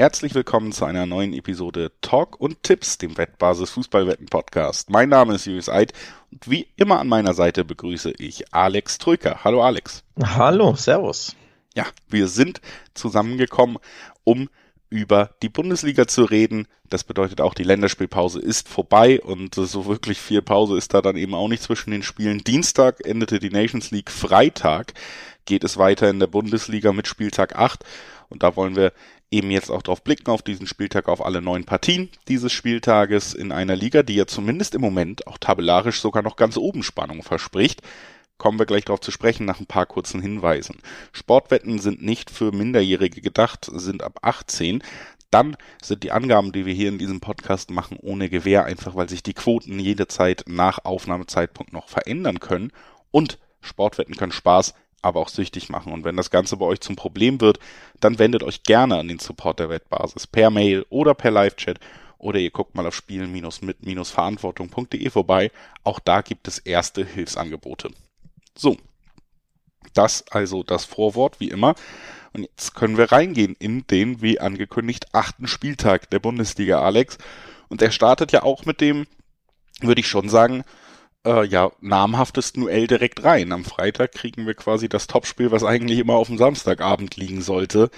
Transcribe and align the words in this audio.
Herzlich 0.00 0.34
willkommen 0.34 0.72
zu 0.72 0.86
einer 0.86 1.04
neuen 1.04 1.34
Episode 1.34 1.92
Talk 2.00 2.40
und 2.40 2.62
Tipps, 2.62 2.96
dem 2.96 3.18
Wettbasis 3.18 3.68
Fußballwetten 3.68 4.28
Podcast. 4.28 4.88
Mein 4.88 5.10
Name 5.10 5.34
ist 5.34 5.44
Julius 5.44 5.68
Eid 5.68 5.92
und 6.32 6.50
wie 6.50 6.68
immer 6.76 7.00
an 7.00 7.06
meiner 7.06 7.34
Seite 7.34 7.66
begrüße 7.66 8.14
ich 8.16 8.50
Alex 8.54 8.96
Trücker. 8.96 9.44
Hallo 9.44 9.62
Alex. 9.62 10.02
Hallo, 10.24 10.74
Servus. 10.74 11.36
Ja, 11.74 11.84
wir 12.08 12.28
sind 12.28 12.62
zusammengekommen, 12.94 13.76
um 14.24 14.48
über 14.88 15.34
die 15.42 15.50
Bundesliga 15.50 16.06
zu 16.08 16.24
reden. 16.24 16.66
Das 16.88 17.04
bedeutet 17.04 17.42
auch, 17.42 17.52
die 17.52 17.62
Länderspielpause 17.62 18.40
ist 18.40 18.70
vorbei 18.70 19.20
und 19.20 19.54
so 19.54 19.84
wirklich 19.84 20.18
viel 20.18 20.40
Pause 20.40 20.78
ist 20.78 20.94
da 20.94 21.02
dann 21.02 21.16
eben 21.16 21.34
auch 21.34 21.48
nicht 21.48 21.62
zwischen 21.62 21.90
den 21.90 22.02
Spielen. 22.02 22.38
Dienstag 22.38 23.04
endete 23.04 23.38
die 23.38 23.50
Nations 23.50 23.90
League, 23.90 24.10
Freitag 24.10 24.94
geht 25.44 25.62
es 25.62 25.76
weiter 25.76 26.08
in 26.08 26.20
der 26.20 26.26
Bundesliga 26.26 26.94
mit 26.94 27.06
Spieltag 27.06 27.54
8 27.56 27.84
und 28.30 28.42
da 28.42 28.56
wollen 28.56 28.76
wir 28.76 28.92
eben 29.30 29.50
jetzt 29.50 29.70
auch 29.70 29.82
drauf 29.82 30.02
blicken, 30.02 30.30
auf 30.30 30.42
diesen 30.42 30.66
Spieltag, 30.66 31.08
auf 31.08 31.24
alle 31.24 31.40
neun 31.40 31.64
Partien 31.64 32.08
dieses 32.28 32.52
Spieltages 32.52 33.34
in 33.34 33.52
einer 33.52 33.76
Liga, 33.76 34.02
die 34.02 34.16
ja 34.16 34.26
zumindest 34.26 34.74
im 34.74 34.80
Moment 34.80 35.26
auch 35.26 35.38
tabellarisch 35.38 36.00
sogar 36.00 36.22
noch 36.22 36.36
ganz 36.36 36.56
oben 36.56 36.82
Spannung 36.82 37.22
verspricht. 37.22 37.82
Kommen 38.38 38.58
wir 38.58 38.66
gleich 38.66 38.86
darauf 38.86 39.00
zu 39.00 39.10
sprechen 39.10 39.44
nach 39.44 39.60
ein 39.60 39.66
paar 39.66 39.86
kurzen 39.86 40.20
Hinweisen. 40.22 40.78
Sportwetten 41.12 41.78
sind 41.78 42.02
nicht 42.02 42.30
für 42.30 42.52
Minderjährige 42.52 43.20
gedacht, 43.20 43.70
sind 43.72 44.02
ab 44.02 44.20
18. 44.22 44.82
Dann 45.30 45.56
sind 45.80 46.02
die 46.02 46.10
Angaben, 46.10 46.50
die 46.50 46.66
wir 46.66 46.74
hier 46.74 46.88
in 46.88 46.98
diesem 46.98 47.20
Podcast 47.20 47.70
machen, 47.70 47.98
ohne 48.00 48.28
Gewähr, 48.28 48.64
einfach 48.64 48.96
weil 48.96 49.08
sich 49.08 49.22
die 49.22 49.34
Quoten 49.34 49.78
jederzeit 49.78 50.44
nach 50.48 50.84
Aufnahmezeitpunkt 50.84 51.72
noch 51.72 51.88
verändern 51.88 52.40
können. 52.40 52.72
Und 53.12 53.38
Sportwetten 53.60 54.16
können 54.16 54.32
Spaß, 54.32 54.74
aber 55.02 55.20
auch 55.20 55.28
süchtig 55.28 55.68
machen. 55.68 55.92
Und 55.92 56.04
wenn 56.04 56.16
das 56.16 56.30
Ganze 56.30 56.56
bei 56.56 56.66
euch 56.66 56.80
zum 56.80 56.96
Problem 56.96 57.40
wird, 57.40 57.58
dann 58.00 58.18
wendet 58.18 58.42
euch 58.42 58.62
gerne 58.62 58.98
an 58.98 59.08
den 59.08 59.18
Support 59.18 59.58
der 59.58 59.68
Wettbasis 59.68 60.26
per 60.26 60.50
Mail 60.50 60.86
oder 60.90 61.14
per 61.14 61.30
Live-Chat 61.30 61.78
oder 62.18 62.38
ihr 62.38 62.50
guckt 62.50 62.74
mal 62.74 62.86
auf 62.86 62.94
spielen-mit-verantwortung.de 62.94 65.10
vorbei. 65.10 65.50
Auch 65.84 66.00
da 66.00 66.20
gibt 66.20 66.48
es 66.48 66.58
erste 66.58 67.04
Hilfsangebote. 67.04 67.90
So. 68.54 68.76
Das 69.94 70.24
also 70.30 70.62
das 70.62 70.84
Vorwort, 70.84 71.40
wie 71.40 71.48
immer. 71.48 71.74
Und 72.32 72.42
jetzt 72.42 72.74
können 72.74 72.96
wir 72.96 73.10
reingehen 73.10 73.56
in 73.58 73.86
den, 73.88 74.22
wie 74.22 74.38
angekündigt, 74.38 75.06
achten 75.12 75.48
Spieltag 75.48 76.10
der 76.10 76.20
Bundesliga, 76.20 76.80
Alex. 76.80 77.18
Und 77.68 77.82
er 77.82 77.90
startet 77.90 78.32
ja 78.32 78.42
auch 78.42 78.66
mit 78.66 78.80
dem, 78.80 79.06
würde 79.80 80.00
ich 80.00 80.06
schon 80.06 80.28
sagen, 80.28 80.64
äh, 81.26 81.46
ja, 81.46 81.72
namhaftesten 81.80 82.62
Duell 82.62 82.86
direkt 82.86 83.24
rein. 83.24 83.52
Am 83.52 83.64
Freitag 83.64 84.12
kriegen 84.12 84.46
wir 84.46 84.54
quasi 84.54 84.88
das 84.88 85.06
Topspiel, 85.06 85.50
was 85.50 85.64
eigentlich 85.64 85.98
immer 85.98 86.14
auf 86.14 86.28
dem 86.28 86.38
Samstagabend 86.38 87.16
liegen 87.16 87.42
sollte. 87.42 87.90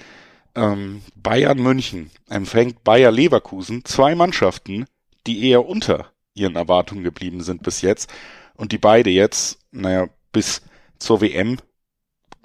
Ähm, 0.55 1.03
Bayern 1.15 1.63
München 1.63 2.11
empfängt 2.29 2.85
Bayer 2.85 3.11
Leverkusen, 3.11 3.85
zwei 3.85 4.15
Mannschaften, 4.15 4.87
die 5.27 5.49
eher 5.49 5.67
unter 5.67 6.11
ihren 6.35 6.57
Erwartungen 6.57 7.05
geblieben 7.05 7.43
sind 7.43 7.63
bis 7.63 7.83
jetzt 7.83 8.13
und 8.55 8.73
die 8.73 8.79
beide 8.79 9.11
jetzt, 9.11 9.59
naja, 9.71 10.09
bis 10.33 10.63
zur 10.99 11.21
WM 11.21 11.59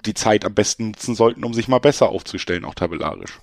die 0.06 0.14
Zeit 0.14 0.44
am 0.44 0.54
besten 0.54 0.88
nutzen 0.88 1.14
sollten, 1.14 1.44
um 1.44 1.54
sich 1.54 1.68
mal 1.68 1.78
besser 1.80 2.08
aufzustellen, 2.08 2.64
auch 2.64 2.74
tabellarisch. 2.74 3.40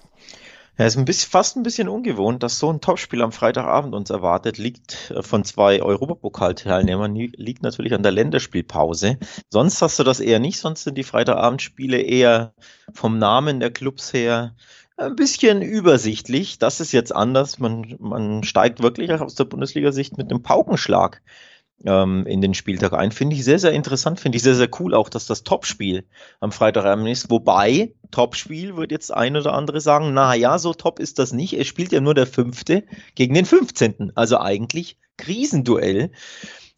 Ja, 0.77 0.85
ist 0.85 0.97
ein 0.97 1.05
bisschen, 1.05 1.31
fast 1.31 1.55
ein 1.55 1.63
bisschen 1.63 1.87
ungewohnt, 1.87 2.43
dass 2.43 2.59
so 2.59 2.69
ein 2.69 2.81
Topspiel 2.81 3.21
am 3.21 3.31
Freitagabend 3.31 3.95
uns 3.95 4.09
erwartet, 4.09 4.57
liegt 4.57 5.11
äh, 5.11 5.23
von 5.23 5.45
zwei 5.45 5.81
Europapokalteilnehmern, 5.81 7.15
liegt 7.15 7.63
natürlich 7.63 7.93
an 7.93 8.03
der 8.03 8.11
Länderspielpause. 8.11 9.17
Sonst 9.49 9.81
hast 9.81 9.99
du 9.99 10.03
das 10.03 10.19
eher 10.19 10.39
nicht, 10.39 10.59
sonst 10.59 10.83
sind 10.83 10.97
die 10.97 11.03
Freitagabendspiele 11.03 12.01
eher 12.01 12.53
vom 12.93 13.17
Namen 13.19 13.61
der 13.61 13.71
Clubs 13.71 14.11
her 14.11 14.55
ein 14.97 15.15
bisschen 15.15 15.61
übersichtlich. 15.61 16.59
Das 16.59 16.80
ist 16.80 16.91
jetzt 16.91 17.15
anders. 17.15 17.59
Man, 17.59 17.95
man 17.99 18.43
steigt 18.43 18.81
wirklich 18.81 19.11
aus 19.11 19.35
der 19.35 19.45
Bundesliga-Sicht 19.45 20.17
mit 20.17 20.30
einem 20.30 20.41
Paukenschlag 20.41 21.21
ähm, 21.83 22.25
in 22.25 22.41
den 22.41 22.53
Spieltag 22.53 22.93
ein. 22.93 23.11
Finde 23.11 23.36
ich 23.36 23.43
sehr, 23.43 23.59
sehr 23.59 23.73
interessant, 23.73 24.19
finde 24.19 24.37
ich 24.37 24.43
sehr, 24.43 24.55
sehr 24.55 24.69
cool 24.80 24.93
auch, 24.93 25.09
dass 25.09 25.25
das 25.25 25.43
Topspiel 25.43 26.05
am 26.39 26.52
Freitagabend 26.52 27.08
ist. 27.08 27.30
Wobei, 27.30 27.93
Topspiel 28.11 28.77
wird 28.77 28.91
jetzt 28.91 29.13
ein 29.13 29.36
oder 29.36 29.53
andere 29.53 29.81
sagen, 29.81 30.14
na 30.14 30.33
ja, 30.35 30.58
so 30.58 30.73
top 30.73 30.99
ist 30.99 31.19
das 31.19 31.33
nicht. 31.33 31.53
Es 31.53 31.67
spielt 31.67 31.91
ja 31.91 32.02
nur 32.02 32.14
der 32.14 32.27
Fünfte 32.27 32.83
gegen 33.15 33.33
den 33.33 33.45
15. 33.45 34.14
Also 34.15 34.39
eigentlich 34.39 34.97
Krisenduell. 35.17 36.11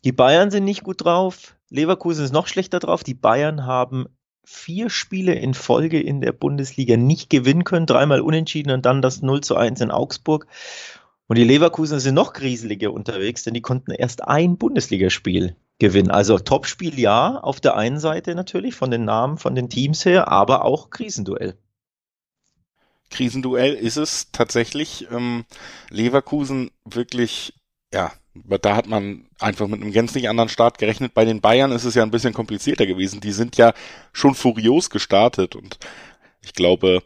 Die 0.04 0.12
Bayern 0.12 0.52
sind 0.52 0.64
nicht 0.64 0.84
gut 0.84 1.04
drauf. 1.04 1.56
Leverkusen 1.70 2.24
ist 2.24 2.34
noch 2.34 2.48
schlechter 2.48 2.80
drauf. 2.80 3.04
Die 3.04 3.14
Bayern 3.14 3.66
haben 3.66 4.06
vier 4.50 4.90
Spiele 4.90 5.34
in 5.34 5.54
Folge 5.54 6.00
in 6.02 6.22
der 6.22 6.32
Bundesliga 6.32 6.96
nicht 6.96 7.30
gewinnen 7.30 7.66
können, 7.66 7.86
dreimal 7.86 8.22
unentschieden 8.22 8.72
und 8.72 8.86
dann 8.86 9.02
das 9.02 9.22
0 9.22 9.42
zu 9.42 9.58
1 9.58 9.82
in 9.82 9.92
Augsburg. 9.92 10.48
Und 11.28 11.38
die 11.38 11.44
Leverkusen 11.44 12.00
sind 12.00 12.16
noch 12.16 12.34
grieseliger 12.34 12.94
unterwegs, 12.94 13.44
denn 13.44 13.54
die 13.54 13.62
konnten 13.62 13.92
erst 13.92 14.24
ein 14.24 14.58
Bundesligaspiel 14.58 15.56
gewinnen. 15.78 16.10
Also 16.10 16.40
Topspiel 16.40 16.98
ja, 17.00 17.38
auf 17.38 17.60
der 17.60 17.76
einen 17.76 18.00
Seite 18.00 18.34
natürlich 18.34 18.76
von 18.76 18.92
den 18.92 19.06
Namen, 19.06 19.38
von 19.38 19.54
den 19.54 19.70
Teams 19.70 20.06
her, 20.06 20.30
aber 20.30 20.64
auch 20.64 20.90
Krisenduell. 20.90 21.58
Krisenduell 23.10 23.74
ist 23.74 23.98
es 23.98 24.32
tatsächlich. 24.32 25.08
Ähm, 25.12 25.46
Leverkusen 25.90 26.72
wirklich, 26.86 27.54
ja, 27.94 28.12
da 28.62 28.76
hat 28.76 28.88
man 28.88 29.28
einfach 29.40 29.68
mit 29.68 29.82
einem 29.82 29.92
gänzlich 29.92 30.30
anderen 30.30 30.50
Start 30.50 30.78
gerechnet. 30.78 31.14
Bei 31.14 31.26
den 31.26 31.42
Bayern 31.42 31.72
ist 31.72 31.86
es 31.86 31.96
ja 31.96 32.04
ein 32.04 32.12
bisschen 32.12 32.34
komplizierter 32.34 32.86
gewesen. 32.86 33.22
Die 33.22 33.32
sind 33.32 33.58
ja 33.58 33.74
schon 34.14 34.36
furios 34.36 34.90
gestartet 34.90 35.56
und 35.56 35.78
ich 36.42 36.54
glaube, 36.54 37.02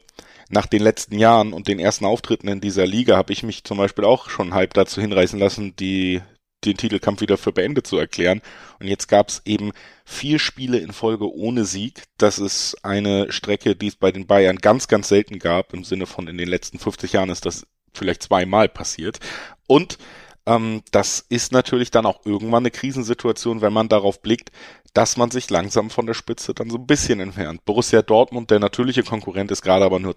nach 0.52 0.66
den 0.66 0.82
letzten 0.82 1.18
Jahren 1.18 1.54
und 1.54 1.68
den 1.68 1.80
ersten 1.80 2.06
Auftritten 2.06 2.48
in 2.48 2.62
dieser 2.62 2.86
Liga 2.86 3.18
habe 3.18 3.34
ich 3.34 3.44
mich 3.44 3.64
zum 3.64 3.78
Beispiel 3.78 4.06
auch 4.06 4.30
schon 4.30 4.54
halb 4.54 4.74
dazu 4.74 5.02
hinreißen 5.02 5.40
lassen, 5.40 5.76
die 5.76 6.22
den 6.66 6.78
Titelkampf 6.78 7.22
wieder 7.22 7.38
für 7.38 7.52
beendet 7.52 7.88
zu 7.88 7.98
erklären. 7.98 8.42
Und 8.80 8.88
jetzt 8.88 9.08
gab 9.08 9.30
es 9.30 9.42
eben 9.46 9.72
vier 10.06 10.38
Spiele 10.40 10.78
in 10.78 10.94
Folge 10.94 11.34
ohne 11.34 11.66
Sieg. 11.66 12.04
Das 12.18 12.38
ist 12.38 12.78
eine 12.84 13.32
Strecke, 13.32 13.76
die 13.76 13.88
es 13.88 13.96
bei 13.96 14.12
den 14.12 14.28
Bayern 14.28 14.58
ganz, 14.58 14.88
ganz 14.88 15.08
selten 15.08 15.40
gab. 15.40 15.74
Im 15.74 15.84
Sinne 15.84 16.06
von 16.06 16.28
in 16.28 16.38
den 16.38 16.48
letzten 16.48 16.78
50 16.78 17.14
Jahren 17.14 17.30
ist 17.30 17.46
das 17.46 17.66
vielleicht 17.94 18.24
zweimal 18.24 18.70
passiert. 18.70 19.20
Und 19.68 19.98
ähm, 20.46 20.82
das 20.92 21.26
ist 21.30 21.52
natürlich 21.52 21.92
dann 21.92 22.06
auch 22.06 22.26
irgendwann 22.26 22.64
eine 22.64 22.72
Krisensituation, 22.72 23.62
wenn 23.62 23.74
man 23.74 23.90
darauf 23.90 24.22
blickt, 24.22 24.52
dass 24.94 25.18
man 25.18 25.32
sich 25.32 25.50
langsam 25.50 25.90
von 25.90 26.06
der 26.06 26.14
Spitze 26.14 26.54
dann 26.54 26.70
so 26.70 26.78
ein 26.78 26.88
bisschen 26.88 27.20
entfernt. 27.20 27.64
Borussia 27.66 28.02
Dortmund, 28.02 28.52
der 28.52 28.60
natürliche 28.60 29.04
Konkurrent, 29.04 29.52
ist 29.52 29.62
gerade 29.62 29.86
aber 29.86 30.00
nur 30.00 30.16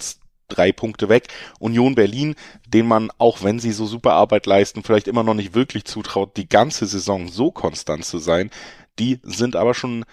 drei 0.48 0.72
Punkte 0.72 1.08
weg. 1.08 1.28
Union 1.58 1.94
Berlin, 1.94 2.34
den 2.66 2.86
man, 2.86 3.10
auch 3.18 3.42
wenn 3.42 3.58
sie 3.58 3.72
so 3.72 3.86
super 3.86 4.12
Arbeit 4.12 4.46
leisten, 4.46 4.82
vielleicht 4.82 5.08
immer 5.08 5.22
noch 5.22 5.34
nicht 5.34 5.54
wirklich 5.54 5.84
zutraut, 5.84 6.36
die 6.36 6.48
ganze 6.48 6.86
Saison 6.86 7.28
so 7.28 7.50
konstant 7.50 8.04
zu 8.04 8.18
sein, 8.18 8.50
die 8.98 9.20
sind 9.22 9.56
aber 9.56 9.74
schon 9.74 10.04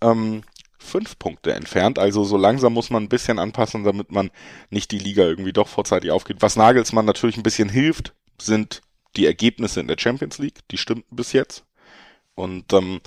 ähm, 0.00 0.42
fünf 0.78 1.18
Punkte 1.18 1.52
entfernt. 1.52 1.98
Also 1.98 2.24
so 2.24 2.36
langsam 2.36 2.72
muss 2.72 2.90
man 2.90 3.04
ein 3.04 3.08
bisschen 3.08 3.38
anpassen, 3.38 3.84
damit 3.84 4.10
man 4.10 4.30
nicht 4.70 4.90
die 4.90 4.98
Liga 4.98 5.22
irgendwie 5.22 5.52
doch 5.52 5.68
vorzeitig 5.68 6.10
aufgeht. 6.10 6.38
Was 6.40 6.56
Nagelsmann 6.56 7.04
natürlich 7.04 7.36
ein 7.36 7.42
bisschen 7.42 7.68
hilft, 7.68 8.14
sind 8.40 8.80
die 9.16 9.26
Ergebnisse 9.26 9.80
in 9.80 9.88
der 9.88 9.98
Champions 9.98 10.38
League. 10.38 10.60
Die 10.70 10.78
stimmten 10.78 11.14
bis 11.14 11.32
jetzt. 11.32 11.64
Und 12.34 12.72
ähm, 12.72 13.00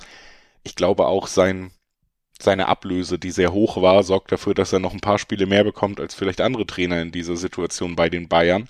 ich 0.64 0.76
glaube 0.76 1.08
auch 1.08 1.28
sein 1.28 1.72
seine 2.44 2.68
Ablöse, 2.68 3.18
die 3.18 3.32
sehr 3.32 3.54
hoch 3.54 3.82
war, 3.82 4.04
sorgt 4.04 4.32
dafür, 4.32 4.54
dass 4.54 4.74
er 4.74 4.80
noch 4.80 4.94
ein 4.94 5.00
paar 5.00 5.20
Spiele 5.20 5.46
mehr 5.46 5.64
bekommt 5.64 6.00
als 6.00 6.14
vielleicht 6.14 6.42
andere 6.42 6.66
Trainer 6.66 7.02
in 7.02 7.12
dieser 7.12 7.38
Situation 7.38 7.96
bei 7.96 8.10
den 8.10 8.28
Bayern. 8.28 8.70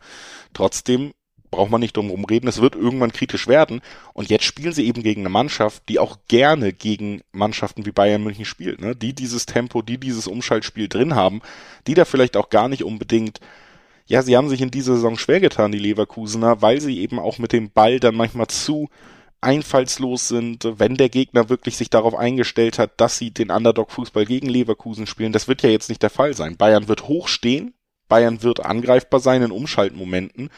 Trotzdem 0.54 1.14
braucht 1.52 1.70
man 1.70 1.82
nicht 1.82 1.96
drum 1.96 2.26
reden, 2.26 2.48
es 2.48 2.62
wird 2.62 2.76
irgendwann 2.76 3.12
kritisch 3.12 3.48
werden. 3.48 3.82
Und 4.14 4.30
jetzt 4.30 4.46
spielen 4.46 4.74
sie 4.74 4.88
eben 4.88 5.04
gegen 5.04 5.22
eine 5.22 5.30
Mannschaft, 5.30 5.84
die 5.88 6.00
auch 6.00 6.18
gerne 6.28 6.74
gegen 6.74 7.22
Mannschaften 7.32 7.86
wie 7.86 7.92
Bayern 7.92 8.24
München 8.24 8.46
spielt, 8.46 8.82
ne? 8.82 8.96
die 8.96 9.14
dieses 9.14 9.46
Tempo, 9.46 9.84
die 9.84 10.00
dieses 10.00 10.28
Umschaltspiel 10.28 10.88
drin 10.88 11.14
haben, 11.14 11.42
die 11.86 11.94
da 11.94 12.06
vielleicht 12.06 12.38
auch 12.38 12.50
gar 12.50 12.70
nicht 12.70 12.84
unbedingt 12.84 13.40
ja, 14.06 14.22
sie 14.22 14.36
haben 14.36 14.50
sich 14.50 14.62
in 14.62 14.72
dieser 14.72 14.96
Saison 14.96 15.18
schwer 15.18 15.40
getan, 15.40 15.72
die 15.72 15.80
Leverkusener, 15.80 16.62
weil 16.62 16.82
sie 16.82 17.00
eben 17.00 17.20
auch 17.20 17.38
mit 17.38 17.54
dem 17.54 17.72
Ball 17.72 18.02
dann 18.02 18.16
manchmal 18.16 18.48
zu 18.48 18.90
einfallslos 19.44 20.28
sind, 20.28 20.68
wenn 20.80 20.96
der 20.96 21.10
Gegner 21.10 21.50
wirklich 21.50 21.78
sich 21.78 21.90
darauf 21.90 22.16
eingestellt 22.16 22.80
hat, 22.80 23.00
dass 23.00 23.18
sie 23.18 23.32
den 23.32 23.52
Underdog-Fußball 23.52 24.26
gegen 24.26 24.50
Leverkusen 24.50 25.06
spielen. 25.06 25.34
Das 25.34 25.48
wird 25.48 25.62
ja 25.62 25.70
jetzt 25.70 25.90
nicht 25.90 26.02
der 26.02 26.10
Fall 26.10 26.34
sein. 26.34 26.58
Bayern 26.58 26.88
wird 26.88 27.08
hochstehen, 27.08 27.74
Bayern 28.08 28.42
wird 28.44 28.66
angreifbar 28.66 29.20
sein 29.20 29.44
in 29.44 29.52
Umschaltmomenten. 29.52 30.50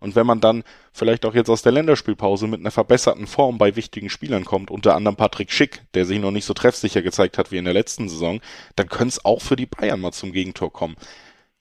Und 0.00 0.16
wenn 0.16 0.26
man 0.26 0.40
dann 0.40 0.64
vielleicht 0.92 1.24
auch 1.24 1.34
jetzt 1.34 1.48
aus 1.48 1.62
der 1.62 1.72
Länderspielpause 1.72 2.46
mit 2.46 2.60
einer 2.60 2.70
verbesserten 2.70 3.26
Form 3.26 3.56
bei 3.56 3.74
wichtigen 3.74 4.10
Spielern 4.10 4.44
kommt, 4.44 4.70
unter 4.70 4.94
anderem 4.94 5.16
Patrick 5.16 5.50
Schick, 5.50 5.82
der 5.94 6.04
sich 6.04 6.20
noch 6.20 6.30
nicht 6.30 6.44
so 6.44 6.52
treffsicher 6.52 7.00
gezeigt 7.00 7.38
hat 7.38 7.50
wie 7.50 7.56
in 7.56 7.64
der 7.64 7.72
letzten 7.72 8.08
Saison, 8.08 8.40
dann 8.76 8.88
könnte 8.88 9.14
es 9.14 9.24
auch 9.24 9.40
für 9.40 9.56
die 9.56 9.66
Bayern 9.66 10.00
mal 10.00 10.12
zum 10.12 10.32
Gegentor 10.32 10.72
kommen. 10.72 10.96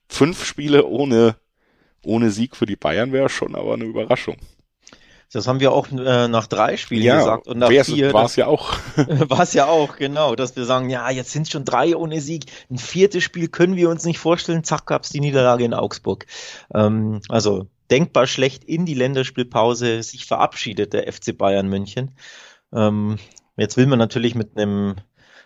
Fünf 0.10 0.44
Spiele 0.44 0.86
ohne, 0.86 1.38
ohne 2.04 2.32
Sieg 2.32 2.58
für 2.58 2.66
die 2.66 2.76
Bayern 2.76 3.14
wäre 3.14 3.30
schon 3.30 3.56
aber 3.56 3.76
eine 3.76 3.86
Überraschung 3.86 4.36
Das 5.34 5.48
haben 5.48 5.60
wir 5.60 5.72
auch 5.72 5.92
äh, 5.92 6.28
nach 6.28 6.46
drei 6.46 6.78
Spielen 6.78 7.04
ja, 7.04 7.18
gesagt 7.18 7.48
und 7.48 7.58
nach 7.58 7.70
vier. 7.70 8.14
War 8.14 8.26
es 8.26 8.36
ja 8.36 8.46
auch. 8.46 8.74
war 8.96 9.42
es 9.42 9.54
ja 9.54 9.66
auch, 9.66 9.96
genau, 9.96 10.36
dass 10.36 10.56
wir 10.56 10.66
sagen, 10.66 10.92
ja, 10.92 11.10
jetzt 11.10 11.32
sind 11.32 11.50
schon 11.50 11.66
drei 11.66 11.96
ohne 11.96 12.22
Sieg. 12.22 12.46
Ein 12.70 12.78
viertes 12.78 13.24
Spiel 13.24 13.48
können 13.48 13.76
wir 13.76 13.90
uns 13.90 14.06
nicht 14.06 14.20
vorstellen. 14.20 14.64
Zack, 14.64 14.86
gab's 14.86 15.10
die 15.10 15.20
Niederlage 15.20 15.66
in 15.66 15.74
Augsburg. 15.74 16.28
Ähm, 16.74 17.22
also 17.30 17.66
denkbar 17.90 18.28
schlecht 18.28 18.64
in 18.64 18.86
die 18.86 18.94
Länderspielpause 18.94 20.04
sich 20.04 20.28
verabschiedet 20.28 20.94
der 20.94 21.12
FC 21.12 21.36
Bayern 21.36 21.68
München. 21.68 22.12
Ähm, 22.72 23.18
jetzt 23.58 23.76
will 23.76 23.88
man 23.88 24.00
natürlich 24.00 24.36
mit 24.36 24.56
einem 24.56 24.96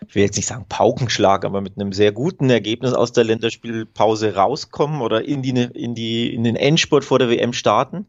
ich 0.06 0.14
will 0.14 0.22
jetzt 0.22 0.36
nicht 0.36 0.46
sagen 0.46 0.66
Paukenschlag, 0.68 1.44
aber 1.44 1.60
mit 1.60 1.74
einem 1.76 1.92
sehr 1.92 2.12
guten 2.12 2.50
Ergebnis 2.50 2.92
aus 2.92 3.12
der 3.12 3.24
Länderspielpause 3.24 4.34
rauskommen 4.34 5.00
oder 5.00 5.24
in 5.24 5.42
die, 5.42 5.50
in 5.50 5.94
die, 5.94 6.32
in 6.32 6.44
den 6.44 6.54
Endspurt 6.54 7.04
vor 7.04 7.18
der 7.18 7.30
WM 7.30 7.52
starten. 7.52 8.06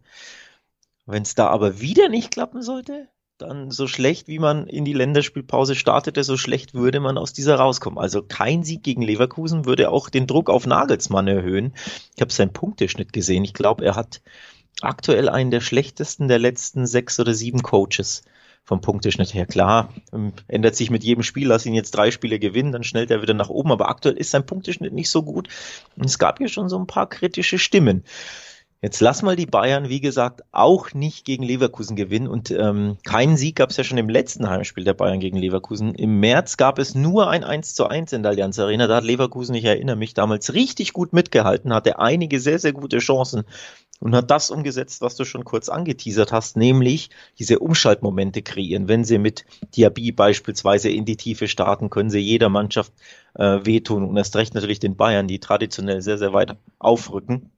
Wenn 1.10 1.24
es 1.24 1.34
da 1.34 1.48
aber 1.48 1.82
wieder 1.82 2.08
nicht 2.08 2.32
klappen 2.32 2.62
sollte, 2.62 3.08
dann 3.40 3.72
so 3.72 3.88
schlecht, 3.88 4.28
wie 4.28 4.38
man 4.38 4.68
in 4.68 4.86
die 4.86 4.94
Länderspielpause 4.94 5.76
startete, 5.76 6.24
so 6.24 6.38
schlecht 6.38 6.74
würde 6.74 7.00
man 7.00 7.18
aus 7.18 7.34
dieser 7.34 7.56
rauskommen. 7.56 7.98
Also 7.98 8.22
kein 8.22 8.64
Sieg 8.64 8.84
gegen 8.84 9.02
Leverkusen 9.02 9.66
würde 9.66 9.90
auch 9.90 10.10
den 10.10 10.28
Druck 10.28 10.50
auf 10.50 10.68
Nagelsmann 10.68 11.28
erhöhen. 11.28 11.74
Ich 12.16 12.22
habe 12.22 12.32
seinen 12.32 12.54
Punkteschnitt 12.54 13.12
gesehen. 13.12 13.44
Ich 13.44 13.54
glaube, 13.54 13.86
er 13.86 13.96
hat 13.96 14.22
aktuell 14.82 15.30
einen 15.30 15.52
der 15.52 15.62
schlechtesten 15.62 16.28
der 16.28 16.40
letzten 16.40 16.86
sechs 16.86 17.20
oder 17.20 17.34
sieben 17.34 17.64
Coaches 17.64 18.22
vom 18.64 18.82
Punkteschnitt 18.82 19.34
her. 19.34 19.48
Klar, 19.48 19.92
ähm, 20.14 20.34
ändert 20.48 20.76
sich 20.76 20.92
mit 20.92 21.04
jedem 21.04 21.24
Spiel, 21.24 21.48
lass 21.48 21.66
ihn 21.66 21.74
jetzt 21.74 21.92
drei 21.92 22.12
Spiele 22.12 22.38
gewinnen, 22.38 22.72
dann 22.72 22.84
schnellt 22.84 23.10
er 23.10 23.24
wieder 23.24 23.34
nach 23.34 23.50
oben, 23.50 23.72
aber 23.72 23.90
aktuell 23.90 24.16
ist 24.16 24.30
sein 24.30 24.46
Punkteschnitt 24.46 24.94
nicht 24.94 25.10
so 25.10 25.24
gut. 25.24 25.48
Und 25.96 26.06
es 26.06 26.20
gab 26.20 26.38
hier 26.38 26.50
schon 26.50 26.70
so 26.70 26.78
ein 26.78 26.86
paar 26.86 27.10
kritische 27.10 27.58
Stimmen. 27.58 28.04
Jetzt 28.82 29.02
lass 29.02 29.24
mal 29.24 29.36
die 29.36 29.46
Bayern, 29.46 29.90
wie 29.90 30.00
gesagt, 30.00 30.42
auch 30.54 30.94
nicht 30.94 31.26
gegen 31.26 31.44
Leverkusen 31.44 31.98
gewinnen. 31.98 32.30
Und 32.30 32.50
ähm, 32.52 32.98
keinen 33.04 33.36
Sieg 33.36 33.58
gab 33.58 33.72
es 33.72 33.78
ja 33.78 33.84
schon 33.84 33.98
im 33.98 34.08
letzten 34.08 34.50
Heimspiel 34.50 34.86
der 34.86 34.94
Bayern 34.94 35.20
gegen 35.20 35.36
Leverkusen. 35.36 35.96
Im 35.96 36.22
März 36.22 36.56
gab 36.56 36.80
es 36.80 36.96
nur 36.96 37.30
ein 37.30 37.44
1 37.44 37.76
zu 37.76 37.88
1 37.88 38.14
in 38.14 38.24
der 38.24 38.32
Allianz 38.32 38.58
Arena. 38.58 38.88
Da 38.88 38.96
hat 38.96 39.04
Leverkusen, 39.04 39.54
ich 39.54 39.66
erinnere 39.66 39.98
mich, 39.98 40.14
damals 40.14 40.54
richtig 40.54 40.94
gut 40.94 41.12
mitgehalten, 41.12 41.74
hatte 41.74 42.00
einige 42.00 42.40
sehr, 42.40 42.58
sehr 42.58 42.72
gute 42.72 43.00
Chancen 43.00 43.44
und 44.00 44.16
hat 44.16 44.32
das 44.32 44.50
umgesetzt, 44.50 45.02
was 45.02 45.18
du 45.18 45.26
schon 45.26 45.44
kurz 45.44 45.68
angeteasert 45.68 46.32
hast, 46.32 46.56
nämlich 46.56 47.10
diese 47.38 47.60
Umschaltmomente 47.60 48.42
kreieren. 48.42 48.88
Wenn 48.88 49.04
sie 49.04 49.18
mit 49.18 49.46
Diaby 49.76 50.14
beispielsweise 50.14 50.90
in 50.90 51.04
die 51.04 51.18
Tiefe 51.18 51.50
starten, 51.50 51.90
können 51.90 52.10
sie 52.10 52.20
jeder 52.20 52.48
Mannschaft 52.48 52.94
äh, 53.34 53.60
wehtun 53.66 54.06
und 54.06 54.16
erst 54.16 54.38
recht 54.38 54.56
natürlich 54.56 54.80
den 54.80 54.96
Bayern, 54.96 55.28
die 55.28 55.40
traditionell 55.40 56.02
sehr, 56.02 56.18
sehr 56.18 56.32
weit 56.32 56.56
aufrücken. 56.80 57.52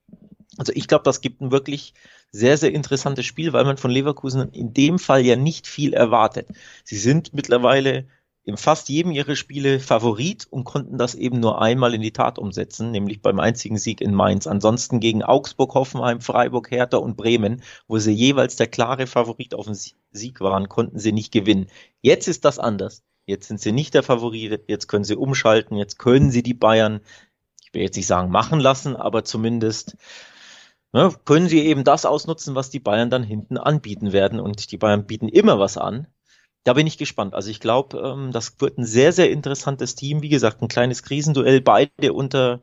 Also 0.57 0.73
ich 0.75 0.87
glaube, 0.87 1.03
das 1.03 1.21
gibt 1.21 1.41
ein 1.41 1.51
wirklich 1.51 1.93
sehr, 2.31 2.57
sehr 2.57 2.73
interessantes 2.73 3.25
Spiel, 3.25 3.53
weil 3.53 3.65
man 3.65 3.77
von 3.77 3.91
Leverkusen 3.91 4.49
in 4.51 4.73
dem 4.73 4.99
Fall 4.99 5.25
ja 5.25 5.35
nicht 5.35 5.67
viel 5.67 5.93
erwartet. 5.93 6.47
Sie 6.83 6.97
sind 6.97 7.33
mittlerweile 7.33 8.05
in 8.43 8.57
fast 8.57 8.89
jedem 8.89 9.11
ihrer 9.11 9.35
Spiele 9.35 9.79
Favorit 9.79 10.47
und 10.49 10.63
konnten 10.63 10.97
das 10.97 11.13
eben 11.13 11.39
nur 11.39 11.61
einmal 11.61 11.93
in 11.93 12.01
die 12.01 12.11
Tat 12.11 12.39
umsetzen, 12.39 12.91
nämlich 12.91 13.21
beim 13.21 13.39
einzigen 13.39 13.77
Sieg 13.77 14.01
in 14.01 14.15
Mainz. 14.15 14.47
Ansonsten 14.47 14.99
gegen 14.99 15.23
Augsburg, 15.23 15.75
Hoffenheim, 15.75 16.21
Freiburg, 16.21 16.71
Hertha 16.71 16.97
und 16.97 17.17
Bremen, 17.17 17.61
wo 17.87 17.99
sie 17.99 18.11
jeweils 18.11 18.55
der 18.55 18.67
klare 18.67 19.05
Favorit 19.05 19.53
auf 19.53 19.65
den 19.65 19.75
Sieg 19.75 20.41
waren, 20.41 20.69
konnten 20.69 20.97
sie 20.97 21.11
nicht 21.11 21.31
gewinnen. 21.31 21.67
Jetzt 22.01 22.27
ist 22.27 22.43
das 22.43 22.57
anders. 22.57 23.03
Jetzt 23.27 23.47
sind 23.47 23.61
sie 23.61 23.71
nicht 23.71 23.93
der 23.93 24.03
Favorit, 24.03 24.63
jetzt 24.67 24.87
können 24.87 25.03
sie 25.03 25.15
umschalten, 25.15 25.77
jetzt 25.77 25.99
können 25.99 26.31
sie 26.31 26.41
die 26.41 26.55
Bayern, 26.55 27.01
ich 27.63 27.73
will 27.73 27.83
jetzt 27.83 27.95
nicht 27.95 28.07
sagen 28.07 28.31
machen 28.31 28.59
lassen, 28.59 28.95
aber 28.95 29.23
zumindest 29.23 29.95
ne, 30.93 31.13
können 31.25 31.47
sie 31.47 31.65
eben 31.65 31.83
das 31.83 32.05
ausnutzen, 32.05 32.55
was 32.55 32.69
die 32.69 32.79
Bayern 32.79 33.09
dann 33.09 33.23
hinten 33.23 33.57
anbieten 33.57 34.11
werden. 34.11 34.39
Und 34.39 34.71
die 34.71 34.77
Bayern 34.77 35.05
bieten 35.05 35.27
immer 35.29 35.59
was 35.59 35.77
an. 35.77 36.07
Da 36.63 36.73
bin 36.73 36.87
ich 36.87 36.97
gespannt. 36.97 37.33
Also 37.33 37.49
ich 37.49 37.59
glaube, 37.59 37.97
ähm, 37.99 38.31
das 38.31 38.59
wird 38.59 38.77
ein 38.77 38.85
sehr, 38.85 39.13
sehr 39.13 39.31
interessantes 39.31 39.95
Team. 39.95 40.21
Wie 40.21 40.29
gesagt, 40.29 40.61
ein 40.61 40.67
kleines 40.67 41.03
Krisenduell, 41.03 41.61
beide 41.61 42.13
unter, 42.13 42.59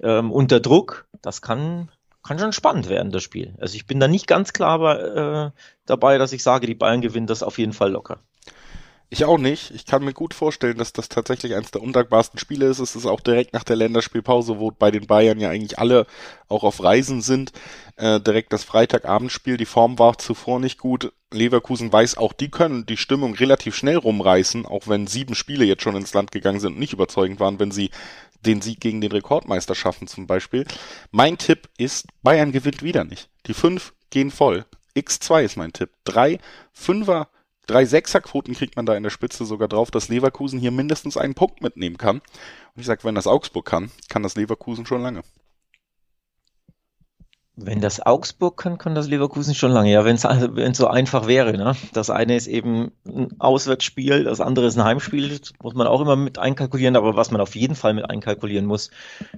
ähm, 0.00 0.32
unter 0.32 0.60
Druck. 0.60 1.08
Das 1.20 1.42
kann, 1.42 1.90
kann 2.22 2.38
schon 2.38 2.52
spannend 2.52 2.88
werden, 2.88 3.12
das 3.12 3.22
Spiel. 3.22 3.54
Also 3.58 3.76
ich 3.76 3.86
bin 3.86 4.00
da 4.00 4.08
nicht 4.08 4.26
ganz 4.26 4.52
klar 4.52 5.46
äh, 5.46 5.50
dabei, 5.84 6.18
dass 6.18 6.32
ich 6.32 6.42
sage, 6.42 6.66
die 6.66 6.74
Bayern 6.74 7.02
gewinnen 7.02 7.26
das 7.26 7.42
auf 7.42 7.58
jeden 7.58 7.72
Fall 7.74 7.92
locker. 7.92 8.20
Ich 9.10 9.24
auch 9.24 9.38
nicht. 9.38 9.70
Ich 9.70 9.86
kann 9.86 10.04
mir 10.04 10.12
gut 10.12 10.34
vorstellen, 10.34 10.76
dass 10.76 10.92
das 10.92 11.08
tatsächlich 11.08 11.54
eines 11.54 11.70
der 11.70 11.82
undankbarsten 11.82 12.38
Spiele 12.38 12.66
ist. 12.66 12.78
Es 12.78 12.94
ist 12.94 13.06
auch 13.06 13.20
direkt 13.20 13.54
nach 13.54 13.64
der 13.64 13.76
Länderspielpause, 13.76 14.58
wo 14.58 14.70
bei 14.70 14.90
den 14.90 15.06
Bayern 15.06 15.40
ja 15.40 15.48
eigentlich 15.48 15.78
alle 15.78 16.06
auch 16.48 16.62
auf 16.62 16.82
Reisen 16.82 17.22
sind. 17.22 17.52
Äh, 17.96 18.20
direkt 18.20 18.52
das 18.52 18.64
Freitagabendspiel. 18.64 19.56
Die 19.56 19.64
Form 19.64 19.98
war 19.98 20.18
zuvor 20.18 20.60
nicht 20.60 20.78
gut. 20.78 21.12
Leverkusen 21.32 21.90
weiß, 21.90 22.18
auch 22.18 22.34
die 22.34 22.50
können 22.50 22.84
die 22.84 22.98
Stimmung 22.98 23.34
relativ 23.34 23.74
schnell 23.74 23.96
rumreißen, 23.96 24.66
auch 24.66 24.88
wenn 24.88 25.06
sieben 25.06 25.34
Spiele 25.34 25.64
jetzt 25.64 25.82
schon 25.82 25.96
ins 25.96 26.12
Land 26.12 26.30
gegangen 26.30 26.60
sind 26.60 26.74
und 26.74 26.78
nicht 26.78 26.92
überzeugend 26.92 27.40
waren, 27.40 27.58
wenn 27.58 27.70
sie 27.70 27.90
den 28.44 28.60
Sieg 28.60 28.80
gegen 28.80 29.00
den 29.00 29.12
Rekordmeister 29.12 29.74
schaffen 29.74 30.06
zum 30.06 30.26
Beispiel. 30.26 30.66
Mein 31.12 31.38
Tipp 31.38 31.70
ist, 31.78 32.06
Bayern 32.22 32.52
gewinnt 32.52 32.82
wieder 32.82 33.04
nicht. 33.04 33.30
Die 33.46 33.54
fünf 33.54 33.94
gehen 34.10 34.30
voll. 34.30 34.66
X2 34.96 35.44
ist 35.44 35.56
mein 35.56 35.72
Tipp. 35.72 35.90
Drei 36.04 36.38
Fünfer 36.72 37.28
Drei 37.68 37.84
Sechserquoten 37.84 38.54
kriegt 38.54 38.76
man 38.76 38.86
da 38.86 38.96
in 38.96 39.02
der 39.02 39.10
Spitze 39.10 39.44
sogar 39.44 39.68
drauf, 39.68 39.90
dass 39.90 40.08
Leverkusen 40.08 40.58
hier 40.58 40.70
mindestens 40.70 41.18
einen 41.18 41.34
Punkt 41.34 41.60
mitnehmen 41.60 41.98
kann. 41.98 42.16
Und 42.16 42.80
ich 42.80 42.86
sag, 42.86 43.04
wenn 43.04 43.14
das 43.14 43.26
Augsburg 43.26 43.66
kann, 43.66 43.90
kann 44.08 44.22
das 44.22 44.36
Leverkusen 44.36 44.86
schon 44.86 45.02
lange. 45.02 45.20
Wenn 47.60 47.80
das 47.80 48.04
Augsburg 48.06 48.56
kann, 48.56 48.78
kann 48.78 48.94
das 48.94 49.08
Leverkusen 49.08 49.52
schon 49.52 49.72
lange. 49.72 49.90
Ja, 49.90 50.04
wenn 50.04 50.14
es 50.14 50.24
also, 50.24 50.48
so 50.74 50.86
einfach 50.86 51.26
wäre. 51.26 51.56
Ne? 51.56 51.74
Das 51.92 52.08
eine 52.08 52.36
ist 52.36 52.46
eben 52.46 52.92
ein 53.04 53.34
Auswärtsspiel, 53.40 54.22
das 54.22 54.40
andere 54.40 54.66
ist 54.66 54.78
ein 54.78 54.84
Heimspiel. 54.84 55.36
Das 55.36 55.52
muss 55.60 55.74
man 55.74 55.88
auch 55.88 56.00
immer 56.00 56.14
mit 56.14 56.38
einkalkulieren. 56.38 56.94
Aber 56.94 57.16
was 57.16 57.32
man 57.32 57.40
auf 57.40 57.56
jeden 57.56 57.74
Fall 57.74 57.94
mit 57.94 58.08
einkalkulieren 58.08 58.64
muss, 58.64 58.90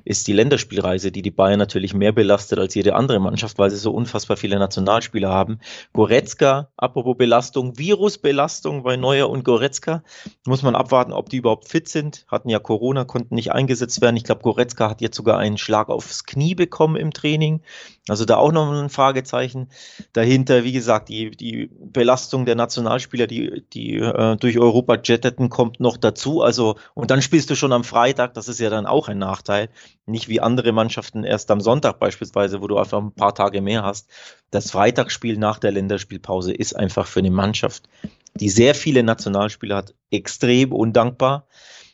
ist 0.05 0.29
die 0.29 0.35
Länderspielreise, 0.35 1.11
die 1.13 1.23
die 1.23 1.31
Bayern 1.31 1.59
natürlich 1.59 1.95
mehr 1.95 2.13
belastet 2.13 2.59
als 2.59 2.75
jede 2.75 2.95
andere 2.95 3.21
Mannschaft, 3.21 3.59
weil 3.59 3.71
sie 3.71 3.79
so 3.79 3.91
unfassbar 3.91 4.37
viele 4.37 4.59
Nationalspieler 4.59 5.31
haben. 5.31 5.59
Goretzka, 5.95 6.69
apropos 6.77 7.17
Belastung, 7.17 7.79
Virusbelastung 7.79 8.83
bei 8.83 8.97
Neuer 8.97 9.31
und 9.31 9.45
Goretzka, 9.45 10.03
muss 10.47 10.63
man 10.63 10.75
abwarten, 10.75 11.15
ob 11.15 11.31
die 11.31 11.39
überhaupt 11.39 11.69
fit 11.69 11.89
sind. 11.89 12.27
Hatten 12.29 12.51
ja 12.51 12.59
Corona, 12.59 13.05
konnten 13.05 13.35
nicht 13.35 13.53
eingesetzt 13.53 14.03
werden. 14.03 14.17
Ich 14.17 14.25
glaube, 14.25 14.43
Goretzka 14.43 14.91
hat 14.91 15.01
jetzt 15.01 15.17
sogar 15.17 15.39
einen 15.39 15.57
Schlag 15.57 15.89
aufs 15.89 16.27
Knie 16.27 16.55
bekommen 16.55 16.97
im 16.97 17.15
Training. 17.15 17.63
Also 18.11 18.25
da 18.25 18.37
auch 18.37 18.51
noch 18.51 18.73
ein 18.73 18.91
Fragezeichen 18.91 19.69
dahinter. 20.13 20.65
Wie 20.65 20.73
gesagt, 20.73 21.09
die, 21.09 21.31
die 21.31 21.71
Belastung 21.79 22.45
der 22.45 22.57
Nationalspieler, 22.57 23.29
die, 23.29 23.63
die 23.73 23.99
äh, 23.99 24.37
durch 24.37 24.59
Europa 24.59 24.99
jetteten, 25.03 25.49
kommt 25.49 25.79
noch 25.79 25.97
dazu. 25.97 26.43
Also, 26.43 26.77
und 26.95 27.13
dann 27.13 27.23
spielst 27.23 27.51
du 27.51 27.55
schon 27.55 27.73
am 27.73 27.85
Freitag, 27.85 28.35
das 28.35 28.49
ist 28.49 28.59
ja 28.59 28.69
dann 28.69 28.87
auch 28.87 29.09
ein 29.09 29.19
Nachteil. 29.19 29.69
Nicht 30.07 30.29
wie 30.29 30.41
andere 30.41 30.73
Mannschaften 30.73 31.23
erst 31.23 31.53
am 31.53 31.61
Sonntag 31.61 32.01
beispielsweise, 32.01 32.61
wo 32.61 32.67
du 32.67 32.79
einfach 32.79 32.99
ein 32.99 33.13
paar 33.13 33.35
Tage 33.35 33.61
mehr 33.61 33.85
hast. 33.85 34.11
Das 34.51 34.73
Freitagsspiel 34.73 35.39
nach 35.39 35.61
der 35.61 35.71
Länderspielpause 35.71 36.53
ist 36.53 36.75
einfach 36.75 37.07
für 37.07 37.21
eine 37.21 37.31
Mannschaft, 37.31 37.89
die 38.35 38.49
sehr 38.49 38.75
viele 38.75 39.05
Nationalspieler 39.05 39.77
hat, 39.77 39.95
extrem 40.11 40.73
undankbar. 40.73 41.47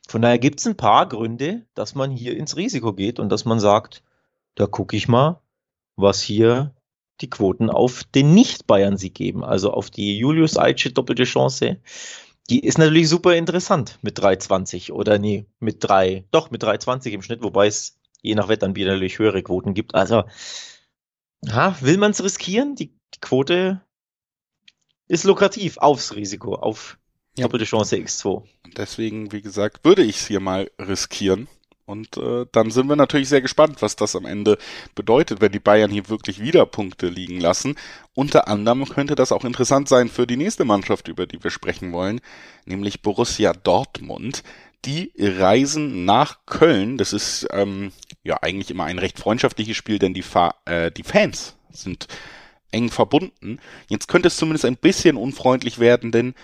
Von 0.09 0.23
daher 0.23 0.39
gibt 0.39 0.61
es 0.61 0.67
ein 0.67 0.77
paar 0.79 1.07
Gründe, 1.09 1.67
dass 1.75 1.95
man 1.95 2.11
hier 2.11 2.37
ins 2.37 2.57
Risiko 2.57 2.95
geht 2.95 3.19
und 3.19 3.29
dass 3.29 3.45
man 3.45 3.61
sagt, 3.61 4.03
da 4.55 4.67
gucke 4.67 4.97
ich 4.97 5.09
mal, 5.09 5.41
was 5.97 6.23
hier 6.23 6.75
die 7.21 7.31
Quoten 7.31 7.71
auf 7.71 8.05
den 8.05 8.35
Nicht-Bayern-Sieg 8.35 9.15
geben, 9.15 9.45
also 9.45 9.73
auf 9.73 9.91
die 9.91 10.19
Julius 10.19 10.59
Eiche 10.59 10.91
doppelte 10.91 11.25
Chance. 11.25 11.79
Die 12.51 12.61
ist 12.61 12.79
natürlich 12.79 13.09
super 13.09 13.35
interessant 13.35 13.99
mit 14.03 14.19
3,20 14.19 14.93
oder 14.93 15.19
nee, 15.19 15.47
mit 15.59 15.79
3, 15.81 16.27
doch 16.31 16.51
mit 16.51 16.63
3,20 16.63 17.11
im 17.11 17.23
Schnitt, 17.23 17.43
wobei 17.43 17.67
es 17.67 17.99
je 18.23 18.35
nach 18.35 18.49
Wettanbieter 18.49 18.93
natürlich 18.93 19.19
höhere 19.19 19.43
Quoten 19.43 19.75
gibt. 19.75 19.95
Also, 19.95 20.25
ja, 21.43 21.77
will 21.81 21.97
man 21.97 22.11
es 22.11 22.23
riskieren? 22.23 22.77
Die, 22.77 22.89
die, 23.15 23.21
Quote 23.21 23.81
ist 25.09 25.25
lukrativ 25.25 25.79
aufs 25.79 26.15
Risiko, 26.15 26.55
auf 26.55 26.99
ja. 27.37 27.45
doppelte 27.45 27.65
Chance 27.65 27.97
X2. 27.97 28.45
Deswegen, 28.77 29.33
wie 29.33 29.43
gesagt, 29.43 29.85
würde 29.85 30.03
ich 30.03 30.17
es 30.17 30.27
hier 30.27 30.41
mal 30.41 30.71
riskieren. 30.79 31.49
Und 31.87 32.17
äh, 32.17 32.47
dann 32.51 32.73
sind 32.73 32.89
wir 32.89 32.97
natürlich 32.97 33.29
sehr 33.29 33.41
gespannt, 33.41 33.81
was 33.81 33.95
das 33.95 34.17
am 34.17 34.27
Ende 34.27 34.59
bedeutet, 34.97 35.41
wenn 35.41 35.53
die 35.53 35.61
Bayern 35.61 35.91
hier 35.91 36.09
wirklich 36.09 36.41
wieder 36.41 36.67
Punkte 36.67 37.07
liegen 37.07 37.41
lassen. 37.41 37.77
Unter 38.13 38.49
anderem 38.49 38.85
könnte 38.89 39.15
das 39.15 39.31
auch 39.31 39.45
interessant 39.45 39.89
sein 39.89 40.09
für 40.09 40.27
die 40.27 40.37
nächste 40.37 40.65
Mannschaft, 40.65 41.07
über 41.07 41.27
die 41.27 41.43
wir 41.43 41.53
sprechen 41.53 41.93
wollen, 41.93 42.21
nämlich 42.65 43.03
Borussia 43.03 43.53
Dortmund. 43.53 44.43
Die 44.85 45.13
reisen 45.17 46.05
nach 46.05 46.45
Köln. 46.45 46.99
Das 46.99 47.13
ist 47.13 47.47
ähm, 47.53 47.93
ja 48.25 48.39
eigentlich 48.43 48.71
immer 48.71 48.85
ein 48.85 48.99
recht 48.99 49.19
freundschaftliches 49.19 49.77
Spiel, 49.77 50.01
denn 50.01 50.13
die, 50.13 50.23
Fa 50.23 50.55
äh, 50.65 50.91
die 50.91 51.05
Fans 51.05 51.55
sind 51.71 52.09
eng 52.73 52.91
verbunden. 52.91 53.61
Jetzt 53.89 54.09
könnte 54.09 54.27
es 54.29 54.37
zumindest 54.37 54.65
ein 54.65 54.77
bisschen 54.77 55.17
unfreundlich 55.17 55.79
werden, 55.79 56.11
denn 56.11 56.35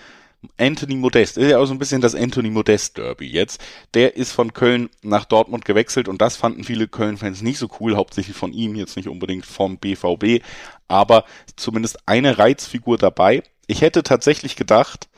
Anthony 0.57 0.95
Modest, 0.95 1.37
ist 1.37 1.49
ja 1.49 1.57
auch 1.57 1.65
so 1.65 1.73
ein 1.73 1.79
bisschen 1.79 2.01
das 2.01 2.15
Anthony 2.15 2.49
Modest 2.49 2.97
Derby 2.97 3.27
jetzt. 3.27 3.61
Der 3.93 4.15
ist 4.15 4.31
von 4.31 4.53
Köln 4.53 4.89
nach 5.01 5.25
Dortmund 5.25 5.65
gewechselt 5.65 6.07
und 6.07 6.21
das 6.21 6.35
fanden 6.35 6.63
viele 6.63 6.87
Köln-Fans 6.87 7.41
nicht 7.41 7.57
so 7.57 7.69
cool, 7.79 7.95
hauptsächlich 7.95 8.35
von 8.35 8.53
ihm, 8.53 8.75
jetzt 8.75 8.95
nicht 8.95 9.07
unbedingt 9.07 9.45
vom 9.45 9.77
BVB, 9.77 10.43
aber 10.87 11.25
zumindest 11.55 12.07
eine 12.07 12.37
Reizfigur 12.37 12.97
dabei. 12.97 13.43
Ich 13.67 13.81
hätte 13.81 14.03
tatsächlich 14.03 14.55
gedacht, 14.55 15.09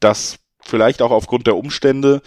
dass 0.00 0.38
vielleicht 0.60 1.02
auch 1.02 1.10
aufgrund 1.10 1.46
der 1.46 1.56
Umstände 1.56 2.22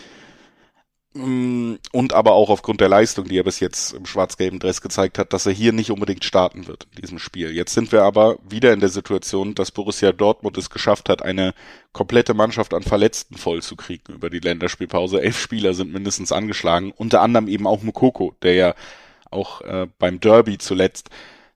und 1.16 2.14
aber 2.14 2.34
auch 2.34 2.50
aufgrund 2.50 2.82
der 2.82 2.90
Leistung, 2.90 3.26
die 3.26 3.38
er 3.40 3.46
bis 3.46 3.62
jetzt 3.62 3.94
im 3.94 4.06
schwarz-gelben 4.06 4.60
Dress 4.60 4.82
gezeigt 4.82 5.18
hat, 5.18 5.32
dass 5.32 5.46
er 5.46 5.54
hier 5.54 5.72
nicht 5.72 5.90
unbedingt 5.90 6.26
starten 6.26 6.68
wird 6.68 6.88
in 6.94 7.02
diesem 7.02 7.20
Spiel. 7.20 7.52
Jetzt 7.52 7.74
sind 7.74 7.94
wir 7.94 8.04
aber 8.04 8.38
wieder 8.48 8.74
in 8.74 8.82
der 8.82 8.90
Situation, 8.90 9.56
dass 9.56 9.72
Borussia 9.72 10.12
Dortmund 10.12 10.58
es 10.58 10.70
geschafft 10.70 11.08
hat, 11.08 11.22
eine 11.22 11.54
komplette 11.94 12.34
Mannschaft 12.34 12.74
an 12.74 12.84
Verletzten 12.84 13.38
vollzukriegen 13.38 14.14
über 14.14 14.30
die 14.30 14.40
Länderspielpause. 14.40 15.22
Elf 15.22 15.40
Spieler 15.40 15.74
sind 15.74 15.94
mindestens 15.94 16.34
angeschlagen, 16.34 16.92
unter 16.92 17.22
anderem 17.22 17.48
eben 17.48 17.66
auch 17.66 17.82
Mukoko, 17.82 18.36
der 18.42 18.54
ja 18.56 18.76
auch 19.32 19.62
äh, 19.62 19.88
beim 19.98 20.20
Derby 20.20 20.58
zuletzt 20.58 21.10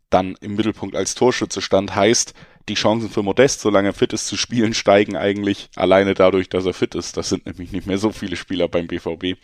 dann 0.10 0.36
im 0.40 0.56
Mittelpunkt 0.56 0.96
als 0.96 1.16
Torschütze 1.16 1.62
stand, 1.62 1.96
heißt, 1.96 2.34
die 2.70 2.76
Chancen 2.76 3.10
für 3.10 3.24
Modest, 3.24 3.62
solange 3.62 3.90
er 3.90 3.94
fit 3.94 4.14
ist, 4.14 4.28
zu 4.28 4.38
spielen, 4.38 4.74
steigen 4.74 5.18
eigentlich 5.18 5.70
alleine 5.76 6.14
dadurch, 6.14 6.50
dass 6.50 6.66
er 6.66 6.74
fit 6.74 6.96
ist. 6.96 7.18
Das 7.18 7.30
sind 7.30 7.46
nämlich 7.46 7.72
nicht 7.72 7.88
mehr 7.88 7.98
so 7.98 8.12
viele 8.12 8.36
Spieler 8.36 8.68
beim 8.68 8.88
BVB. 8.88 9.38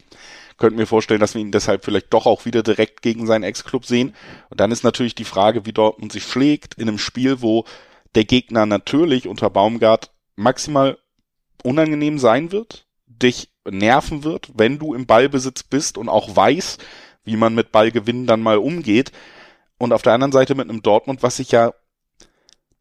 Könnten 0.57 0.77
mir 0.77 0.85
vorstellen, 0.85 1.19
dass 1.19 1.33
wir 1.33 1.41
ihn 1.41 1.51
deshalb 1.51 1.83
vielleicht 1.83 2.13
doch 2.13 2.25
auch 2.25 2.45
wieder 2.45 2.63
direkt 2.63 3.01
gegen 3.01 3.27
seinen 3.27 3.43
Ex-Club 3.43 3.85
sehen. 3.85 4.15
Und 4.49 4.59
dann 4.59 4.71
ist 4.71 4.83
natürlich 4.83 5.15
die 5.15 5.25
Frage, 5.25 5.65
wie 5.65 5.73
Dortmund 5.73 6.13
sich 6.13 6.23
schlägt 6.23 6.75
in 6.75 6.87
einem 6.87 6.97
Spiel, 6.97 7.41
wo 7.41 7.65
der 8.15 8.23
Gegner 8.23 8.65
natürlich 8.65 9.27
unter 9.27 9.49
Baumgart 9.49 10.11
maximal 10.37 10.97
unangenehm 11.63 12.19
sein 12.19 12.51
wird, 12.51 12.87
dich 13.07 13.49
nerven 13.69 14.23
wird, 14.23 14.49
wenn 14.55 14.79
du 14.79 14.93
im 14.93 15.05
Ballbesitz 15.05 15.63
bist 15.63 15.97
und 15.97 16.07
auch 16.07 16.35
weiß, 16.35 16.77
wie 17.23 17.35
man 17.35 17.55
mit 17.55 17.71
Ballgewinnen 17.71 18.27
dann 18.27 18.41
mal 18.41 18.57
umgeht. 18.57 19.11
Und 19.77 19.91
auf 19.91 20.03
der 20.03 20.13
anderen 20.13 20.31
Seite 20.31 20.55
mit 20.55 20.69
einem 20.69 20.81
Dortmund, 20.81 21.23
was 21.23 21.37
sich 21.37 21.51
ja 21.51 21.73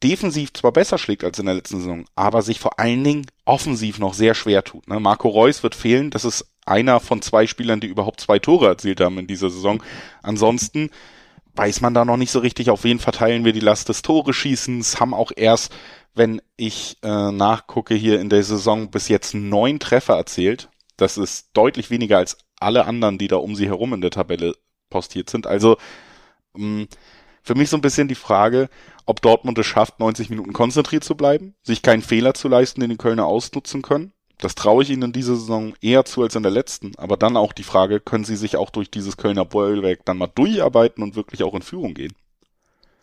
defensiv 0.04 0.52
zwar 0.52 0.72
besser 0.72 0.98
schlägt 0.98 1.24
als 1.24 1.38
in 1.38 1.46
der 1.46 1.54
letzten 1.54 1.78
Saison, 1.78 2.04
aber 2.14 2.42
sich 2.42 2.60
vor 2.60 2.78
allen 2.78 3.02
Dingen 3.02 3.26
offensiv 3.46 3.98
noch 3.98 4.12
sehr 4.12 4.34
schwer 4.34 4.62
tut. 4.62 4.86
Ne? 4.86 5.00
Marco 5.00 5.28
Reus 5.28 5.62
wird 5.62 5.74
fehlen. 5.74 6.10
Das 6.10 6.24
ist 6.24 6.46
einer 6.66 7.00
von 7.00 7.22
zwei 7.22 7.46
Spielern, 7.46 7.80
die 7.80 7.86
überhaupt 7.86 8.20
zwei 8.20 8.38
Tore 8.38 8.68
erzielt 8.68 9.00
haben 9.00 9.18
in 9.18 9.26
dieser 9.26 9.48
Saison. 9.48 9.82
Ansonsten 10.22 10.90
weiß 11.54 11.80
man 11.80 11.94
da 11.94 12.04
noch 12.04 12.18
nicht 12.18 12.30
so 12.30 12.40
richtig, 12.40 12.68
auf 12.68 12.84
wen 12.84 12.98
verteilen 12.98 13.44
wir 13.44 13.52
die 13.52 13.60
Last 13.60 13.88
des 13.88 14.02
Tore 14.02 14.34
schießens, 14.34 15.00
haben 15.00 15.14
auch 15.14 15.32
erst, 15.34 15.72
wenn 16.14 16.42
ich 16.56 16.98
äh, 17.02 17.32
nachgucke, 17.32 17.94
hier 17.94 18.20
in 18.20 18.28
der 18.28 18.42
Saison 18.42 18.90
bis 18.90 19.08
jetzt 19.08 19.34
neun 19.34 19.78
Treffer 19.80 20.16
erzielt. 20.16 20.68
Das 20.96 21.16
ist 21.16 21.48
deutlich 21.54 21.90
weniger 21.90 22.18
als 22.18 22.36
alle 22.60 22.84
anderen, 22.84 23.18
die 23.18 23.28
da 23.28 23.36
um 23.36 23.54
sie 23.54 23.66
herum 23.66 23.94
in 23.94 24.00
der 24.00 24.10
Tabelle 24.10 24.54
postiert 24.90 25.30
sind. 25.30 25.46
Also 25.46 25.76
mh, 26.54 26.82
mm, 26.82 26.88
für 27.44 27.54
mich 27.54 27.68
so 27.68 27.76
ein 27.76 27.82
bisschen 27.82 28.08
die 28.08 28.14
Frage, 28.14 28.68
ob 29.06 29.20
Dortmund 29.20 29.58
es 29.58 29.66
schafft, 29.66 30.00
90 30.00 30.30
Minuten 30.30 30.54
konzentriert 30.54 31.04
zu 31.04 31.14
bleiben, 31.14 31.54
sich 31.62 31.82
keinen 31.82 32.02
Fehler 32.02 32.34
zu 32.34 32.48
leisten, 32.48 32.80
den 32.80 32.90
die 32.90 32.96
Kölner 32.96 33.26
ausnutzen 33.26 33.82
können. 33.82 34.12
Das 34.38 34.54
traue 34.54 34.82
ich 34.82 34.90
ihnen 34.90 35.04
in 35.04 35.12
dieser 35.12 35.36
Saison 35.36 35.74
eher 35.80 36.04
zu 36.04 36.22
als 36.22 36.34
in 36.34 36.42
der 36.42 36.50
letzten. 36.50 36.92
Aber 36.96 37.16
dann 37.16 37.36
auch 37.36 37.52
die 37.52 37.62
Frage, 37.62 38.00
können 38.00 38.24
sie 38.24 38.36
sich 38.36 38.56
auch 38.56 38.70
durch 38.70 38.90
dieses 38.90 39.16
Kölner 39.16 39.44
Bollwerk 39.44 40.04
dann 40.04 40.18
mal 40.18 40.30
durcharbeiten 40.34 41.04
und 41.04 41.16
wirklich 41.16 41.44
auch 41.44 41.54
in 41.54 41.62
Führung 41.62 41.94
gehen? 41.94 42.14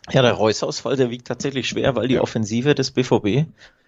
Ja, 0.10 0.24
der 0.24 0.34
Reus-Ausfall, 0.34 0.98
der 0.98 1.12
wiegt 1.12 1.28
tatsächlich 1.28 1.70
schwer, 1.70 1.96
weil 1.96 2.08
die 2.08 2.16
ja. 2.16 2.22
Offensive 2.22 2.76
des 2.76 2.92
BVB 2.92 3.46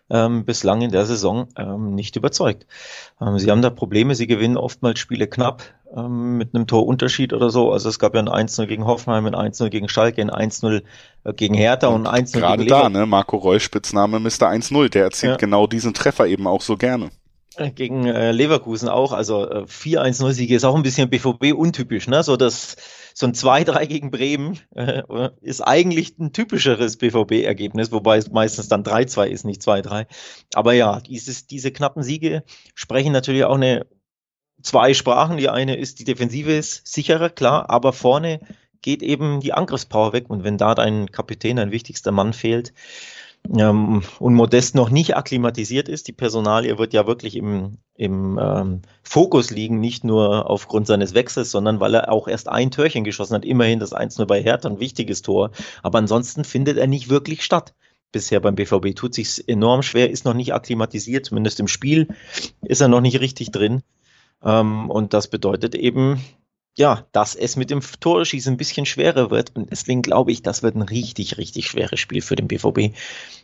ähm, 0.09 0.45
bislang 0.45 0.81
in 0.81 0.91
der 0.91 1.05
Saison 1.05 1.47
ähm, 1.57 1.95
nicht 1.95 2.15
überzeugt. 2.15 2.65
Ähm, 3.21 3.39
sie 3.39 3.49
haben 3.49 3.61
da 3.61 3.69
Probleme, 3.69 4.15
sie 4.15 4.27
gewinnen 4.27 4.57
oftmals 4.57 4.99
Spiele 4.99 5.27
knapp 5.27 5.63
ähm, 5.95 6.37
mit 6.37 6.53
einem 6.53 6.67
Torunterschied 6.67 7.33
oder 7.33 7.49
so. 7.49 7.71
Also 7.71 7.89
es 7.89 7.99
gab 7.99 8.15
ja 8.15 8.21
ein 8.21 8.29
1-0 8.47 8.65
gegen 8.65 8.85
Hoffenheim, 8.85 9.25
ein 9.25 9.35
1-0 9.35 9.69
gegen 9.69 9.89
Schalke, 9.89 10.21
ein 10.21 10.31
1-0 10.31 10.83
äh, 11.23 11.33
gegen 11.33 11.53
Hertha 11.53 11.87
und, 11.87 12.07
und 12.07 12.13
1-0 12.13 12.39
Gerade 12.39 12.65
da, 12.65 12.89
ne, 12.89 13.05
Marco 13.05 13.37
Reus 13.37 13.63
Spitzname 13.63 14.19
Mr. 14.19 14.49
1-0, 14.49 14.89
der 14.89 15.03
erzielt 15.03 15.33
ja. 15.33 15.37
genau 15.37 15.67
diesen 15.67 15.93
Treffer 15.93 16.27
eben 16.27 16.47
auch 16.47 16.61
so 16.61 16.77
gerne. 16.77 17.09
Äh, 17.55 17.71
gegen 17.71 18.05
äh, 18.05 18.31
Leverkusen 18.31 18.89
auch, 18.89 19.13
also 19.13 19.49
äh, 19.49 19.63
4-1-0-Siege 19.63 20.55
ist 20.55 20.63
auch 20.63 20.75
ein 20.75 20.83
bisschen 20.83 21.09
BVB 21.09 21.53
untypisch, 21.53 22.07
ne? 22.07 22.23
So 22.23 22.35
das 22.35 22.77
so 23.13 23.27
ein 23.27 23.33
2-3 23.33 23.85
gegen 23.85 24.11
Bremen 24.11 24.59
äh, 24.75 25.03
ist 25.41 25.61
eigentlich 25.61 26.17
ein 26.17 26.33
typischeres 26.33 26.97
BVB-Ergebnis, 26.97 27.91
wobei 27.91 28.17
es 28.17 28.31
meistens 28.31 28.67
dann 28.67 28.83
3-2 28.83 29.27
ist, 29.27 29.45
nicht 29.45 29.61
2-3. 29.61 30.07
Aber 30.53 30.73
ja, 30.73 30.99
dieses, 30.99 31.47
diese 31.47 31.71
knappen 31.71 32.03
Siege 32.03 32.43
sprechen 32.73 33.13
natürlich 33.13 33.43
auch 33.43 33.55
eine 33.55 33.85
zwei 34.61 34.93
Sprachen. 34.93 35.37
Die 35.37 35.49
eine 35.49 35.75
ist, 35.75 35.99
die 35.99 36.05
Defensive 36.05 36.51
ist 36.51 36.87
sicherer, 36.87 37.29
klar, 37.29 37.69
aber 37.69 37.93
vorne 37.93 38.39
geht 38.81 39.03
eben 39.03 39.39
die 39.39 39.53
Angriffspower 39.53 40.13
weg. 40.13 40.29
Und 40.29 40.43
wenn 40.43 40.57
da 40.57 40.75
dein 40.75 41.11
Kapitän, 41.11 41.57
dein 41.57 41.71
wichtigster 41.71 42.11
Mann 42.11 42.33
fehlt, 42.33 42.73
ähm, 43.57 44.03
und 44.19 44.33
Modest 44.33 44.75
noch 44.75 44.89
nicht 44.89 45.15
akklimatisiert 45.15 45.89
ist. 45.89 46.07
Die 46.07 46.13
Personalie 46.13 46.77
wird 46.77 46.93
ja 46.93 47.07
wirklich 47.07 47.35
im, 47.35 47.77
im 47.95 48.39
ähm, 48.41 48.81
Fokus 49.03 49.51
liegen, 49.51 49.79
nicht 49.79 50.03
nur 50.03 50.49
aufgrund 50.49 50.87
seines 50.87 51.13
Wechsels, 51.13 51.51
sondern 51.51 51.79
weil 51.79 51.93
er 51.93 52.11
auch 52.11 52.27
erst 52.27 52.47
ein 52.49 52.71
Törchen 52.71 53.03
geschossen 53.03 53.35
hat. 53.35 53.45
Immerhin 53.45 53.79
das 53.79 53.93
1-0 53.93 54.25
bei 54.25 54.41
Hertha, 54.41 54.69
ein 54.69 54.79
wichtiges 54.79 55.21
Tor. 55.21 55.51
Aber 55.81 55.99
ansonsten 55.99 56.43
findet 56.43 56.77
er 56.77 56.87
nicht 56.87 57.09
wirklich 57.09 57.43
statt. 57.43 57.73
Bisher 58.11 58.39
beim 58.39 58.55
BVB 58.55 58.95
tut 58.95 59.13
sich 59.15 59.47
enorm 59.47 59.81
schwer, 59.81 60.11
ist 60.11 60.23
noch 60.23 60.35
nicht 60.35 60.53
akklimatisiert, 60.53 61.25
zumindest 61.25 61.59
im 61.59 61.67
Spiel 61.67 62.09
ist 62.61 62.79
er 62.79 62.87
noch 62.87 63.01
nicht 63.01 63.19
richtig 63.19 63.51
drin. 63.51 63.81
Ähm, 64.43 64.89
und 64.89 65.13
das 65.13 65.27
bedeutet 65.27 65.75
eben, 65.75 66.21
ja, 66.75 67.05
dass 67.11 67.35
es 67.35 67.55
mit 67.55 67.69
dem 67.69 67.81
Torschießen 67.81 68.53
ein 68.53 68.57
bisschen 68.57 68.85
schwerer 68.85 69.29
wird. 69.29 69.55
Und 69.55 69.71
deswegen 69.71 70.01
glaube 70.01 70.31
ich, 70.31 70.41
das 70.41 70.63
wird 70.63 70.75
ein 70.75 70.81
richtig, 70.81 71.37
richtig 71.37 71.67
schweres 71.67 71.99
Spiel 71.99 72.21
für 72.21 72.35
den 72.35 72.47
BVB, 72.47 72.95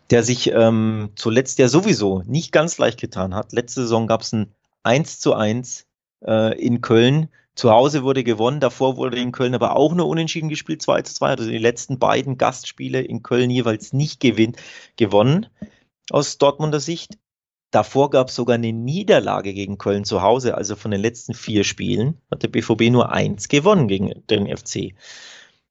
der 0.10 0.24
sich 0.24 0.52
ähm, 0.52 1.12
zuletzt 1.16 1.60
ja 1.60 1.68
sowieso 1.68 2.24
nicht 2.26 2.52
ganz 2.52 2.78
leicht 2.78 3.00
getan 3.00 3.36
hat. 3.36 3.54
Letzte 3.54 3.82
Saison 3.82 4.08
gab 4.08 4.22
es 4.22 4.34
ein 4.34 4.54
1 4.84 5.20
zu 5.20 5.36
1 5.36 5.86
äh, 6.26 6.60
in 6.60 6.82
Köln. 6.82 7.30
Zu 7.56 7.72
Hause 7.72 8.04
wurde 8.04 8.24
gewonnen, 8.24 8.62
davor 8.62 8.96
wurde 8.96 9.20
in 9.20 9.34
Köln 9.34 9.54
aber 9.54 9.76
auch 9.76 9.94
nur 9.94 10.08
unentschieden 10.08 10.50
gespielt, 10.50 10.82
2 10.82 11.02
zu 11.02 11.14
2. 11.16 11.28
Also 11.30 11.50
die 11.50 11.58
letzten 11.58 12.00
beiden 12.00 12.38
Gastspiele 12.38 13.02
in 13.02 13.22
Köln 13.22 13.50
jeweils 13.50 13.92
nicht 13.92 14.22
gewinnt, 14.22 14.58
gewonnen 14.96 15.48
aus 16.10 16.38
Dortmunder 16.38 16.80
Sicht. 16.80 17.18
Davor 17.72 18.10
gab 18.10 18.30
es 18.30 18.36
sogar 18.36 18.56
eine 18.56 18.74
Niederlage 18.74 19.54
gegen 19.54 19.78
Köln 19.78 20.04
zu 20.04 20.22
Hause, 20.22 20.56
also 20.56 20.76
von 20.76 20.92
den 20.92 21.02
letzten 21.02 21.36
vier 21.36 21.64
Spielen 21.64 22.20
hat 22.32 22.42
der 22.42 22.48
BVB 22.48 22.90
nur 22.90 23.12
eins 23.12 23.48
gewonnen 23.48 23.88
gegen 23.88 24.24
den 24.30 24.46
FC. 24.48 24.96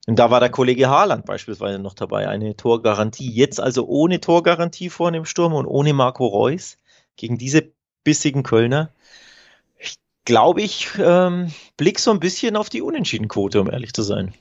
Und 0.07 0.17
da 0.17 0.31
war 0.31 0.39
der 0.39 0.49
Kollege 0.49 0.89
Haaland 0.89 1.25
beispielsweise 1.25 1.77
noch 1.77 1.93
dabei, 1.93 2.27
eine 2.27 2.55
Torgarantie. 2.55 3.29
Jetzt 3.29 3.59
also 3.59 3.85
ohne 3.85 4.21
Torgarantie 4.21 4.89
vorne 4.89 5.17
im 5.17 5.25
Sturm 5.25 5.53
und 5.53 5.67
ohne 5.67 5.93
Marco 5.93 6.25
Reus 6.25 6.77
gegen 7.17 7.37
diese 7.37 7.71
bissigen 8.05 8.43
Kölner. 8.43 8.89
Ich 9.77 9.97
glaube, 10.25 10.61
ich 10.61 10.87
ähm, 10.97 11.51
blick 11.75 11.99
so 11.99 12.11
ein 12.11 12.21
bisschen 12.21 12.55
auf 12.55 12.69
die 12.69 12.81
Unentschiedenquote, 12.81 13.59
um 13.59 13.69
ehrlich 13.69 13.93
zu 13.93 14.03
sein. 14.03 14.33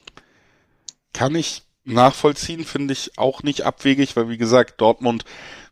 Kann 1.13 1.35
ich 1.35 1.63
nachvollziehen, 1.85 2.65
finde 2.65 2.93
ich 2.93 3.19
auch 3.19 3.43
nicht 3.43 3.63
abwegig, 3.63 4.15
weil 4.17 4.29
wie 4.29 4.39
gesagt, 4.39 4.81
Dortmund 4.81 5.25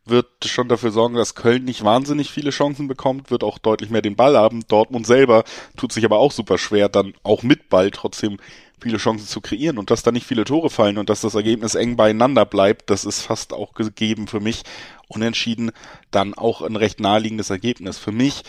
wird 0.06 0.44
schon 0.44 0.68
dafür 0.68 0.92
sorgen, 0.92 1.16
dass 1.16 1.34
Köln 1.34 1.64
nicht 1.64 1.84
wahnsinnig 1.84 2.30
viele 2.30 2.50
Chancen 2.50 2.88
bekommt, 2.88 3.30
wird 3.30 3.44
auch 3.44 3.58
deutlich 3.58 3.90
mehr 3.90 4.02
den 4.02 4.16
Ball 4.16 4.36
haben. 4.36 4.66
Dortmund 4.68 5.06
selber 5.06 5.44
tut 5.76 5.92
sich 5.92 6.04
aber 6.04 6.18
auch 6.18 6.32
super 6.32 6.58
schwer, 6.58 6.88
dann 6.88 7.14
auch 7.22 7.42
mit 7.42 7.68
Ball 7.68 7.90
trotzdem 7.90 8.38
viele 8.80 8.98
Chancen 8.98 9.26
zu 9.26 9.40
kreieren 9.40 9.78
und 9.78 9.90
dass 9.90 10.02
da 10.02 10.12
nicht 10.12 10.26
viele 10.26 10.44
Tore 10.44 10.70
fallen 10.70 10.98
und 10.98 11.08
dass 11.08 11.22
das 11.22 11.34
Ergebnis 11.34 11.74
eng 11.74 11.96
beieinander 11.96 12.44
bleibt, 12.44 12.90
das 12.90 13.04
ist 13.04 13.22
fast 13.22 13.52
auch 13.52 13.74
gegeben 13.74 14.26
für 14.28 14.40
mich. 14.40 14.62
Unentschieden 15.08 15.72
dann 16.10 16.34
auch 16.34 16.62
ein 16.62 16.76
recht 16.76 17.00
naheliegendes 17.00 17.50
Ergebnis. 17.50 17.98
Für 17.98 18.12
mich 18.12 18.42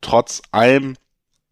trotz 0.00 0.42
allem 0.52 0.94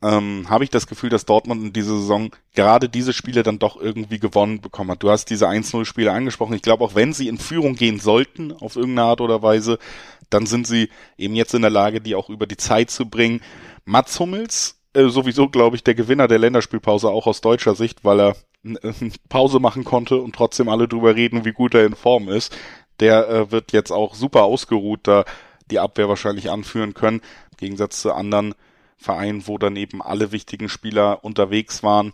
ähm, 0.02 0.46
habe 0.48 0.64
ich 0.64 0.70
das 0.70 0.86
Gefühl, 0.86 1.10
dass 1.10 1.24
Dortmund 1.24 1.62
in 1.62 1.72
dieser 1.72 1.96
Saison 1.96 2.30
gerade 2.54 2.88
diese 2.88 3.12
Spiele 3.12 3.42
dann 3.42 3.58
doch 3.58 3.80
irgendwie 3.80 4.18
gewonnen 4.18 4.60
bekommen 4.60 4.90
hat. 4.90 5.02
Du 5.02 5.10
hast 5.10 5.30
diese 5.30 5.48
1-0-Spiele 5.48 6.12
angesprochen. 6.12 6.54
Ich 6.54 6.62
glaube, 6.62 6.84
auch 6.84 6.94
wenn 6.94 7.12
sie 7.12 7.28
in 7.28 7.38
Führung 7.38 7.76
gehen 7.76 7.98
sollten, 7.98 8.52
auf 8.52 8.76
irgendeine 8.76 9.08
Art 9.08 9.20
oder 9.20 9.42
Weise, 9.42 9.78
dann 10.28 10.46
sind 10.46 10.66
sie 10.66 10.90
eben 11.16 11.34
jetzt 11.34 11.54
in 11.54 11.62
der 11.62 11.70
Lage, 11.70 12.00
die 12.00 12.14
auch 12.14 12.28
über 12.28 12.46
die 12.46 12.56
Zeit 12.56 12.90
zu 12.90 13.08
bringen. 13.08 13.40
Mats 13.84 14.20
Hummels, 14.20 14.78
äh, 14.92 15.08
sowieso, 15.08 15.48
glaube 15.48 15.76
ich, 15.76 15.84
der 15.84 15.94
Gewinner 15.94 16.28
der 16.28 16.38
Länderspielpause, 16.38 17.08
auch 17.08 17.26
aus 17.26 17.40
deutscher 17.40 17.74
Sicht, 17.74 18.04
weil 18.04 18.20
er 18.20 18.36
äh, 18.64 18.92
Pause 19.30 19.60
machen 19.60 19.84
konnte 19.84 20.16
und 20.16 20.34
trotzdem 20.34 20.68
alle 20.68 20.88
drüber 20.88 21.16
reden, 21.16 21.44
wie 21.44 21.52
gut 21.52 21.74
er 21.74 21.86
in 21.86 21.94
Form 21.94 22.28
ist. 22.28 22.56
Der 23.00 23.28
äh, 23.28 23.50
wird 23.50 23.72
jetzt 23.72 23.92
auch 23.92 24.14
super 24.14 24.44
ausgeruht 24.44 25.00
da 25.04 25.24
die 25.70 25.78
Abwehr 25.80 26.08
wahrscheinlich 26.08 26.50
anführen 26.50 26.94
können, 26.94 27.20
im 27.50 27.56
Gegensatz 27.56 28.00
zu 28.00 28.12
anderen 28.12 28.54
Verein, 28.96 29.46
wo 29.46 29.58
dann 29.58 29.76
eben 29.76 30.02
alle 30.02 30.32
wichtigen 30.32 30.68
Spieler 30.68 31.24
unterwegs 31.24 31.82
waren. 31.82 32.12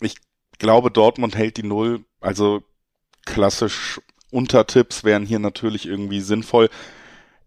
Ich 0.00 0.16
glaube, 0.58 0.90
Dortmund 0.90 1.36
hält 1.36 1.56
die 1.56 1.62
Null. 1.62 2.04
Also 2.20 2.62
klassisch 3.24 4.00
Untertipps 4.30 5.04
wären 5.04 5.24
hier 5.26 5.38
natürlich 5.38 5.86
irgendwie 5.86 6.20
sinnvoll. 6.20 6.68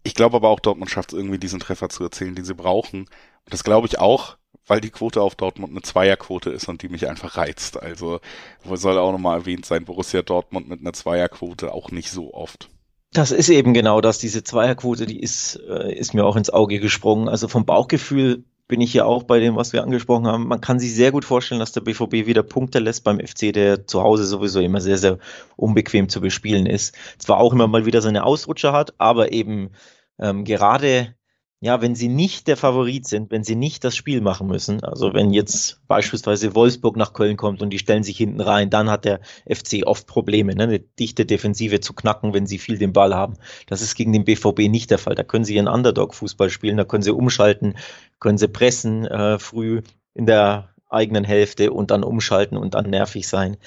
Ich 0.02 0.14
glaube 0.14 0.36
aber 0.36 0.48
auch, 0.48 0.60
Dortmund 0.60 0.90
schafft 0.90 1.12
es 1.12 1.18
irgendwie, 1.18 1.38
diesen 1.38 1.60
Treffer 1.60 1.88
zu 1.88 2.02
erzielen, 2.04 2.34
den 2.34 2.44
sie 2.44 2.54
brauchen. 2.54 3.00
Und 3.00 3.52
das 3.52 3.64
glaube 3.64 3.86
ich 3.86 3.98
auch, 3.98 4.36
weil 4.66 4.80
die 4.80 4.90
Quote 4.90 5.20
auf 5.20 5.34
Dortmund 5.34 5.72
eine 5.72 5.82
Zweierquote 5.82 6.50
ist 6.50 6.68
und 6.68 6.82
die 6.82 6.88
mich 6.88 7.08
einfach 7.08 7.36
reizt. 7.36 7.80
Also 7.80 8.20
soll 8.64 8.98
auch 8.98 9.12
nochmal 9.12 9.40
erwähnt 9.40 9.66
sein, 9.66 9.84
Borussia 9.84 10.22
Dortmund 10.22 10.68
mit 10.68 10.80
einer 10.80 10.92
Zweierquote 10.92 11.72
auch 11.72 11.90
nicht 11.90 12.10
so 12.10 12.32
oft. 12.32 12.70
Das 13.12 13.32
ist 13.32 13.48
eben 13.48 13.74
genau 13.74 14.00
das, 14.00 14.18
diese 14.18 14.44
Zweierquote, 14.44 15.04
die 15.04 15.20
ist, 15.20 15.60
äh, 15.68 15.92
ist 15.92 16.14
mir 16.14 16.24
auch 16.24 16.36
ins 16.36 16.50
Auge 16.50 16.78
gesprungen. 16.78 17.28
Also 17.28 17.48
vom 17.48 17.66
Bauchgefühl 17.66 18.44
bin 18.70 18.80
ich 18.80 18.94
ja 18.94 19.04
auch 19.04 19.24
bei 19.24 19.40
dem, 19.40 19.56
was 19.56 19.72
wir 19.72 19.82
angesprochen 19.82 20.28
haben. 20.28 20.46
Man 20.46 20.60
kann 20.60 20.78
sich 20.78 20.94
sehr 20.94 21.10
gut 21.10 21.24
vorstellen, 21.24 21.58
dass 21.58 21.72
der 21.72 21.80
BVB 21.80 22.26
wieder 22.26 22.44
Punkte 22.44 22.78
lässt 22.78 23.02
beim 23.02 23.18
FC, 23.18 23.52
der 23.52 23.86
zu 23.86 24.00
Hause 24.02 24.24
sowieso 24.24 24.60
immer 24.60 24.80
sehr, 24.80 24.96
sehr 24.96 25.18
unbequem 25.56 26.08
zu 26.08 26.20
bespielen 26.20 26.66
ist. 26.66 26.94
Zwar 27.18 27.38
auch 27.38 27.52
immer 27.52 27.66
mal 27.66 27.84
wieder 27.84 28.00
seine 28.00 28.24
Ausrutscher 28.24 28.72
hat, 28.72 28.94
aber 28.98 29.32
eben 29.32 29.72
ähm, 30.20 30.44
gerade 30.44 31.16
ja, 31.62 31.82
wenn 31.82 31.94
sie 31.94 32.08
nicht 32.08 32.48
der 32.48 32.56
Favorit 32.56 33.06
sind, 33.06 33.30
wenn 33.30 33.44
sie 33.44 33.54
nicht 33.54 33.84
das 33.84 33.94
Spiel 33.94 34.22
machen 34.22 34.46
müssen, 34.46 34.82
also 34.82 35.12
wenn 35.12 35.30
jetzt 35.30 35.86
beispielsweise 35.86 36.54
Wolfsburg 36.54 36.96
nach 36.96 37.12
Köln 37.12 37.36
kommt 37.36 37.60
und 37.60 37.68
die 37.68 37.78
stellen 37.78 38.02
sich 38.02 38.16
hinten 38.16 38.40
rein, 38.40 38.70
dann 38.70 38.88
hat 38.90 39.04
der 39.04 39.20
FC 39.46 39.82
oft 39.84 40.06
Probleme, 40.06 40.54
ne, 40.54 40.62
eine 40.62 40.78
dichte 40.78 41.26
Defensive 41.26 41.80
zu 41.80 41.92
knacken, 41.92 42.32
wenn 42.32 42.46
sie 42.46 42.56
viel 42.56 42.78
den 42.78 42.94
Ball 42.94 43.14
haben. 43.14 43.34
Das 43.66 43.82
ist 43.82 43.94
gegen 43.94 44.14
den 44.14 44.24
BVB 44.24 44.70
nicht 44.70 44.90
der 44.90 44.96
Fall. 44.96 45.14
Da 45.14 45.22
können 45.22 45.44
sie 45.44 45.54
ihren 45.54 45.68
Underdog-Fußball 45.68 46.48
spielen, 46.48 46.78
da 46.78 46.84
können 46.84 47.02
sie 47.02 47.12
umschalten, 47.12 47.76
können 48.20 48.38
sie 48.38 48.48
pressen 48.48 49.04
äh, 49.04 49.38
früh 49.38 49.82
in 50.14 50.24
der 50.24 50.70
eigenen 50.88 51.24
Hälfte 51.24 51.72
und 51.72 51.90
dann 51.90 52.02
umschalten 52.02 52.56
und 52.56 52.72
dann 52.72 52.88
nervig 52.88 53.28
sein. 53.28 53.58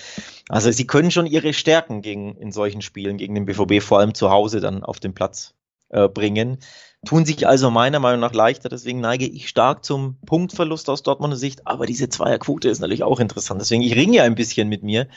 Also 0.49 0.71
sie 0.71 0.87
können 0.87 1.11
schon 1.11 1.27
ihre 1.27 1.53
Stärken 1.53 2.01
gegen 2.01 2.35
in 2.37 2.51
solchen 2.51 2.81
Spielen 2.81 3.17
gegen 3.17 3.35
den 3.35 3.45
BVB 3.45 3.83
vor 3.83 3.99
allem 3.99 4.15
zu 4.15 4.31
Hause 4.31 4.61
dann 4.61 4.83
auf 4.83 4.99
den 4.99 5.13
Platz 5.13 5.53
äh, 5.89 6.09
bringen 6.09 6.57
tun 7.05 7.25
sich 7.25 7.47
also 7.47 7.69
meiner 7.69 7.99
Meinung 7.99 8.21
nach 8.21 8.33
leichter. 8.33 8.69
Deswegen 8.69 9.01
neige 9.01 9.25
ich 9.25 9.49
stark 9.49 9.83
zum 9.83 10.17
Punktverlust 10.25 10.89
aus 10.89 11.03
Dortmunder 11.03 11.37
Sicht. 11.37 11.67
Aber 11.67 11.85
diese 11.85 12.09
Zweierquote 12.09 12.69
ist 12.69 12.79
natürlich 12.79 13.03
auch 13.03 13.19
interessant. 13.19 13.61
Deswegen, 13.61 13.83
ich 13.83 13.95
ringe 13.95 14.17
ja 14.17 14.23
ein 14.23 14.35
bisschen 14.35 14.69
mit 14.69 14.83
mir. 14.83 15.07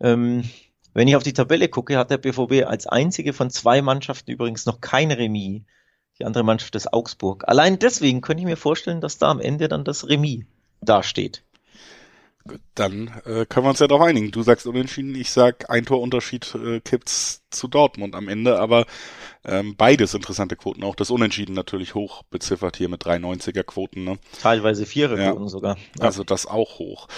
Ähm, 0.00 0.44
wenn 0.94 1.08
ich 1.08 1.16
auf 1.16 1.22
die 1.22 1.32
Tabelle 1.32 1.68
gucke, 1.68 1.96
hat 1.96 2.10
der 2.10 2.18
BVB 2.18 2.66
als 2.66 2.86
einzige 2.86 3.32
von 3.32 3.50
zwei 3.50 3.82
Mannschaften 3.82 4.30
übrigens 4.30 4.66
noch 4.66 4.80
kein 4.80 5.10
Remis. 5.10 5.62
Die 6.18 6.24
andere 6.24 6.42
Mannschaft 6.42 6.74
ist 6.74 6.92
Augsburg. 6.92 7.44
Allein 7.46 7.78
deswegen 7.78 8.20
könnte 8.20 8.40
ich 8.40 8.46
mir 8.46 8.56
vorstellen, 8.56 9.00
dass 9.00 9.18
da 9.18 9.30
am 9.30 9.40
Ende 9.40 9.68
dann 9.68 9.84
das 9.84 10.08
Remis 10.08 10.44
dasteht. 10.80 11.44
Dann 12.74 13.08
äh, 13.24 13.46
können 13.46 13.66
wir 13.66 13.70
uns 13.70 13.78
ja 13.78 13.86
doch 13.86 14.00
einigen. 14.00 14.30
Du 14.30 14.42
sagst 14.42 14.66
unentschieden, 14.66 15.14
ich 15.14 15.30
sag 15.30 15.70
ein 15.70 15.84
Torunterschied 15.84 16.54
äh, 16.54 16.80
kippt's 16.80 17.42
zu 17.50 17.68
Dortmund 17.68 18.14
am 18.14 18.28
Ende, 18.28 18.58
aber 18.58 18.86
ähm, 19.44 19.76
beides 19.76 20.14
interessante 20.14 20.56
Quoten, 20.56 20.84
auch 20.84 20.94
das 20.94 21.10
Unentschieden 21.10 21.54
natürlich 21.54 21.94
hoch 21.94 22.22
beziffert 22.24 22.76
hier 22.76 22.88
mit 22.88 23.04
390er 23.04 23.62
Quoten. 23.62 24.04
Ne? 24.04 24.18
Teilweise 24.40 24.86
Vierer-Quoten 24.86 25.44
ja. 25.44 25.48
sogar. 25.48 25.76
Ja. 25.98 26.04
Also 26.04 26.24
das 26.24 26.46
auch 26.46 26.78
hoch. 26.78 27.08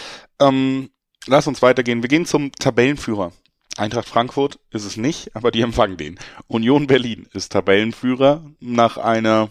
Ähm, 0.40 0.90
lass 1.26 1.46
uns 1.46 1.62
weitergehen. 1.62 2.02
Wir 2.02 2.08
gehen 2.08 2.26
zum 2.26 2.52
Tabellenführer. 2.52 3.32
Eintracht 3.76 4.08
Frankfurt 4.08 4.58
ist 4.70 4.84
es 4.84 4.96
nicht, 4.96 5.34
aber 5.34 5.50
die 5.50 5.62
empfangen 5.62 5.96
den. 5.96 6.18
Union 6.48 6.86
Berlin 6.86 7.28
ist 7.32 7.52
Tabellenführer 7.52 8.44
nach 8.60 8.98
einer 8.98 9.50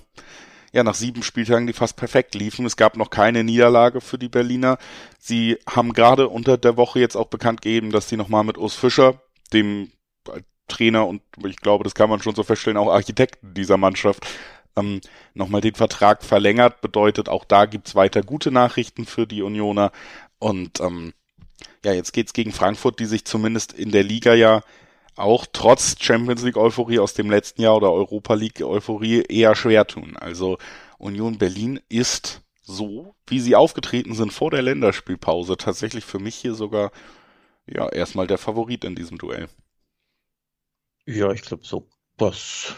ja, 0.72 0.84
nach 0.84 0.96
sieben 0.96 1.24
Spieltagen, 1.24 1.68
die 1.68 1.74
fast 1.74 1.96
perfekt 1.96 2.36
liefen. 2.36 2.66
Es 2.66 2.78
gab 2.78 2.96
noch 2.98 3.10
keine 3.10 3.44
Niederlage 3.44 4.02
für 4.02 4.18
die 4.18 4.30
Berliner. 4.30 4.78
Sie 5.20 5.58
haben 5.68 5.94
gerade 5.94 6.30
unter 6.30 6.58
der 6.58 6.78
Woche 6.78 7.00
jetzt 7.00 7.16
auch 7.16 7.28
bekannt 7.28 7.62
gegeben, 7.62 7.92
dass 7.92 8.10
sie 8.10 8.18
nochmal 8.18 8.44
mit 8.44 8.58
Urs 8.58 8.76
Fischer, 8.76 9.22
dem 9.52 9.92
Trainer 10.68 11.08
und 11.08 11.22
ich 11.44 11.58
glaube, 11.58 11.84
das 11.84 11.96
kann 11.96 12.10
man 12.10 12.22
schon 12.22 12.36
so 12.36 12.44
feststellen, 12.44 12.78
auch 12.78 12.94
Architekten 12.94 13.54
dieser 13.54 13.78
Mannschaft, 13.78 14.28
ähm, 14.76 15.02
nochmal 15.34 15.62
den 15.62 15.76
Vertrag 15.76 16.24
verlängert. 16.24 16.82
Bedeutet, 16.82 17.28
auch 17.28 17.44
da 17.44 17.66
gibt's 17.66 17.96
weiter 17.96 18.22
gute 18.22 18.52
Nachrichten 18.52 19.06
für 19.06 19.28
die 19.28 19.42
Unioner. 19.42 19.92
Und 20.38 20.80
ähm, 20.80 21.14
ja, 21.84 21.94
jetzt 21.94 22.14
geht's 22.14 22.34
gegen 22.34 22.52
Frankfurt, 22.52 23.00
die 23.00 23.06
sich 23.06 23.26
zumindest 23.26 23.74
in 23.74 23.92
der 23.92 24.04
Liga 24.04 24.34
ja 24.34 24.62
auch 25.20 25.46
trotz 25.52 25.96
Champions 26.00 26.44
League 26.44 26.58
Euphorie 26.58 27.00
aus 27.00 27.14
dem 27.14 27.30
letzten 27.30 27.62
Jahr 27.62 27.76
oder 27.76 27.92
Europa 27.92 28.34
League 28.34 28.62
Euphorie 28.62 29.22
eher 29.22 29.56
schwer 29.56 29.86
tun. 29.86 30.16
Also 30.18 30.58
Union 30.98 31.38
Berlin 31.38 31.80
ist 31.90 32.42
so, 32.62 33.16
wie 33.28 33.40
sie 33.40 33.56
aufgetreten 33.56 34.16
sind 34.16 34.32
vor 34.32 34.52
der 34.52 34.62
Länderspielpause, 34.62 35.58
tatsächlich 35.58 36.06
für 36.06 36.20
mich 36.20 36.36
hier 36.36 36.54
sogar 36.54 36.92
ja 37.68 37.90
erstmal 37.90 38.28
der 38.28 38.38
Favorit 38.38 38.84
in 38.84 38.96
diesem 38.96 39.18
Duell. 39.18 39.50
Ja, 41.06 41.32
ich 41.32 41.42
glaube 41.42 41.66
so. 41.66 41.88
Das, 42.18 42.76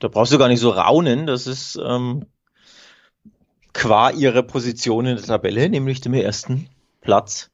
da 0.00 0.08
brauchst 0.08 0.32
du 0.32 0.38
gar 0.38 0.48
nicht 0.48 0.60
so 0.60 0.70
raunen. 0.70 1.26
Das 1.26 1.46
ist 1.46 1.78
ähm, 1.82 2.26
qua 3.72 4.10
ihrer 4.10 4.42
Position 4.42 5.06
in 5.06 5.16
der 5.16 5.24
Tabelle, 5.24 5.68
nämlich 5.68 6.00
dem 6.00 6.14
ersten 6.14 6.68
Platz, 7.00 7.50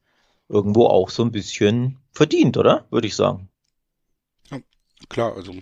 irgendwo 0.49 0.87
auch 0.87 1.09
so 1.09 1.23
ein 1.23 1.31
bisschen 1.31 1.99
verdient, 2.11 2.57
oder? 2.57 2.87
Würde 2.89 3.05
ich 3.05 3.15
sagen 3.15 3.49
klar, 5.09 5.35
also 5.35 5.53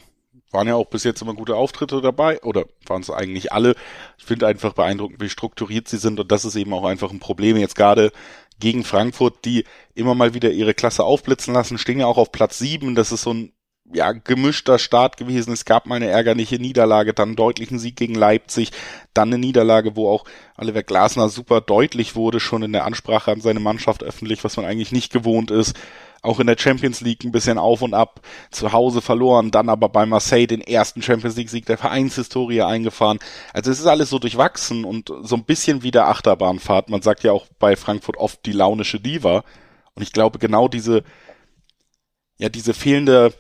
waren 0.52 0.68
ja 0.68 0.76
auch 0.76 0.88
bis 0.88 1.04
jetzt 1.04 1.22
immer 1.22 1.34
gute 1.34 1.56
Auftritte 1.56 2.02
dabei 2.02 2.42
oder 2.42 2.66
waren 2.88 3.02
es 3.02 3.10
eigentlich 3.10 3.52
alle. 3.52 3.76
Ich 4.18 4.26
finde 4.26 4.48
einfach 4.48 4.74
beeindruckend, 4.74 5.22
wie 5.22 5.30
strukturiert 5.30 5.88
sie 5.88 5.98
sind 5.98 6.20
und 6.20 6.32
das 6.32 6.46
ist 6.46 6.56
eben 6.56 6.74
auch 6.74 6.86
einfach 6.86 7.12
ein 7.12 7.20
Problem 7.20 7.58
jetzt 7.58 7.76
gerade 7.76 8.12
gegen 8.60 8.86
Frankfurt, 8.86 9.44
die 9.44 9.66
immer 9.96 10.16
mal 10.16 10.34
wieder 10.34 10.52
ihre 10.52 10.74
Klasse 10.74 11.04
aufblitzen 11.04 11.54
lassen, 11.54 11.78
stehen 11.78 12.00
ja 12.00 12.06
auch 12.06 12.18
auf 12.18 12.32
Platz 12.32 12.58
sieben. 12.58 12.96
Das 12.96 13.12
ist 13.12 13.24
so 13.24 13.34
ein 13.34 13.52
ja, 13.94 14.14
gemischter 14.14 14.80
Start 14.80 15.18
gewesen. 15.18 15.52
Es 15.52 15.66
gab 15.66 15.86
mal 15.86 15.96
eine 15.96 16.08
ärgerliche 16.08 16.56
Niederlage, 16.56 17.14
dann 17.14 17.30
einen 17.30 17.36
deutlichen 17.36 17.78
Sieg 17.78 17.98
gegen 17.98 18.16
Leipzig, 18.16 18.72
dann 19.14 19.30
eine 19.30 19.38
Niederlage, 19.38 19.96
wo 19.96 20.10
auch 20.10 20.24
Oliver 20.58 20.84
Glasner 20.84 21.28
super 21.28 21.60
deutlich 21.60 22.16
wurde, 22.16 22.40
schon 22.40 22.64
in 22.64 22.74
der 22.74 22.86
Ansprache 22.86 23.32
an 23.32 23.42
seine 23.42 23.60
Mannschaft 23.60 24.04
öffentlich, 24.04 24.44
was 24.44 24.58
man 24.58 24.66
eigentlich 24.66 24.94
nicht 24.94 25.12
gewohnt 25.12 25.52
ist 25.52 25.76
auch 26.22 26.40
in 26.40 26.48
der 26.48 26.58
Champions 26.58 27.02
League 27.02 27.24
ein 27.24 27.32
bisschen 27.32 27.58
auf 27.58 27.82
und 27.82 27.94
ab, 27.94 28.22
zu 28.52 28.74
Hause 28.74 29.02
verloren, 29.02 29.52
dann 29.52 29.70
aber 29.70 29.90
bei 29.90 30.06
Marseille 30.06 30.48
den 30.48 30.62
ersten 30.62 31.02
Champions 31.02 31.36
League 31.36 31.50
Sieg 31.50 31.66
der 31.66 31.78
Vereinshistorie 31.78 32.62
eingefahren. 32.62 33.20
Also 33.54 33.72
es 33.72 33.80
ist 33.80 33.86
alles 33.86 34.10
so 34.10 34.20
durchwachsen 34.20 34.86
und 34.86 35.12
so 35.22 35.36
ein 35.36 35.44
bisschen 35.44 35.84
wie 35.84 35.92
der 35.92 36.08
Achterbahnfahrt. 36.08 36.90
Man 36.90 37.02
sagt 37.02 37.24
ja 37.24 37.32
auch 37.32 37.48
bei 37.60 37.76
Frankfurt 37.76 38.18
oft 38.18 38.46
die 38.46 38.52
launische 38.52 39.00
Diva. 39.00 39.44
Und 39.94 40.04
ich 40.04 40.12
glaube 40.12 40.40
genau 40.40 40.68
diese, 40.68 41.04
ja, 42.38 42.50
diese 42.50 42.74
fehlende 42.74 43.34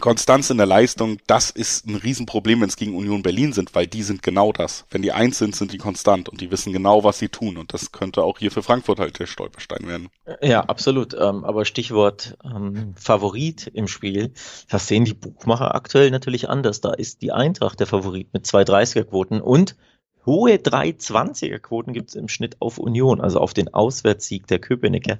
Konstanz 0.00 0.50
in 0.50 0.58
der 0.58 0.66
Leistung, 0.66 1.18
das 1.26 1.50
ist 1.50 1.86
ein 1.86 1.96
Riesenproblem, 1.96 2.60
wenn 2.60 2.68
es 2.68 2.76
gegen 2.76 2.94
Union 2.94 3.22
Berlin 3.22 3.52
sind, 3.52 3.74
weil 3.74 3.86
die 3.86 4.02
sind 4.02 4.22
genau 4.22 4.52
das. 4.52 4.84
Wenn 4.90 5.02
die 5.02 5.12
eins 5.12 5.38
sind, 5.38 5.56
sind 5.56 5.72
die 5.72 5.78
konstant 5.78 6.28
und 6.28 6.40
die 6.40 6.50
wissen 6.50 6.72
genau, 6.72 7.04
was 7.04 7.18
sie 7.18 7.28
tun. 7.28 7.56
Und 7.56 7.72
das 7.72 7.90
könnte 7.90 8.22
auch 8.22 8.38
hier 8.38 8.50
für 8.50 8.62
Frankfurt 8.62 9.00
halt 9.00 9.18
der 9.18 9.26
Stolperstein 9.26 9.88
werden. 9.88 10.08
Ja, 10.42 10.60
absolut. 10.60 11.14
Ähm, 11.14 11.44
aber 11.44 11.64
Stichwort 11.64 12.36
ähm, 12.44 12.94
Favorit 12.96 13.66
im 13.66 13.88
Spiel, 13.88 14.32
das 14.68 14.86
sehen 14.86 15.04
die 15.04 15.14
Buchmacher 15.14 15.74
aktuell 15.74 16.10
natürlich 16.10 16.48
anders. 16.48 16.80
Da 16.80 16.92
ist 16.92 17.22
die 17.22 17.32
Eintracht 17.32 17.80
der 17.80 17.86
Favorit 17.86 18.32
mit 18.32 18.46
zwei 18.46 18.62
30er-Quoten 18.62 19.40
und 19.40 19.76
hohe 20.26 20.56
320er-Quoten 20.56 21.92
gibt 21.92 22.10
es 22.10 22.14
im 22.14 22.28
Schnitt 22.28 22.56
auf 22.60 22.78
Union, 22.78 23.20
also 23.20 23.40
auf 23.40 23.54
den 23.54 23.72
Auswärtssieg 23.72 24.46
der 24.46 24.58
Köpenicker 24.58 25.16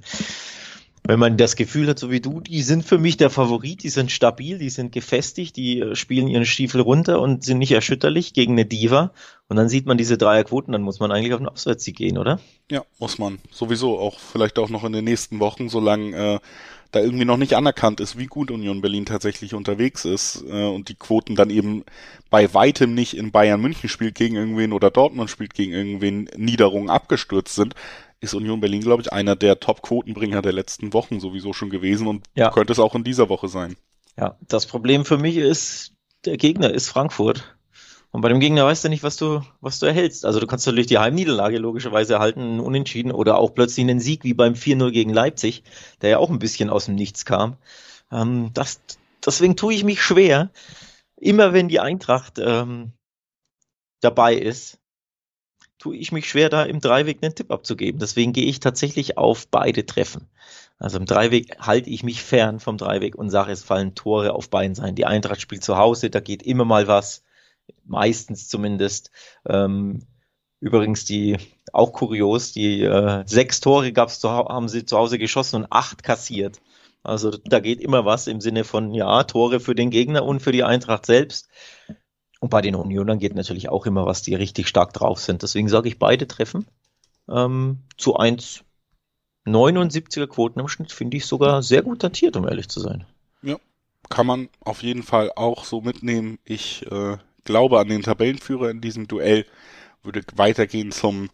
wenn 1.09 1.19
man 1.19 1.39
das 1.39 1.57
Gefühl 1.57 1.89
hat, 1.89 1.99
so 1.99 2.11
wie 2.11 2.21
du, 2.21 2.41
die 2.41 2.61
sind 2.61 2.85
für 2.85 2.99
mich 2.99 3.17
der 3.17 3.31
Favorit, 3.31 3.83
die 3.83 3.89
sind 3.89 4.13
stabil, 4.13 4.59
die 4.59 4.69
sind 4.69 4.93
gefestigt, 4.93 5.57
die 5.57 5.81
äh, 5.81 5.97
spielen 5.97 6.29
ihren 6.29 6.45
Stiefel 6.45 6.83
runter 6.83 7.23
und 7.23 7.43
sind 7.43 7.57
nicht 7.57 7.73
erschütterlich 7.73 8.35
gegen 8.35 8.53
eine 8.53 8.67
Diva. 8.67 9.13
Und 9.49 9.57
dann 9.57 9.71
sieht 9.71 9.87
man 9.87 9.97
diese 9.97 10.19
Dreierquoten, 10.19 10.71
dann 10.71 10.83
muss 10.83 11.01
man 11.01 11.11
eigentlich 11.11 11.33
auf 11.33 11.39
den 11.39 11.49
Auswärtssieg 11.49 11.97
gehen, 11.97 12.19
oder? 12.19 12.41
Ja, 12.71 12.83
muss 12.99 13.19
man. 13.19 13.39
Sowieso 13.51 13.99
auch 13.99 14.19
vielleicht 14.19 14.59
auch 14.59 14.69
noch 14.69 14.85
in 14.85 14.93
den 14.93 15.07
nächsten 15.07 15.41
Wochen, 15.41 15.71
solange 15.71 16.35
äh, 16.35 16.39
da 16.91 17.01
irgendwie 17.01 17.25
noch 17.25 17.39
nicht 17.39 17.55
anerkannt 17.55 18.01
ist, 18.01 18.19
wie 18.19 18.27
gut 18.27 18.51
Union 18.51 18.83
Berlin 18.83 19.07
tatsächlich 19.07 19.55
unterwegs 19.55 20.05
ist 20.05 20.45
äh, 20.47 20.67
und 20.67 20.91
die 20.91 20.95
Quoten 20.95 21.37
dann 21.37 21.49
eben 21.49 21.85
bei 22.29 22.53
weitem 22.53 22.93
nicht 22.93 23.17
in 23.17 23.31
Bayern 23.31 23.63
München 23.63 23.89
spielt 23.89 24.15
gegen 24.15 24.37
irgendwen 24.37 24.75
oder 24.75 24.91
Dortmund 24.91 25.31
spielt 25.31 25.55
gegen 25.55 25.73
irgendwen 25.73 26.29
Niederungen 26.37 26.91
abgestürzt 26.91 27.55
sind, 27.55 27.75
ist 28.21 28.35
Union 28.35 28.61
Berlin, 28.61 28.81
glaube 28.81 29.03
ich, 29.03 29.13
einer 29.13 29.37
der 29.37 29.61
Top-Quotenbringer 29.61 30.43
der 30.43 30.53
letzten 30.53 30.93
Wochen 30.93 31.21
sowieso 31.21 31.53
schon 31.53 31.71
gewesen 31.71 32.07
und 32.07 32.27
ja. 32.35 32.51
könnte 32.51 32.73
es 32.73 32.79
auch 32.79 32.95
in 32.95 33.05
dieser 33.05 33.29
Woche 33.29 33.49
sein. 33.49 33.77
Ja, 34.17 34.37
das 34.41 34.67
Problem 34.67 35.05
für 35.05 35.19
mich 35.19 35.37
ist, 35.37 35.93
der 36.25 36.37
Gegner 36.37 36.73
ist 36.73 36.89
Frankfurt. 36.89 37.57
Und 38.11 38.23
bei 38.23 38.31
dem 38.31 38.41
Gegner 38.41 38.65
weißt 38.65 38.85
du 38.85 38.89
nicht, 38.89 39.03
was 39.03 39.17
du, 39.17 39.43
was 39.61 39.79
du 39.79 39.87
erhältst. 39.87 40.25
Also 40.25 40.41
du 40.41 40.47
kannst 40.47 40.67
natürlich 40.67 40.87
die 40.87 40.99
Heimniederlage 40.99 41.59
logischerweise 41.59 42.15
erhalten, 42.15 42.59
unentschieden 42.59 43.13
oder 43.13 43.39
auch 43.39 43.55
plötzlich 43.55 43.85
einen 43.85 44.01
Sieg 44.01 44.25
wie 44.25 44.35
beim 44.35 44.55
4-0 44.55 44.91
gegen 44.91 45.13
Leipzig, 45.13 45.63
der 46.01 46.11
ja 46.11 46.19
auch 46.19 46.31
ein 46.31 46.39
bisschen 46.39 46.71
aus 46.71 46.87
dem 46.87 46.95
Nichts 46.95 47.25
kam. 47.25 47.59
Ähm, 48.11 48.51
das, 48.55 48.81
deswegen 49.25 49.57
tue 49.57 49.75
ich 49.75 49.85
mich 49.85 50.03
schwer, 50.03 50.51
immer 51.17 51.53
wenn 51.53 51.69
die 51.69 51.81
Eintracht 51.81 52.39
ähm, 52.39 52.93
dabei 54.01 54.35
ist, 54.35 54.79
tue 55.79 55.97
ich 55.97 56.13
mich 56.13 56.29
schwer, 56.29 56.49
da 56.49 56.65
im 56.65 56.81
Dreiweg 56.81 57.19
einen 57.23 57.35
Tipp 57.35 57.51
abzugeben. 57.51 58.01
Deswegen 58.01 58.33
gehe 58.33 58.47
ich 58.47 58.61
tatsächlich 58.61 59.19
auf 59.19 59.49
beide 59.49 59.87
Treffen. 59.87 60.29
Also 60.79 60.99
im 60.99 61.07
Dreiweg 61.07 61.59
halte 61.61 61.91
ich 61.91 62.03
mich 62.05 62.23
fern 62.23 62.61
vom 62.61 62.79
Dreiweg 62.79 63.17
und 63.17 63.31
sage, 63.31 63.53
es 63.53 63.65
fallen 63.65 63.95
Tore 63.95 64.33
auf 64.33 64.51
beiden 64.51 64.75
Seiten. 64.75 64.95
Die 64.95 65.07
Eintracht 65.07 65.41
spielt 65.41 65.65
zu 65.65 65.77
Hause, 65.77 66.11
da 66.11 66.21
geht 66.21 66.43
immer 66.43 66.65
mal 66.65 66.87
was. 66.89 67.25
meistens 67.85 68.49
zumindest. 68.49 69.11
Ähm, 69.47 70.07
übrigens 70.61 71.05
die 71.05 71.39
auch 71.73 71.93
kurios, 71.93 72.53
die 72.53 72.83
äh, 72.83 73.25
sechs 73.27 73.61
Tore 73.61 73.93
gab's 73.93 74.21
zu, 74.21 74.31
haben 74.31 74.69
sie 74.69 74.85
zu 74.87 74.97
Hause 74.99 75.19
geschossen 75.19 75.57
und 75.57 75.67
acht 75.71 76.03
kassiert. 76.03 76.61
Also 77.03 77.31
da 77.31 77.61
geht 77.61 77.81
immer 77.81 78.05
was 78.05 78.27
im 78.27 78.41
Sinne 78.41 78.65
von 78.65 78.93
ja 78.95 79.25
Tore 79.25 79.61
für 79.61 79.75
den 79.75 79.91
Gegner 79.91 80.25
und 80.25 80.41
für 80.41 80.53
die 80.53 80.65
Eintracht 80.65 81.07
selbst. 81.07 81.49
Und 82.41 82.51
bei 82.51 82.61
den 82.61 82.75
Unionern 82.75 83.19
geht 83.19 83.35
natürlich 83.35 83.69
auch 83.69 83.87
immer 83.87 84.07
was, 84.07 84.23
die 84.23 84.35
richtig 84.35 84.69
stark 84.69 84.93
drauf 84.93 85.21
sind. 85.21 85.43
Deswegen 85.43 85.69
sage 85.69 85.89
ich 85.89 85.99
beide 85.99 86.27
treffen 86.27 86.67
ähm, 87.29 87.79
zu 87.97 88.17
1 88.17 88.65
79er 89.47 90.27
Quoten 90.27 90.61
im 90.61 90.69
Schnitt 90.69 90.93
finde 90.93 91.17
ich 91.17 91.27
sogar 91.27 91.63
sehr 91.63 91.83
gut 91.83 92.03
datiert, 92.03 92.37
um 92.37 92.47
ehrlich 92.47 92.69
zu 92.69 92.81
sein. 92.81 93.07
Ja, 93.43 93.57
kann 94.11 94.27
man 94.27 94.49
auf 94.61 94.83
jeden 94.83 95.03
Fall 95.03 95.33
auch 95.37 95.65
so 95.65 95.81
mitnehmen. 95.81 96.39
Ich 96.45 96.85
äh, 96.91 97.17
glaube 97.45 97.79
an 97.79 97.89
den 97.89 98.03
Tabellenführer 98.03 98.71
in 98.71 98.81
diesem 98.81 99.09
Duell. 99.09 99.47
Würde 100.03 100.23
weitergehen 100.37 100.93
zum 100.93 101.31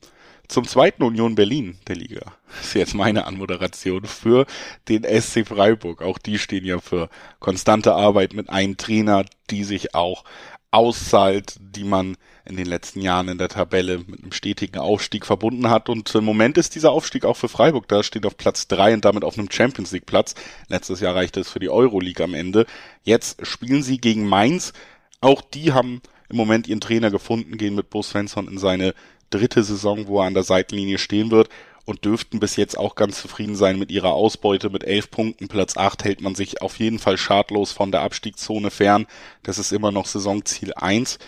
zum 0.47 0.67
zweiten 0.67 1.03
Union 1.03 1.35
Berlin 1.35 1.79
der 1.88 1.97
Liga. 1.97 2.21
Das 2.49 2.67
ist 2.67 2.75
jetzt 2.75 2.95
meine 2.95 3.27
Anmoderation 3.27 4.05
für 4.05 4.47
den 4.88 5.05
SC 5.05 5.47
Freiburg. 5.47 6.03
Auch 6.03 6.19
die 6.19 6.38
stehen 6.38 6.64
ja 6.64 6.81
für 6.81 7.09
konstante 7.40 7.95
Arbeit 7.95 8.35
mit 8.35 8.51
einem 8.51 8.77
Trainer, 8.77 9.25
die 9.51 9.64
sich 9.64 9.95
auch 9.95 10.25
auszahlt, 10.74 11.56
die 11.60 11.84
man 11.84 12.16
in 12.44 12.56
den 12.56 12.66
letzten 12.66 13.00
Jahren 13.00 13.28
in 13.28 13.38
der 13.38 13.48
Tabelle 13.48 13.98
mit 13.98 14.22
einem 14.22 14.32
stetigen 14.32 14.78
Aufstieg 14.78 15.24
verbunden 15.24 15.70
hat. 15.70 15.88
Und 15.88 16.12
im 16.14 16.24
Moment 16.24 16.58
ist 16.58 16.74
dieser 16.74 16.90
Aufstieg 16.90 17.24
auch 17.24 17.37
für 17.37 17.48
Freiburg 17.48 17.88
da, 17.88 18.02
steht 18.02 18.26
auf 18.26 18.37
Platz 18.37 18.68
drei 18.68 18.92
und 18.92 19.04
damit 19.04 19.24
auf 19.24 19.38
einem 19.38 19.50
Champions 19.50 19.92
League 19.92 20.06
Platz. 20.06 20.34
Letztes 20.68 21.00
Jahr 21.00 21.14
reichte 21.14 21.40
es 21.40 21.48
für 21.48 21.60
die 21.60 21.70
Euroleague 21.70 22.22
am 22.22 22.34
Ende. 22.34 22.66
Jetzt 23.04 23.46
spielen 23.46 23.82
sie 23.82 23.98
gegen 23.98 24.28
Mainz. 24.28 24.72
Auch 25.20 25.40
die 25.40 25.72
haben 25.72 26.02
im 26.28 26.37
Moment 26.37 26.66
ihren 26.66 26.80
Trainer 26.80 27.10
gefunden, 27.10 27.56
gehen 27.56 27.74
mit 27.74 27.88
Bo 27.88 28.02
Svensson 28.02 28.48
in 28.48 28.58
seine 28.58 28.94
dritte 29.30 29.62
Saison, 29.62 30.06
wo 30.06 30.20
er 30.20 30.26
an 30.26 30.34
der 30.34 30.42
Seitenlinie 30.42 30.98
stehen 30.98 31.30
wird 31.30 31.48
und 31.85 32.05
dürften 32.05 32.40
bis 32.40 32.57
jetzt 32.57 32.79
auch 32.79 32.94
ganz 32.94 33.20
zufrieden 33.20 33.57
sein 33.57 33.79
mit 33.79 33.90
ihrer 33.90 34.12
Ausbeute. 34.12 34.70
Mit 34.70 34.85
elf 34.85 35.11
Punkten, 35.11 35.49
Platz 35.49 35.77
acht 35.77 36.05
hält 36.05 36.20
man 36.20 36.35
sich 36.35 36.62
auf 36.62 36.79
jeden 36.79 36.99
Fall 36.99 37.18
schadlos 37.18 37.73
von 37.73 37.92
der 37.92 38.03
Abstiegszone 38.03 38.70
fern. 38.70 39.07
Das 39.42 39.59
ist 39.59 39.73
immer 39.73 39.92
noch 39.92 40.07
Saisonziel 40.07 40.73
eins. 40.75 41.18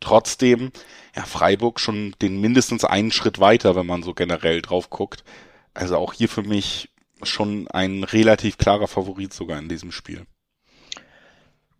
Trotzdem, 0.00 0.70
ja, 1.14 1.24
Freiburg 1.24 1.80
schon 1.80 2.14
den 2.22 2.40
mindestens 2.40 2.84
einen 2.84 3.10
Schritt 3.10 3.40
weiter, 3.40 3.76
wenn 3.76 3.86
man 3.86 4.02
so 4.02 4.14
generell 4.14 4.62
drauf 4.62 4.90
guckt. 4.90 5.24
Also 5.74 5.96
auch 5.96 6.12
hier 6.12 6.28
für 6.28 6.42
mich 6.42 6.88
schon 7.22 7.68
ein 7.68 8.04
relativ 8.04 8.58
klarer 8.58 8.88
Favorit 8.88 9.34
sogar 9.34 9.58
in 9.58 9.68
diesem 9.68 9.92
Spiel. 9.92 10.24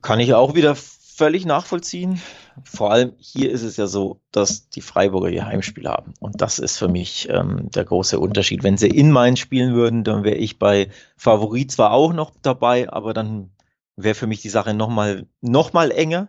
Kann 0.03 0.21
ich 0.21 0.35
auch 0.35 0.55
wieder 0.55 0.77
völlig 1.19 1.45
nachvollziehen. 1.45 2.23
Vor 2.63 2.93
allem 2.93 3.13
hier 3.19 3.51
ist 3.51 3.65
es 3.65 3.77
ja 3.77 3.89
so, 3.89 4.21
dass 4.31 4.71
die 4.71 4.81
Freiburger 4.81 5.29
ihr 5.29 5.47
Heimspiel 5.47 5.89
haben. 5.89 6.15
Und 6.21 6.41
das 6.41 6.61
ist 6.61 6.79
für 6.79 6.87
mich 6.87 7.29
ähm, 7.29 7.71
der 7.73 7.85
große 7.85 8.21
Unterschied. 8.21 8.63
Wenn 8.63 8.79
sie 8.79 8.87
in 8.87 9.11
Mainz 9.11 9.41
spielen 9.41 9.75
würden, 9.75 10.05
dann 10.05 10.23
wäre 10.23 10.37
ich 10.37 10.61
bei 10.61 10.91
Favorit 11.17 11.73
zwar 11.73 11.91
auch 11.91 12.13
noch 12.13 12.33
dabei, 12.41 12.89
aber 12.89 13.15
dann 13.15 13.51
wäre 13.97 14.15
für 14.15 14.29
mich 14.29 14.43
die 14.43 14.49
Sache 14.49 14.75
nochmal 14.75 15.27
noch 15.41 15.73
mal 15.73 15.91
enger. 15.91 16.29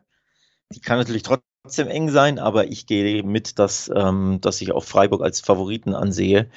Die 0.74 0.82
kann 0.82 0.98
natürlich 0.98 1.24
trotzdem 1.24 1.88
eng 1.88 2.10
sein, 2.10 2.40
aber 2.40 2.72
ich 2.72 2.88
gehe 2.88 3.22
mit, 3.22 3.60
dass, 3.60 3.92
ähm, 3.96 4.40
dass 4.42 4.60
ich 4.60 4.72
auch 4.72 4.84
Freiburg 4.84 5.22
als 5.22 5.40
Favoriten 5.40 5.94
ansehe. 5.94 6.50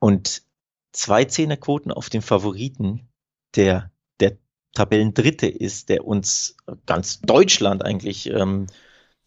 Und 0.00 0.42
zwei 0.90 1.24
Zehnerquoten 1.24 1.92
auf 1.92 2.10
den 2.10 2.22
Favoriten, 2.22 3.08
der 3.54 3.92
Tabellendritte 4.74 5.46
ist, 5.46 5.88
der 5.88 6.06
uns 6.06 6.56
ganz 6.86 7.20
Deutschland 7.20 7.84
eigentlich 7.84 8.28
ähm, 8.28 8.66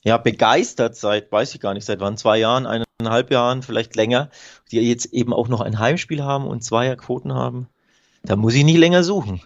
ja 0.04 0.18
begeistert 0.18 0.96
seit, 0.96 1.32
weiß 1.32 1.56
ich 1.56 1.62
gar 1.62 1.74
nicht, 1.74 1.86
seit 1.86 2.00
wann, 2.00 2.18
zwei 2.18 2.38
Jahren, 2.38 2.66
eineinhalb 2.66 3.32
Jahren, 3.32 3.64
vielleicht 3.64 3.96
länger, 3.96 4.30
die 4.72 4.80
jetzt 4.82 5.14
eben 5.14 5.34
auch 5.34 5.48
noch 5.48 5.62
ein 5.62 5.80
Heimspiel 5.80 6.24
haben 6.24 6.46
und 6.46 6.64
Zweierquoten 6.64 7.34
haben. 7.34 7.68
Da 8.24 8.36
muss 8.36 8.56
ich 8.56 8.66
nicht 8.66 8.78
länger 8.78 9.04
suchen. 9.04 9.42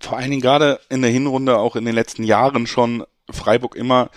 Vor 0.00 0.18
allen 0.18 0.30
Dingen 0.30 0.42
gerade 0.42 0.80
in 0.90 1.02
der 1.02 1.10
Hinrunde, 1.10 1.58
auch 1.58 1.76
in 1.76 1.84
den 1.84 1.94
letzten 1.94 2.24
Jahren 2.24 2.66
schon 2.66 3.04
Freiburg 3.30 3.74
immer 3.74 4.10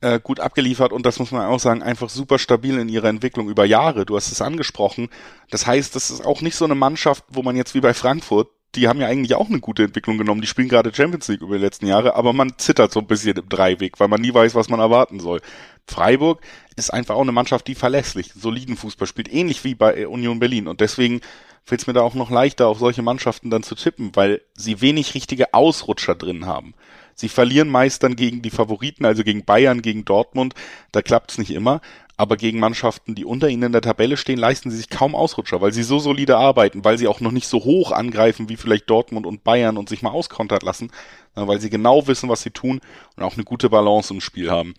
äh, 0.00 0.20
gut 0.20 0.40
abgeliefert 0.40 0.92
und 0.92 1.06
das 1.06 1.18
muss 1.18 1.30
man 1.30 1.46
auch 1.46 1.60
sagen, 1.60 1.82
einfach 1.82 2.08
super 2.08 2.38
stabil 2.38 2.78
in 2.78 2.88
ihrer 2.88 3.08
Entwicklung 3.08 3.48
über 3.48 3.64
Jahre. 3.64 4.04
Du 4.04 4.16
hast 4.16 4.32
es 4.32 4.42
angesprochen. 4.42 5.08
Das 5.50 5.66
heißt, 5.66 5.94
das 5.94 6.10
ist 6.10 6.24
auch 6.24 6.40
nicht 6.40 6.56
so 6.56 6.64
eine 6.64 6.74
Mannschaft, 6.74 7.24
wo 7.28 7.42
man 7.42 7.56
jetzt 7.56 7.74
wie 7.74 7.80
bei 7.80 7.94
Frankfurt 7.94 8.48
die 8.76 8.88
haben 8.88 9.00
ja 9.00 9.08
eigentlich 9.08 9.34
auch 9.34 9.48
eine 9.48 9.60
gute 9.60 9.84
Entwicklung 9.84 10.18
genommen. 10.18 10.40
Die 10.40 10.46
spielen 10.46 10.68
gerade 10.68 10.94
Champions 10.94 11.28
League 11.28 11.40
über 11.40 11.56
die 11.56 11.64
letzten 11.64 11.86
Jahre, 11.86 12.14
aber 12.14 12.32
man 12.32 12.58
zittert 12.58 12.92
so 12.92 13.00
ein 13.00 13.06
bisschen 13.06 13.36
im 13.36 13.48
Dreiweg, 13.48 13.98
weil 13.98 14.08
man 14.08 14.20
nie 14.20 14.32
weiß, 14.32 14.54
was 14.54 14.68
man 14.68 14.80
erwarten 14.80 15.18
soll. 15.20 15.40
Freiburg 15.86 16.40
ist 16.76 16.92
einfach 16.92 17.14
auch 17.14 17.22
eine 17.22 17.32
Mannschaft, 17.32 17.66
die 17.68 17.74
verlässlich, 17.74 18.32
soliden 18.34 18.76
Fußball 18.76 19.06
spielt, 19.06 19.32
ähnlich 19.32 19.64
wie 19.64 19.74
bei 19.74 20.06
Union 20.06 20.38
Berlin. 20.38 20.68
Und 20.68 20.80
deswegen 20.80 21.20
fällt 21.64 21.80
es 21.80 21.86
mir 21.86 21.94
da 21.94 22.02
auch 22.02 22.14
noch 22.14 22.30
leichter, 22.30 22.68
auf 22.68 22.78
solche 22.78 23.02
Mannschaften 23.02 23.50
dann 23.50 23.62
zu 23.62 23.74
tippen, 23.74 24.14
weil 24.14 24.42
sie 24.54 24.80
wenig 24.80 25.14
richtige 25.14 25.54
Ausrutscher 25.54 26.14
drin 26.14 26.46
haben. 26.46 26.74
Sie 27.14 27.30
verlieren 27.30 27.70
meist 27.70 28.02
dann 28.02 28.14
gegen 28.14 28.42
die 28.42 28.50
Favoriten, 28.50 29.06
also 29.06 29.24
gegen 29.24 29.44
Bayern, 29.44 29.80
gegen 29.80 30.04
Dortmund. 30.04 30.54
Da 30.92 31.00
klappt's 31.00 31.38
nicht 31.38 31.50
immer 31.50 31.80
aber 32.16 32.36
gegen 32.36 32.58
Mannschaften, 32.58 33.14
die 33.14 33.24
unter 33.24 33.48
ihnen 33.48 33.64
in 33.64 33.72
der 33.72 33.82
Tabelle 33.82 34.16
stehen, 34.16 34.38
leisten 34.38 34.70
sie 34.70 34.78
sich 34.78 34.88
kaum 34.88 35.14
Ausrutscher, 35.14 35.60
weil 35.60 35.72
sie 35.72 35.82
so 35.82 35.98
solide 35.98 36.38
arbeiten, 36.38 36.84
weil 36.84 36.96
sie 36.96 37.08
auch 37.08 37.20
noch 37.20 37.30
nicht 37.30 37.46
so 37.46 37.64
hoch 37.64 37.92
angreifen 37.92 38.48
wie 38.48 38.56
vielleicht 38.56 38.88
Dortmund 38.88 39.26
und 39.26 39.44
Bayern 39.44 39.76
und 39.76 39.88
sich 39.88 40.02
mal 40.02 40.10
auskontert 40.10 40.62
lassen, 40.62 40.90
weil 41.34 41.60
sie 41.60 41.68
genau 41.68 42.06
wissen, 42.06 42.28
was 42.30 42.42
sie 42.42 42.50
tun 42.50 42.80
und 43.16 43.22
auch 43.22 43.34
eine 43.34 43.44
gute 43.44 43.68
Balance 43.68 44.14
im 44.14 44.22
Spiel 44.22 44.50
haben. 44.50 44.74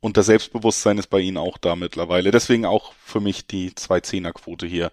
Und 0.00 0.16
das 0.16 0.26
Selbstbewusstsein 0.26 0.98
ist 0.98 1.08
bei 1.08 1.20
ihnen 1.20 1.36
auch 1.36 1.58
da 1.58 1.76
mittlerweile. 1.76 2.30
Deswegen 2.30 2.64
auch 2.64 2.92
für 3.04 3.20
mich 3.20 3.46
die 3.46 3.74
zwei 3.74 4.00
Zehner 4.00 4.32
Quote 4.32 4.66
hier 4.66 4.90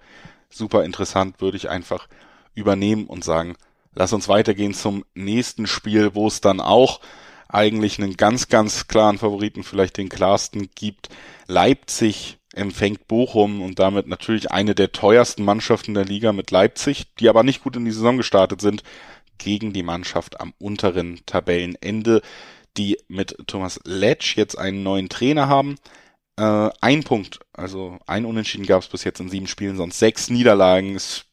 super 0.49 0.83
interessant, 0.83 1.39
würde 1.39 1.57
ich 1.57 1.69
einfach 1.69 2.07
übernehmen 2.55 3.07
und 3.07 3.23
sagen, 3.23 3.55
lass 3.95 4.13
uns 4.13 4.27
weitergehen 4.27 4.73
zum 4.73 5.05
nächsten 5.15 5.65
Spiel, 5.65 6.13
wo 6.13 6.27
es 6.27 6.41
dann 6.41 6.59
auch 6.59 6.99
eigentlich 7.49 7.99
einen 7.99 8.15
ganz, 8.15 8.47
ganz 8.47 8.87
klaren 8.87 9.17
Favoriten, 9.17 9.63
vielleicht 9.63 9.97
den 9.97 10.09
klarsten 10.09 10.69
gibt. 10.75 11.09
Leipzig 11.47 12.37
empfängt 12.53 13.07
Bochum 13.07 13.61
und 13.61 13.79
damit 13.79 14.07
natürlich 14.07 14.51
eine 14.51 14.75
der 14.75 14.91
teuersten 14.91 15.43
Mannschaften 15.43 15.93
der 15.93 16.05
Liga 16.05 16.31
mit 16.31 16.51
Leipzig, 16.51 17.13
die 17.19 17.29
aber 17.29 17.43
nicht 17.43 17.63
gut 17.63 17.75
in 17.75 17.85
die 17.85 17.91
Saison 17.91 18.17
gestartet 18.17 18.61
sind, 18.61 18.83
gegen 19.37 19.73
die 19.73 19.83
Mannschaft 19.83 20.39
am 20.39 20.53
unteren 20.59 21.21
Tabellenende, 21.25 22.21
die 22.77 22.97
mit 23.07 23.35
Thomas 23.47 23.79
Letsch 23.83 24.35
jetzt 24.35 24.57
einen 24.57 24.83
neuen 24.83 25.09
Trainer 25.09 25.47
haben. 25.47 25.75
Äh, 26.37 26.69
ein 26.81 27.03
Punkt, 27.03 27.39
also 27.53 27.97
ein 28.05 28.25
Unentschieden 28.25 28.65
gab 28.65 28.83
es 28.83 28.89
bis 28.89 29.03
jetzt 29.03 29.19
in 29.19 29.29
sieben 29.29 29.47
Spielen, 29.47 29.77
sonst 29.77 29.99
sechs 29.99 30.29
Niederlagen. 30.29 30.95
Es 30.95 31.25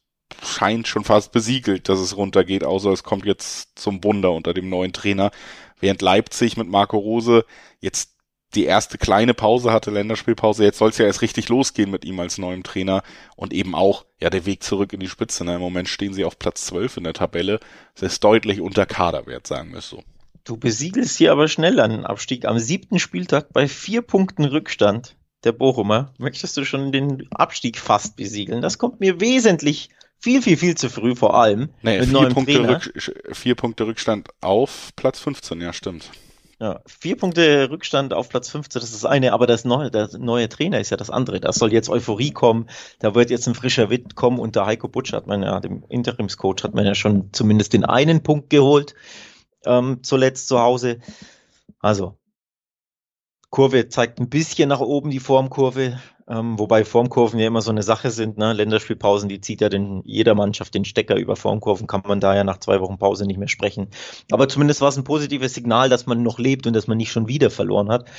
scheint 0.43 0.87
schon 0.87 1.03
fast 1.03 1.31
besiegelt, 1.31 1.89
dass 1.89 1.99
es 1.99 2.17
runtergeht, 2.17 2.63
außer 2.63 2.91
es 2.91 3.03
kommt 3.03 3.25
jetzt 3.25 3.77
zum 3.77 4.03
Wunder 4.03 4.31
unter 4.31 4.53
dem 4.53 4.69
neuen 4.69 4.93
Trainer 4.93 5.31
während 5.79 6.01
Leipzig 6.01 6.57
mit 6.57 6.67
Marco 6.67 6.97
Rose 6.97 7.45
jetzt 7.79 8.17
die 8.55 8.65
erste 8.65 8.97
kleine 8.97 9.33
Pause 9.33 9.71
hatte, 9.71 9.91
Länderspielpause. 9.91 10.63
Jetzt 10.63 10.77
soll 10.77 10.89
es 10.89 10.97
ja 10.97 11.05
erst 11.05 11.21
richtig 11.21 11.49
losgehen 11.49 11.91
mit 11.91 12.05
ihm 12.05 12.19
als 12.19 12.37
neuem 12.37 12.63
Trainer 12.63 13.03
und 13.35 13.53
eben 13.53 13.75
auch 13.75 14.05
ja 14.21 14.29
der 14.29 14.45
Weg 14.45 14.63
zurück 14.63 14.93
in 14.93 14.99
die 14.99 15.09
Spitze. 15.09 15.43
Ne? 15.43 15.55
Im 15.55 15.61
Moment 15.61 15.89
stehen 15.89 16.13
sie 16.13 16.23
auf 16.23 16.39
Platz 16.39 16.65
12 16.65 16.97
in 16.97 17.03
der 17.03 17.13
Tabelle. 17.13 17.59
Das 17.95 18.13
ist 18.13 18.23
deutlich 18.23 18.61
unter 18.61 18.85
Kaderwert, 18.85 19.47
sagen 19.47 19.71
wir 19.71 19.79
es 19.79 19.89
so. 19.89 20.03
Du 20.43 20.55
besiegelst 20.55 21.17
hier 21.17 21.33
aber 21.33 21.49
schnell 21.49 21.79
einen 21.81 22.05
Abstieg. 22.05 22.45
Am 22.45 22.57
siebten 22.57 22.99
Spieltag 22.99 23.51
bei 23.51 23.67
vier 23.67 24.01
Punkten 24.01 24.45
Rückstand 24.45 25.17
der 25.43 25.51
Bochumer 25.51 26.13
möchtest 26.17 26.55
du 26.57 26.63
schon 26.63 26.91
den 26.91 27.27
Abstieg 27.31 27.77
fast 27.77 28.15
besiegeln. 28.15 28.61
Das 28.61 28.77
kommt 28.77 29.01
mir 29.01 29.19
wesentlich 29.19 29.89
viel, 30.19 30.41
viel, 30.41 30.57
viel 30.57 30.75
zu 30.75 30.89
früh 30.89 31.15
vor 31.15 31.35
allem. 31.35 31.69
Nee, 31.81 31.99
mit 31.99 32.09
vier, 32.09 32.29
Punkte 32.29 32.67
Rück, 32.67 33.13
vier 33.33 33.55
Punkte 33.55 33.87
Rückstand 33.87 34.29
auf 34.41 34.91
Platz 34.95 35.19
15, 35.19 35.61
ja, 35.61 35.73
stimmt. 35.73 36.09
Ja, 36.59 36.81
vier 36.87 37.15
Punkte 37.17 37.69
Rückstand 37.69 38.13
auf 38.15 38.29
Platz 38.29 38.49
15, 38.49 38.79
das 38.79 38.89
ist 38.89 39.03
das 39.03 39.05
eine, 39.05 39.31
aber 39.33 39.45
das 39.45 39.63
neue, 39.63 39.91
der 39.91 40.09
neue 40.17 40.49
Trainer 40.49 40.79
ist 40.79 40.89
ja 40.89 40.97
das 40.97 41.11
andere. 41.11 41.39
Da 41.39 41.53
soll 41.53 41.71
jetzt 41.71 41.87
Euphorie 41.87 42.31
kommen, 42.31 42.67
da 42.97 43.13
wird 43.13 43.29
jetzt 43.29 43.47
ein 43.47 43.53
frischer 43.53 43.91
Wind 43.91 44.15
kommen 44.15 44.39
und 44.39 44.55
der 44.55 44.65
Heiko 44.65 44.87
Butsch 44.87 45.13
hat 45.13 45.27
man 45.27 45.43
ja, 45.43 45.59
dem 45.59 45.83
Interimscoach 45.87 46.63
hat 46.63 46.73
man 46.73 46.85
ja 46.85 46.95
schon 46.95 47.31
zumindest 47.31 47.73
den 47.73 47.85
einen 47.85 48.23
Punkt 48.23 48.49
geholt, 48.49 48.95
ähm, 49.65 49.99
zuletzt 50.01 50.47
zu 50.47 50.59
Hause. 50.59 50.99
Also, 51.79 52.17
Kurve 53.51 53.87
zeigt 53.89 54.19
ein 54.19 54.29
bisschen 54.29 54.69
nach 54.69 54.79
oben 54.79 55.11
die 55.11 55.19
Formkurve. 55.19 55.99
Ähm, 56.29 56.59
wobei 56.59 56.83
Formkurven 56.83 57.39
ja 57.39 57.47
immer 57.47 57.61
so 57.61 57.71
eine 57.71 57.83
Sache 57.83 58.11
sind, 58.11 58.37
ne? 58.37 58.51
Länderspielpausen, 58.51 59.29
die 59.29 59.39
zieht 59.39 59.61
ja 59.61 59.69
den, 59.69 60.01
jeder 60.03 60.35
Mannschaft 60.35 60.73
den 60.73 60.83
Stecker 60.83 61.15
über 61.15 61.37
Formkurven, 61.37 61.87
kann 61.87 62.03
man 62.05 62.19
da 62.19 62.35
ja 62.35 62.43
nach 62.43 62.57
zwei 62.57 62.81
Wochen 62.81 62.97
Pause 62.97 63.25
nicht 63.25 63.37
mehr 63.37 63.47
sprechen. 63.47 63.87
Aber 64.31 64.49
zumindest 64.49 64.81
war 64.81 64.89
es 64.89 64.97
ein 64.97 65.05
positives 65.05 65.53
Signal, 65.53 65.87
dass 65.87 66.05
man 66.05 66.23
noch 66.23 66.37
lebt 66.37 66.67
und 66.67 66.73
dass 66.73 66.87
man 66.87 66.97
nicht 66.97 67.11
schon 67.11 67.29
wieder 67.29 67.49
verloren 67.49 67.89
hat. 67.89 68.09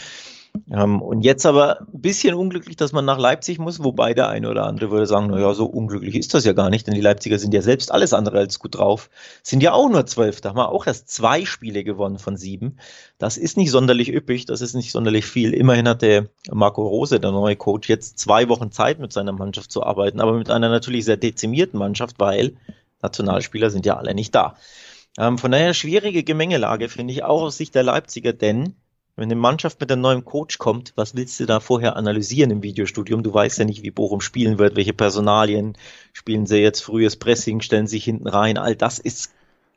Ähm, 0.70 1.00
und 1.00 1.22
jetzt 1.22 1.46
aber 1.46 1.80
ein 1.80 2.00
bisschen 2.00 2.34
unglücklich, 2.34 2.76
dass 2.76 2.92
man 2.92 3.04
nach 3.04 3.18
Leipzig 3.18 3.58
muss, 3.58 3.82
wobei 3.82 4.14
der 4.14 4.28
eine 4.28 4.50
oder 4.50 4.66
andere 4.66 4.90
würde 4.90 5.06
sagen, 5.06 5.28
naja, 5.28 5.54
so 5.54 5.66
unglücklich 5.66 6.14
ist 6.14 6.34
das 6.34 6.44
ja 6.44 6.52
gar 6.52 6.70
nicht, 6.70 6.86
denn 6.86 6.94
die 6.94 7.00
Leipziger 7.00 7.38
sind 7.38 7.54
ja 7.54 7.62
selbst 7.62 7.90
alles 7.92 8.12
andere 8.12 8.38
als 8.38 8.58
gut 8.58 8.76
drauf, 8.76 9.08
sind 9.42 9.62
ja 9.62 9.72
auch 9.72 9.88
nur 9.88 10.06
zwölf, 10.06 10.40
da 10.40 10.50
haben 10.50 10.56
wir 10.56 10.70
auch 10.70 10.86
erst 10.86 11.08
zwei 11.10 11.44
Spiele 11.44 11.84
gewonnen 11.84 12.18
von 12.18 12.36
sieben. 12.36 12.76
Das 13.18 13.36
ist 13.36 13.56
nicht 13.56 13.70
sonderlich 13.70 14.12
üppig, 14.12 14.46
das 14.46 14.60
ist 14.60 14.74
nicht 14.74 14.92
sonderlich 14.92 15.26
viel. 15.26 15.54
Immerhin 15.54 15.88
hat 15.88 16.02
der 16.02 16.26
Marco 16.50 16.86
Rose, 16.86 17.20
der 17.20 17.30
neue 17.30 17.56
Coach, 17.56 17.88
jetzt 17.88 18.18
zwei 18.18 18.48
Wochen 18.48 18.70
Zeit 18.70 18.98
mit 18.98 19.12
seiner 19.12 19.32
Mannschaft 19.32 19.72
zu 19.72 19.82
arbeiten, 19.82 20.20
aber 20.20 20.34
mit 20.34 20.50
einer 20.50 20.68
natürlich 20.68 21.04
sehr 21.04 21.16
dezimierten 21.16 21.78
Mannschaft, 21.78 22.16
weil 22.18 22.56
Nationalspieler 23.02 23.70
sind 23.70 23.86
ja 23.86 23.96
alle 23.96 24.14
nicht 24.14 24.34
da. 24.34 24.56
Ähm, 25.18 25.38
von 25.38 25.50
daher 25.50 25.74
schwierige 25.74 26.22
Gemengelage, 26.22 26.88
finde 26.88 27.12
ich, 27.12 27.24
auch 27.24 27.42
aus 27.42 27.56
Sicht 27.56 27.74
der 27.74 27.82
Leipziger, 27.82 28.32
denn 28.32 28.74
wenn 29.18 29.24
eine 29.24 29.34
Mannschaft 29.34 29.80
mit 29.80 29.90
einem 29.90 30.02
neuen 30.02 30.24
Coach 30.24 30.58
kommt, 30.58 30.92
was 30.94 31.16
willst 31.16 31.40
du 31.40 31.46
da 31.46 31.58
vorher 31.58 31.96
analysieren 31.96 32.52
im 32.52 32.62
Videostudium? 32.62 33.24
Du 33.24 33.34
weißt 33.34 33.58
ja 33.58 33.64
nicht, 33.64 33.82
wie 33.82 33.90
Bochum 33.90 34.20
spielen 34.20 34.60
wird, 34.60 34.76
welche 34.76 34.92
Personalien 34.92 35.76
spielen 36.12 36.46
sie 36.46 36.58
jetzt 36.58 36.82
frühes 36.82 37.16
Pressing, 37.16 37.60
stellen 37.60 37.88
sich 37.88 38.04
hinten 38.04 38.28
rein. 38.28 38.58
All 38.58 38.76
das 38.76 39.00
ist 39.00 39.32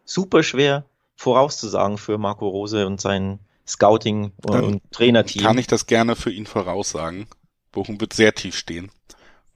super 0.06 0.44
schwer 0.44 0.86
vorauszusagen 1.16 1.98
für 1.98 2.20
Marco 2.20 2.48
Rose 2.48 2.86
und 2.86 3.02
sein 3.02 3.40
Scouting 3.68 4.32
Dann 4.44 4.64
und 4.64 4.82
Trainerteam. 4.92 5.42
Kann 5.42 5.58
ich 5.58 5.66
das 5.66 5.88
gerne 5.88 6.16
für 6.16 6.32
ihn 6.32 6.46
voraussagen. 6.46 7.26
Bochum 7.72 8.00
wird 8.00 8.14
sehr 8.14 8.36
tief 8.36 8.56
stehen. 8.56 8.92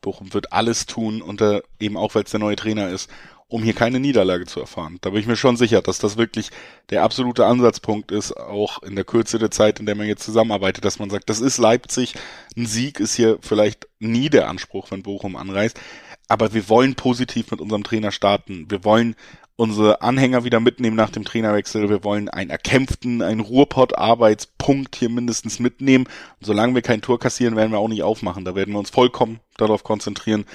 Bochum 0.02 0.34
wird 0.34 0.52
alles 0.52 0.88
tun, 0.88 1.21
unter, 1.21 1.62
eben 1.80 1.95
auch 1.95 2.15
weil 2.15 2.24
es 2.24 2.32
der 2.32 2.39
neue 2.39 2.56
Trainer 2.56 2.89
ist, 2.89 3.08
um 3.47 3.63
hier 3.63 3.73
keine 3.73 3.99
Niederlage 3.99 4.45
zu 4.45 4.60
erfahren. 4.60 4.97
Da 5.01 5.12
bin 5.12 5.19
ich 5.19 5.27
mir 5.27 5.36
schon 5.36 5.55
sicher, 5.55 5.81
dass 5.81 5.99
das 5.99 6.17
wirklich 6.17 6.49
der 6.89 7.03
absolute 7.03 7.45
Ansatzpunkt 7.45 8.12
ist, 8.12 8.36
auch 8.36 8.81
in 8.81 8.95
der 8.95 9.05
Kürze 9.05 9.38
der 9.38 9.51
Zeit, 9.51 9.79
in 9.79 9.86
der 9.86 9.95
man 9.95 10.08
jetzt 10.08 10.23
zusammenarbeitet, 10.23 10.84
dass 10.84 10.99
man 10.99 11.10
sagt, 11.10 11.29
das 11.29 11.41
ist 11.41 11.58
Leipzig, 11.58 12.15
ein 12.58 12.65
Sieg 12.65 12.99
ist 12.99 13.15
hier 13.15 13.38
vielleicht 13.41 13.88
nie 13.99 14.29
der 14.29 14.49
Anspruch, 14.49 14.89
wenn 14.91 15.03
Bochum 15.03 15.36
anreist, 15.36 15.79
aber 16.27 16.53
wir 16.53 16.67
wollen 16.69 16.95
positiv 16.95 17.51
mit 17.51 17.62
unserem 17.62 17.84
Trainer 17.84 18.12
starten. 18.12 18.65
Wir 18.69 18.84
wollen 18.84 19.15
unsere 19.58 20.01
Anhänger 20.01 20.43
wieder 20.43 20.60
mitnehmen 20.60 20.95
nach 20.95 21.10
dem 21.10 21.23
Trainerwechsel. 21.23 21.89
Wir 21.89 22.03
wollen 22.03 22.29
einen 22.29 22.49
erkämpften, 22.49 23.21
einen 23.21 23.39
Ruhrpott-Arbeitspunkt 23.39 24.95
hier 24.95 25.10
mindestens 25.10 25.60
mitnehmen. 25.60 26.05
Und 26.39 26.45
solange 26.45 26.75
wir 26.75 26.81
kein 26.81 27.01
Tor 27.01 27.19
kassieren, 27.19 27.55
werden 27.55 27.71
wir 27.71 27.79
auch 27.79 27.88
nicht 27.88 28.03
aufmachen. 28.03 28.43
Da 28.43 28.55
werden 28.55 28.73
wir 28.73 28.79
uns 28.79 28.89
vollkommen 28.89 29.39
darauf 29.58 29.84
konzentrieren, 29.84 30.45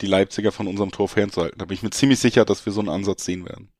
die 0.00 0.06
Leipziger 0.06 0.52
von 0.52 0.66
unserem 0.66 0.90
Tor 0.90 1.08
fernzuhalten. 1.08 1.58
Da 1.58 1.64
bin 1.64 1.74
ich 1.74 1.82
mir 1.82 1.90
ziemlich 1.90 2.18
sicher, 2.18 2.44
dass 2.44 2.64
wir 2.66 2.72
so 2.72 2.80
einen 2.80 2.88
Ansatz 2.88 3.24
sehen 3.24 3.44
werden. 3.46 3.70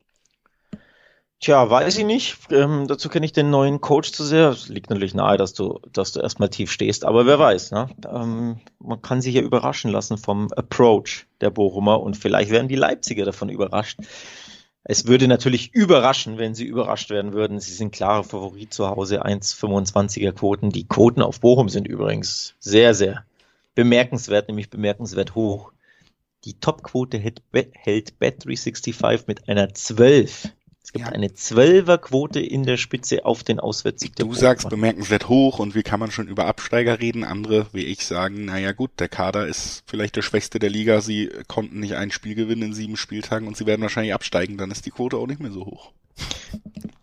Tja, 1.38 1.68
weiß 1.68 1.98
ich 1.98 2.06
nicht. 2.06 2.38
Ähm, 2.50 2.86
dazu 2.88 3.10
kenne 3.10 3.26
ich 3.26 3.32
den 3.32 3.50
neuen 3.50 3.82
Coach 3.82 4.12
zu 4.12 4.24
sehr. 4.24 4.48
Es 4.48 4.68
liegt 4.68 4.88
natürlich 4.88 5.14
nahe, 5.14 5.36
dass 5.36 5.52
du, 5.52 5.80
dass 5.92 6.12
du 6.12 6.20
erstmal 6.20 6.48
tief 6.48 6.72
stehst, 6.72 7.04
aber 7.04 7.26
wer 7.26 7.38
weiß, 7.38 7.72
ne? 7.72 7.90
Ähm, 8.10 8.60
man 8.78 9.02
kann 9.02 9.20
sich 9.20 9.34
ja 9.34 9.42
überraschen 9.42 9.90
lassen 9.90 10.16
vom 10.16 10.50
Approach 10.52 11.26
der 11.42 11.50
Bochumer 11.50 12.00
und 12.00 12.16
vielleicht 12.16 12.50
werden 12.50 12.68
die 12.68 12.74
Leipziger 12.74 13.26
davon 13.26 13.50
überrascht. 13.50 13.98
Es 14.82 15.06
würde 15.06 15.28
natürlich 15.28 15.74
überraschen, 15.74 16.38
wenn 16.38 16.54
sie 16.54 16.64
überrascht 16.64 17.10
werden 17.10 17.32
würden. 17.34 17.60
Sie 17.60 17.74
sind 17.74 17.90
klare 17.90 18.24
Favorit 18.24 18.72
zu 18.72 18.88
Hause, 18.88 19.26
1,25er 19.26 20.32
Quoten. 20.32 20.70
Die 20.70 20.88
Quoten 20.88 21.22
auf 21.22 21.40
Bochum 21.40 21.68
sind 21.68 21.86
übrigens 21.86 22.54
sehr, 22.60 22.94
sehr 22.94 23.24
bemerkenswert, 23.74 24.48
nämlich 24.48 24.70
bemerkenswert 24.70 25.34
hoch. 25.34 25.72
Die 26.46 26.54
Topquote 26.54 27.18
hält, 27.18 27.42
hält 27.74 28.14
Bet365 28.20 29.24
mit 29.26 29.48
einer 29.48 29.74
12. 29.74 30.48
Es 30.82 30.92
gibt 30.92 31.04
Ja. 31.06 31.12
eine 31.12 31.26
12er 31.30 31.98
Quote 31.98 32.38
in 32.38 32.62
der 32.62 32.76
Spitze 32.76 33.24
auf 33.24 33.42
den 33.42 33.58
Auswärtssieg 33.58 34.14
der 34.14 34.26
Du 34.26 34.34
sagst 34.34 34.68
bemerkenswert 34.68 35.28
hoch 35.28 35.58
und 35.58 35.74
wie 35.74 35.82
kann 35.82 35.98
man 35.98 36.12
schon 36.12 36.28
über 36.28 36.46
Absteiger 36.46 37.00
reden? 37.00 37.24
Andere, 37.24 37.66
wie 37.72 37.84
ich, 37.84 38.06
sagen, 38.06 38.44
naja 38.44 38.70
gut, 38.70 38.92
der 39.00 39.08
Kader 39.08 39.48
ist 39.48 39.82
vielleicht 39.88 40.14
der 40.14 40.22
schwächste 40.22 40.60
der 40.60 40.70
Liga. 40.70 41.00
Sie 41.00 41.28
konnten 41.48 41.80
nicht 41.80 41.94
ein 41.96 42.12
Spiel 42.12 42.36
gewinnen 42.36 42.62
in 42.62 42.72
sieben 42.74 42.96
Spieltagen 42.96 43.48
und 43.48 43.56
sie 43.56 43.66
werden 43.66 43.82
wahrscheinlich 43.82 44.14
absteigen. 44.14 44.56
Dann 44.58 44.70
ist 44.70 44.86
die 44.86 44.90
Quote 44.92 45.16
auch 45.16 45.26
nicht 45.26 45.40
mehr 45.40 45.50
so 45.50 45.66
hoch. 45.66 45.90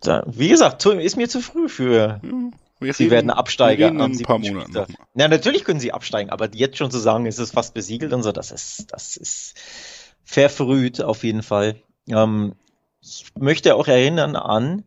Da- 0.00 0.24
Wie 0.26 0.48
gesagt, 0.48 0.84
ist 0.86 1.16
mir 1.18 1.28
zu 1.28 1.42
früh 1.42 1.68
für. 1.68 1.94
Ja, 1.94 2.20
wir 2.84 2.94
Sie 2.94 3.10
werden 3.10 3.30
Absteiger 3.30 3.86
Wir 3.86 3.88
in 3.88 4.00
ein 4.00 4.18
paar 4.18 4.38
Monaten. 4.38 4.94
Ja, 5.14 5.28
natürlich 5.28 5.64
können 5.64 5.80
sie 5.80 5.92
absteigen, 5.92 6.30
aber 6.30 6.48
jetzt 6.54 6.78
schon 6.78 6.90
zu 6.90 6.98
sagen, 6.98 7.26
ist 7.26 7.38
es 7.38 7.50
fast 7.50 7.74
besiegelt 7.74 8.12
und 8.12 8.22
so, 8.22 8.32
das 8.32 8.50
ist, 8.50 8.92
das 8.92 9.16
ist 9.16 9.54
verfrüht 10.24 11.02
auf 11.02 11.24
jeden 11.24 11.42
Fall. 11.42 11.76
Ähm, 12.08 12.54
ich 13.00 13.26
möchte 13.38 13.74
auch 13.74 13.86
erinnern 13.86 14.36
an 14.36 14.84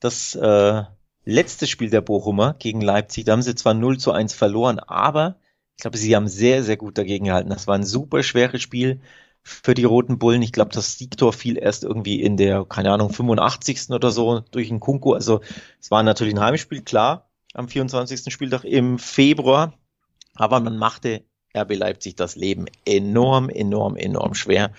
das 0.00 0.34
äh, 0.34 0.82
letzte 1.24 1.66
Spiel 1.66 1.90
der 1.90 2.02
Bochumer 2.02 2.54
gegen 2.58 2.80
Leipzig. 2.80 3.24
Da 3.24 3.32
haben 3.32 3.42
sie 3.42 3.54
zwar 3.54 3.74
0 3.74 3.98
zu 3.98 4.12
1 4.12 4.34
verloren, 4.34 4.78
aber 4.78 5.36
ich 5.76 5.82
glaube, 5.82 5.96
sie 5.96 6.14
haben 6.14 6.28
sehr, 6.28 6.62
sehr 6.62 6.76
gut 6.76 6.98
dagegen 6.98 7.24
gehalten. 7.26 7.50
Das 7.50 7.66
war 7.66 7.74
ein 7.74 7.84
super 7.84 8.22
schweres 8.22 8.62
Spiel 8.62 9.00
für 9.44 9.74
die 9.74 9.84
Roten 9.84 10.18
Bullen. 10.18 10.42
Ich 10.42 10.52
glaube, 10.52 10.72
das 10.72 10.98
Siegtor 10.98 11.32
fiel 11.32 11.58
erst 11.58 11.84
irgendwie 11.84 12.20
in 12.22 12.36
der, 12.36 12.64
keine 12.64 12.90
Ahnung, 12.90 13.12
85. 13.12 13.90
oder 13.90 14.10
so 14.10 14.40
durch 14.50 14.68
den 14.68 14.80
Kunku. 14.80 15.12
Also 15.12 15.42
es 15.80 15.90
war 15.90 16.02
natürlich 16.02 16.34
ein 16.34 16.40
Heimspiel, 16.40 16.82
klar, 16.82 17.28
am 17.52 17.68
24. 17.68 18.32
Spieltag 18.32 18.64
im 18.64 18.98
Februar. 18.98 19.74
Aber 20.34 20.58
man 20.58 20.76
machte 20.78 21.24
RB 21.56 21.76
Leipzig 21.76 22.16
das 22.16 22.34
Leben 22.34 22.66
enorm, 22.84 23.48
enorm, 23.48 23.96
enorm 23.96 24.34
schwer. 24.34 24.72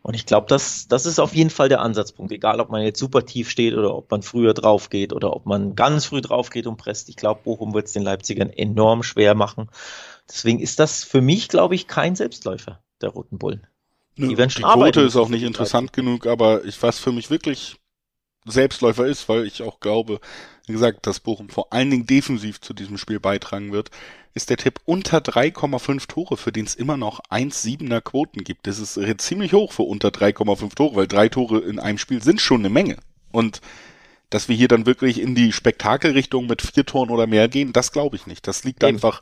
Und 0.00 0.14
ich 0.14 0.24
glaube, 0.24 0.46
das, 0.48 0.88
das 0.88 1.04
ist 1.04 1.18
auf 1.18 1.34
jeden 1.34 1.50
Fall 1.50 1.68
der 1.68 1.82
Ansatzpunkt. 1.82 2.32
Egal, 2.32 2.60
ob 2.60 2.70
man 2.70 2.82
jetzt 2.82 2.98
super 2.98 3.26
tief 3.26 3.50
steht 3.50 3.74
oder 3.74 3.94
ob 3.94 4.10
man 4.10 4.22
früher 4.22 4.54
drauf 4.54 4.88
geht 4.88 5.12
oder 5.12 5.34
ob 5.34 5.44
man 5.44 5.74
ganz 5.74 6.06
früh 6.06 6.22
drauf 6.22 6.48
geht 6.48 6.66
und 6.66 6.76
presst. 6.76 7.08
Ich 7.08 7.16
glaube, 7.16 7.42
Bochum 7.44 7.74
wird 7.74 7.88
es 7.88 7.92
den 7.92 8.02
Leipzigern 8.02 8.48
enorm 8.48 9.02
schwer 9.02 9.34
machen. 9.34 9.68
Deswegen 10.28 10.60
ist 10.60 10.78
das 10.78 11.04
für 11.04 11.20
mich, 11.20 11.48
glaube 11.48 11.74
ich, 11.74 11.88
kein 11.88 12.16
Selbstläufer 12.16 12.82
der 13.02 13.10
Roten 13.10 13.38
Bullen. 13.38 13.66
Nö, 14.16 14.28
Die 14.28 14.38
werden 14.38 14.48
die 14.48 14.54
schon 14.54 14.62
Quote 14.62 14.74
arbeiten 14.74 15.06
ist 15.06 15.16
auch 15.16 15.28
nicht 15.28 15.42
die 15.42 15.46
interessant 15.46 15.92
genug, 15.92 16.26
aber 16.26 16.64
ich, 16.64 16.82
was 16.82 16.98
für 16.98 17.12
mich 17.12 17.30
wirklich 17.30 17.76
Selbstläufer 18.46 19.06
ist, 19.06 19.28
weil 19.28 19.46
ich 19.46 19.62
auch 19.62 19.80
glaube, 19.80 20.20
wie 20.66 20.72
gesagt, 20.72 21.06
dass 21.06 21.20
Bochum 21.20 21.48
vor 21.48 21.72
allen 21.72 21.90
Dingen 21.90 22.06
defensiv 22.06 22.60
zu 22.60 22.74
diesem 22.74 22.98
Spiel 22.98 23.20
beitragen 23.20 23.72
wird, 23.72 23.90
ist 24.34 24.50
der 24.50 24.56
Tipp 24.56 24.80
unter 24.84 25.18
3,5 25.18 26.08
Tore, 26.08 26.36
für 26.36 26.52
den 26.52 26.66
es 26.66 26.74
immer 26.74 26.96
noch 26.96 27.20
1,7er 27.30 28.00
Quoten 28.00 28.44
gibt. 28.44 28.66
Das 28.66 28.78
ist 28.78 28.96
äh, 28.96 29.16
ziemlich 29.16 29.52
hoch 29.52 29.72
für 29.72 29.82
unter 29.82 30.08
3,5 30.08 30.74
Tore, 30.74 30.96
weil 30.96 31.06
drei 31.06 31.28
Tore 31.28 31.60
in 31.60 31.78
einem 31.78 31.98
Spiel 31.98 32.22
sind 32.22 32.40
schon 32.40 32.60
eine 32.60 32.70
Menge. 32.70 32.96
Und 33.30 33.60
dass 34.30 34.48
wir 34.48 34.56
hier 34.56 34.68
dann 34.68 34.86
wirklich 34.86 35.20
in 35.20 35.34
die 35.34 35.52
Spektakelrichtung 35.52 36.46
mit 36.46 36.62
vier 36.62 36.84
Toren 36.84 37.10
oder 37.10 37.26
mehr 37.26 37.48
gehen, 37.48 37.72
das 37.72 37.92
glaube 37.92 38.16
ich 38.16 38.26
nicht. 38.26 38.46
Das 38.48 38.64
liegt 38.64 38.82
Eben. 38.82 38.96
einfach 38.96 39.20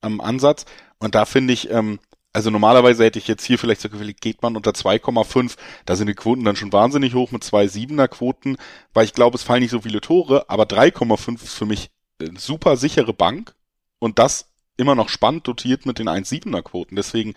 am 0.00 0.20
Ansatz. 0.20 0.64
Und 0.98 1.14
da 1.14 1.26
finde 1.26 1.52
ich, 1.52 1.70
ähm, 1.70 1.98
also 2.36 2.50
normalerweise 2.50 3.02
hätte 3.02 3.18
ich 3.18 3.28
jetzt 3.28 3.46
hier 3.46 3.58
vielleicht 3.58 3.80
so 3.80 3.88
gewählt, 3.88 4.20
geht 4.20 4.42
man 4.42 4.56
unter 4.56 4.72
2,5, 4.72 5.56
da 5.86 5.96
sind 5.96 6.08
die 6.08 6.14
Quoten 6.14 6.44
dann 6.44 6.54
schon 6.54 6.70
wahnsinnig 6.70 7.14
hoch 7.14 7.30
mit 7.30 7.42
zwei 7.42 7.66
Siebener 7.66 8.08
Quoten, 8.08 8.58
weil 8.92 9.06
ich 9.06 9.14
glaube, 9.14 9.36
es 9.36 9.42
fallen 9.42 9.62
nicht 9.62 9.70
so 9.70 9.80
viele 9.80 10.02
Tore, 10.02 10.44
aber 10.50 10.64
3,5 10.64 11.42
ist 11.42 11.54
für 11.54 11.64
mich 11.64 11.88
eine 12.20 12.38
super 12.38 12.76
sichere 12.76 13.14
Bank 13.14 13.54
und 14.00 14.18
das 14.18 14.50
immer 14.76 14.94
noch 14.94 15.08
spannend 15.08 15.48
dotiert 15.48 15.86
mit 15.86 15.98
den 15.98 16.10
1,7er 16.10 16.60
Quoten. 16.60 16.94
Deswegen, 16.94 17.32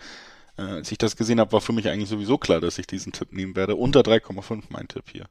äh, 0.58 0.64
als 0.64 0.92
ich 0.92 0.98
das 0.98 1.16
gesehen 1.16 1.40
habe, 1.40 1.52
war 1.52 1.62
für 1.62 1.72
mich 1.72 1.88
eigentlich 1.88 2.10
sowieso 2.10 2.36
klar, 2.36 2.60
dass 2.60 2.76
ich 2.76 2.86
diesen 2.86 3.12
Tipp 3.12 3.32
nehmen 3.32 3.56
werde. 3.56 3.76
Unter 3.76 4.00
3,5 4.00 4.64
mein 4.68 4.86
Tipp 4.86 5.04
hier. 5.10 5.24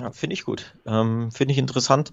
Ja, 0.00 0.10
finde 0.10 0.34
ich 0.34 0.44
gut. 0.44 0.74
Ähm, 0.84 1.30
finde 1.30 1.52
ich 1.52 1.58
interessant. 1.58 2.10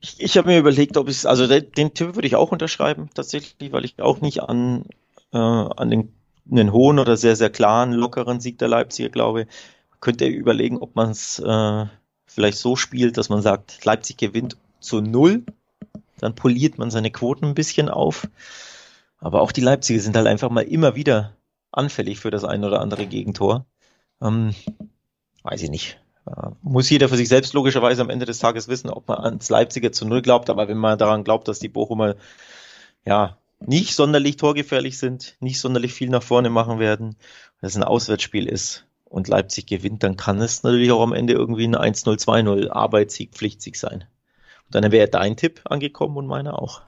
Ich, 0.00 0.18
ich 0.18 0.38
habe 0.38 0.48
mir 0.48 0.58
überlegt, 0.58 0.96
ob 0.96 1.10
ich 1.10 1.28
also 1.28 1.46
den, 1.46 1.70
den 1.72 1.92
Tipp 1.92 2.14
würde 2.14 2.26
ich 2.26 2.36
auch 2.36 2.50
unterschreiben, 2.50 3.10
tatsächlich, 3.12 3.72
weil 3.72 3.84
ich 3.84 4.00
auch 4.00 4.22
nicht 4.22 4.42
an, 4.42 4.86
äh, 5.34 5.36
an 5.36 5.90
den, 5.90 6.14
einen 6.50 6.72
hohen 6.72 6.98
oder 6.98 7.16
sehr, 7.16 7.36
sehr 7.36 7.50
klaren, 7.50 7.92
lockeren 7.92 8.40
Sieg 8.40 8.58
der 8.58 8.68
Leipziger 8.68 9.08
glaube. 9.08 9.46
Könnte 10.00 10.26
überlegen, 10.26 10.78
ob 10.78 10.96
man 10.96 11.10
es 11.10 11.38
äh, 11.38 11.86
vielleicht 12.26 12.58
so 12.58 12.76
spielt, 12.76 13.18
dass 13.18 13.28
man 13.28 13.42
sagt, 13.42 13.84
Leipzig 13.84 14.16
gewinnt 14.16 14.56
zu 14.80 15.00
null. 15.00 15.44
Dann 16.18 16.34
poliert 16.34 16.78
man 16.78 16.90
seine 16.90 17.10
Quoten 17.10 17.46
ein 17.46 17.54
bisschen 17.54 17.88
auf. 17.88 18.28
Aber 19.18 19.42
auch 19.42 19.52
die 19.52 19.60
Leipziger 19.60 20.00
sind 20.00 20.16
halt 20.16 20.26
einfach 20.26 20.50
mal 20.50 20.62
immer 20.62 20.94
wieder 20.94 21.36
anfällig 21.72 22.18
für 22.18 22.30
das 22.30 22.44
ein 22.44 22.64
oder 22.64 22.80
andere 22.80 23.06
Gegentor. 23.06 23.66
Ähm, 24.22 24.54
weiß 25.42 25.62
ich 25.62 25.70
nicht. 25.70 26.00
Äh, 26.26 26.50
Muss 26.62 26.90
jeder 26.90 27.08
für 27.08 27.16
sich 27.16 27.28
selbst 27.28 27.52
logischerweise 27.52 28.02
am 28.02 28.10
Ende 28.10 28.26
des 28.26 28.38
Tages 28.38 28.68
wissen, 28.68 28.90
ob 28.90 29.08
man 29.08 29.18
ans 29.18 29.50
Leipziger 29.50 29.92
zu 29.92 30.06
Null 30.06 30.22
glaubt. 30.22 30.50
Aber 30.50 30.68
wenn 30.68 30.78
man 30.78 30.98
daran 30.98 31.24
glaubt, 31.24 31.48
dass 31.48 31.58
die 31.58 31.68
Bochumer 31.68 32.16
ja 33.04 33.39
nicht 33.60 33.94
sonderlich 33.94 34.36
torgefährlich 34.36 34.98
sind, 34.98 35.36
nicht 35.40 35.60
sonderlich 35.60 35.92
viel 35.92 36.08
nach 36.08 36.22
vorne 36.22 36.50
machen 36.50 36.78
werden, 36.78 37.16
dass 37.60 37.72
es 37.72 37.76
ein 37.76 37.84
Auswärtsspiel 37.84 38.46
ist 38.46 38.86
und 39.04 39.28
Leipzig 39.28 39.66
gewinnt, 39.66 40.02
dann 40.02 40.16
kann 40.16 40.40
es 40.40 40.62
natürlich 40.62 40.92
auch 40.92 41.02
am 41.02 41.12
Ende 41.12 41.34
irgendwie 41.34 41.66
ein 41.66 41.76
1-0, 41.76 42.18
2-0 42.18 42.70
Arbeitssieg, 42.70 43.32
Pflichtsieg 43.32 43.76
sein. 43.76 44.04
Und 44.66 44.74
dann 44.74 44.92
wäre 44.92 45.08
dein 45.08 45.36
Tipp 45.36 45.60
angekommen 45.64 46.16
und 46.16 46.26
meiner 46.26 46.60
auch. 46.60 46.82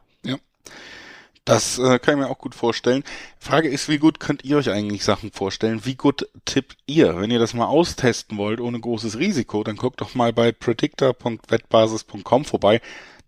Das 1.45 1.77
äh, 1.79 1.99
kann 1.99 2.15
ich 2.15 2.25
mir 2.25 2.31
auch 2.31 2.39
gut 2.39 2.55
vorstellen. 2.55 3.03
Frage 3.41 3.69
ist, 3.69 3.89
wie 3.89 3.99
gut 3.99 4.21
könnt 4.21 4.45
ihr 4.45 4.59
euch 4.59 4.71
eigentlich 4.71 5.05
Sachen 5.05 5.33
vorstellen? 5.33 5.85
Wie 5.85 5.97
gut 5.97 6.29
tippt 6.45 6.77
ihr? 6.87 7.21
Wenn 7.21 7.33
ihr 7.33 7.41
das 7.41 7.53
mal 7.53 7.67
austesten 7.67 8.39
wollt, 8.39 8.61
ohne 8.61 8.79
großes 8.79 9.19
Risiko, 9.19 9.65
dann 9.65 9.75
guckt 9.75 10.01
doch 10.01 10.15
mal 10.15 10.33
bei 10.33 10.53
predictor.wettbasis.com 10.53 12.45
vorbei. 12.45 12.81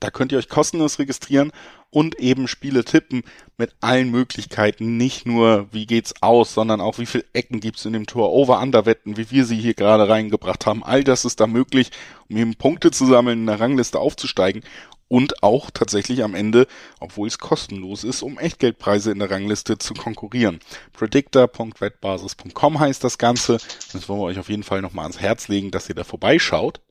Da 0.04 0.10
könnt 0.10 0.32
ihr 0.32 0.38
euch 0.38 0.50
kostenlos 0.50 0.98
registrieren 0.98 1.50
und 1.88 2.20
eben 2.20 2.46
Spiele 2.46 2.84
tippen 2.84 3.22
mit 3.56 3.74
allen 3.80 4.10
Möglichkeiten. 4.10 4.98
Nicht 4.98 5.24
nur, 5.24 5.68
wie 5.72 5.86
geht's 5.86 6.12
aus, 6.20 6.52
sondern 6.52 6.82
auch, 6.82 6.98
wie 6.98 7.06
viele 7.06 7.24
Ecken 7.32 7.58
gibt's 7.58 7.86
in 7.86 7.94
dem 7.94 8.04
Tor, 8.04 8.30
Over-Under-Wetten, 8.30 9.16
wie 9.16 9.30
wir 9.30 9.46
sie 9.46 9.56
hier 9.56 9.72
gerade 9.72 10.06
reingebracht 10.06 10.66
haben. 10.66 10.84
All 10.84 11.04
das 11.04 11.24
ist 11.24 11.40
da 11.40 11.46
möglich, 11.46 11.90
um 12.28 12.36
eben 12.36 12.54
Punkte 12.54 12.90
zu 12.90 13.06
sammeln, 13.06 13.38
in 13.38 13.46
der 13.46 13.60
Rangliste 13.60 13.98
aufzusteigen 13.98 14.62
und 15.08 15.42
auch 15.42 15.70
tatsächlich 15.70 16.22
am 16.22 16.34
Ende, 16.34 16.66
obwohl 17.00 17.26
es 17.26 17.38
kostenlos 17.38 18.04
ist, 18.04 18.20
um 18.20 18.38
Echtgeldpreise 18.38 19.10
in 19.10 19.20
der 19.20 19.30
Rangliste 19.30 19.78
zu 19.78 19.94
konkurrieren. 19.94 20.60
Predictor.wettbasis.com 20.92 22.78
heißt 22.78 23.02
das 23.02 23.16
Ganze. 23.16 23.56
Das 23.94 24.06
wollen 24.06 24.20
wir 24.20 24.24
euch 24.24 24.38
auf 24.38 24.50
jeden 24.50 24.64
Fall 24.64 24.82
nochmal 24.82 25.04
ans 25.04 25.20
Herz 25.20 25.48
legen, 25.48 25.70
dass 25.70 25.88
ihr 25.88 25.94
da 25.94 26.04
vorbeischaut. 26.04 26.82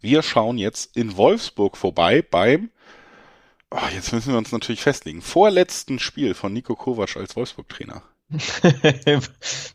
Wir 0.00 0.22
schauen 0.22 0.58
jetzt 0.58 0.96
in 0.96 1.16
Wolfsburg 1.16 1.76
vorbei 1.76 2.22
beim, 2.22 2.70
oh, 3.70 3.78
jetzt 3.94 4.12
müssen 4.12 4.32
wir 4.32 4.38
uns 4.38 4.52
natürlich 4.52 4.82
festlegen, 4.82 5.22
vorletzten 5.22 5.98
Spiel 5.98 6.34
von 6.34 6.52
Nico 6.52 6.74
Kovac 6.74 7.16
als 7.16 7.36
Wolfsburg-Trainer. 7.36 8.02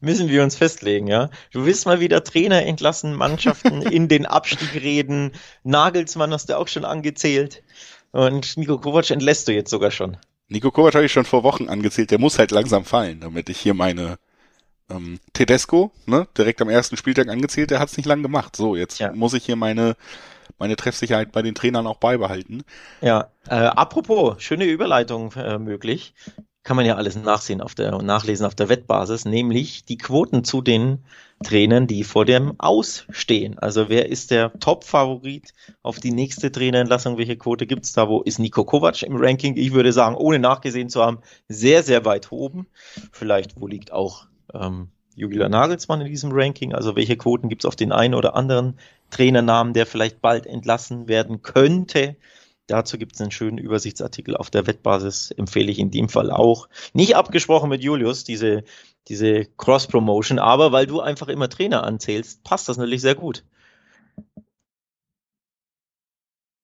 müssen 0.01 0.27
wir 0.27 0.43
uns 0.43 0.57
festlegen, 0.57 1.07
ja. 1.07 1.29
Du 1.51 1.65
willst 1.65 1.86
mal 1.86 2.01
wieder 2.01 2.23
Trainer 2.23 2.65
entlassen, 2.65 3.15
Mannschaften 3.15 3.81
in 3.91 4.07
den 4.07 4.25
Abstieg 4.25 4.73
reden. 4.75 5.31
Nagelsmann 5.63 6.34
hast 6.34 6.49
du 6.49 6.57
auch 6.57 6.67
schon 6.67 6.86
angezählt. 6.86 7.63
Und 8.12 8.57
Nico 8.57 8.77
Kovac 8.77 9.10
entlässt 9.10 9.47
du 9.47 9.53
jetzt 9.53 9.69
sogar 9.69 9.91
schon. 9.91 10.17
Nico 10.49 10.69
Kovac 10.69 10.95
habe 10.95 11.05
ich 11.05 11.13
schon 11.13 11.23
vor 11.23 11.43
Wochen 11.43 11.69
angezählt. 11.69 12.12
Der 12.12 12.19
muss 12.19 12.38
halt 12.38 12.51
langsam 12.51 12.84
fallen, 12.84 13.21
damit 13.21 13.49
ich 13.49 13.57
hier 13.57 13.73
meine 13.73 14.17
ähm, 14.91 15.19
Tedesco, 15.34 15.91
ne, 16.06 16.27
direkt 16.38 16.62
am 16.62 16.69
ersten 16.69 16.97
Spieltag 16.97 17.30
angezählt, 17.30 17.71
der 17.71 17.80
hat 17.80 17.89
es 17.89 17.97
nicht 17.97 18.06
lang 18.06 18.21
gemacht. 18.21 18.56
So, 18.56 18.75
jetzt 18.75 18.99
ja. 18.99 19.12
muss 19.13 19.34
ich 19.34 19.45
hier 19.45 19.56
meine 19.56 19.95
meine 20.62 20.75
Treffsicherheit 20.75 21.32
bei 21.32 21.41
den 21.41 21.56
Trainern 21.56 21.88
auch 21.88 21.97
beibehalten. 21.97 22.63
Ja, 23.01 23.32
äh, 23.47 23.56
apropos, 23.56 24.41
schöne 24.41 24.65
Überleitung 24.65 25.34
äh, 25.34 25.58
möglich. 25.58 26.13
Kann 26.63 26.75
man 26.75 26.86
ja 26.86 26.95
alles 26.95 27.15
nachsehen 27.15 27.60
auf 27.60 27.73
der 27.73 27.99
nachlesen 28.04 28.45
auf 28.45 28.54
der 28.54 28.69
Wettbasis, 28.69 29.25
nämlich 29.25 29.84
die 29.86 29.97
Quoten 29.97 30.43
zu 30.43 30.62
den 30.62 31.04
Trainern, 31.43 31.88
die 31.88 32.04
vor 32.04 32.23
dem 32.25 32.54
Ausstehen. 32.60 33.58
Also 33.58 33.89
wer 33.89 34.10
ist 34.10 34.30
der 34.30 34.54
Top-Favorit 34.60 35.56
auf 35.82 35.99
die 35.99 36.12
nächste 36.12 36.51
Trainerentlassung? 36.51 37.17
Welche 37.17 37.38
Quote 37.38 37.65
gibt's 37.65 37.93
da? 37.93 38.08
Wo 38.08 38.21
ist 38.21 38.38
Nico 38.38 38.63
Kovac 38.63 39.01
im 39.01 39.15
Ranking? 39.15 39.58
Ich 39.58 39.73
würde 39.73 39.91
sagen, 39.91 40.15
ohne 40.15 40.38
nachgesehen 40.38 40.89
zu 40.89 41.01
haben, 41.01 41.21
sehr, 41.47 41.82
sehr 41.82 42.06
weit 42.06 42.32
oben. 42.32 42.67
Vielleicht, 43.12 43.60
wo 43.60 43.65
liegt 43.65 43.91
auch 43.91 44.27
ähm, 44.53 44.89
Julian 45.15 45.51
Nagelsmann 45.51 46.01
in 46.01 46.07
diesem 46.07 46.31
Ranking? 46.31 46.73
Also 46.73 46.95
welche 46.95 47.17
Quoten 47.17 47.49
gibt 47.49 47.63
es 47.63 47.67
auf 47.67 47.75
den 47.75 47.91
einen 47.91 48.15
oder 48.15 48.35
anderen 48.35 48.77
Trainernamen, 49.09 49.73
der 49.73 49.85
vielleicht 49.85 50.21
bald 50.21 50.45
entlassen 50.45 51.07
werden 51.07 51.41
könnte? 51.41 52.15
Dazu 52.67 52.97
gibt 52.97 53.15
es 53.15 53.21
einen 53.21 53.31
schönen 53.31 53.57
Übersichtsartikel 53.57 54.37
auf 54.37 54.49
der 54.49 54.65
Wettbasis, 54.65 55.31
empfehle 55.31 55.71
ich 55.71 55.79
in 55.79 55.91
dem 55.91 56.07
Fall 56.07 56.31
auch. 56.31 56.69
Nicht 56.93 57.15
abgesprochen 57.15 57.69
mit 57.69 57.83
Julius, 57.83 58.23
diese, 58.23 58.63
diese 59.09 59.45
Cross-Promotion, 59.57 60.39
aber 60.39 60.71
weil 60.71 60.87
du 60.87 61.01
einfach 61.01 61.27
immer 61.27 61.49
Trainer 61.49 61.83
anzählst, 61.83 62.43
passt 62.43 62.69
das 62.69 62.77
natürlich 62.77 63.01
sehr 63.01 63.15
gut. 63.15 63.43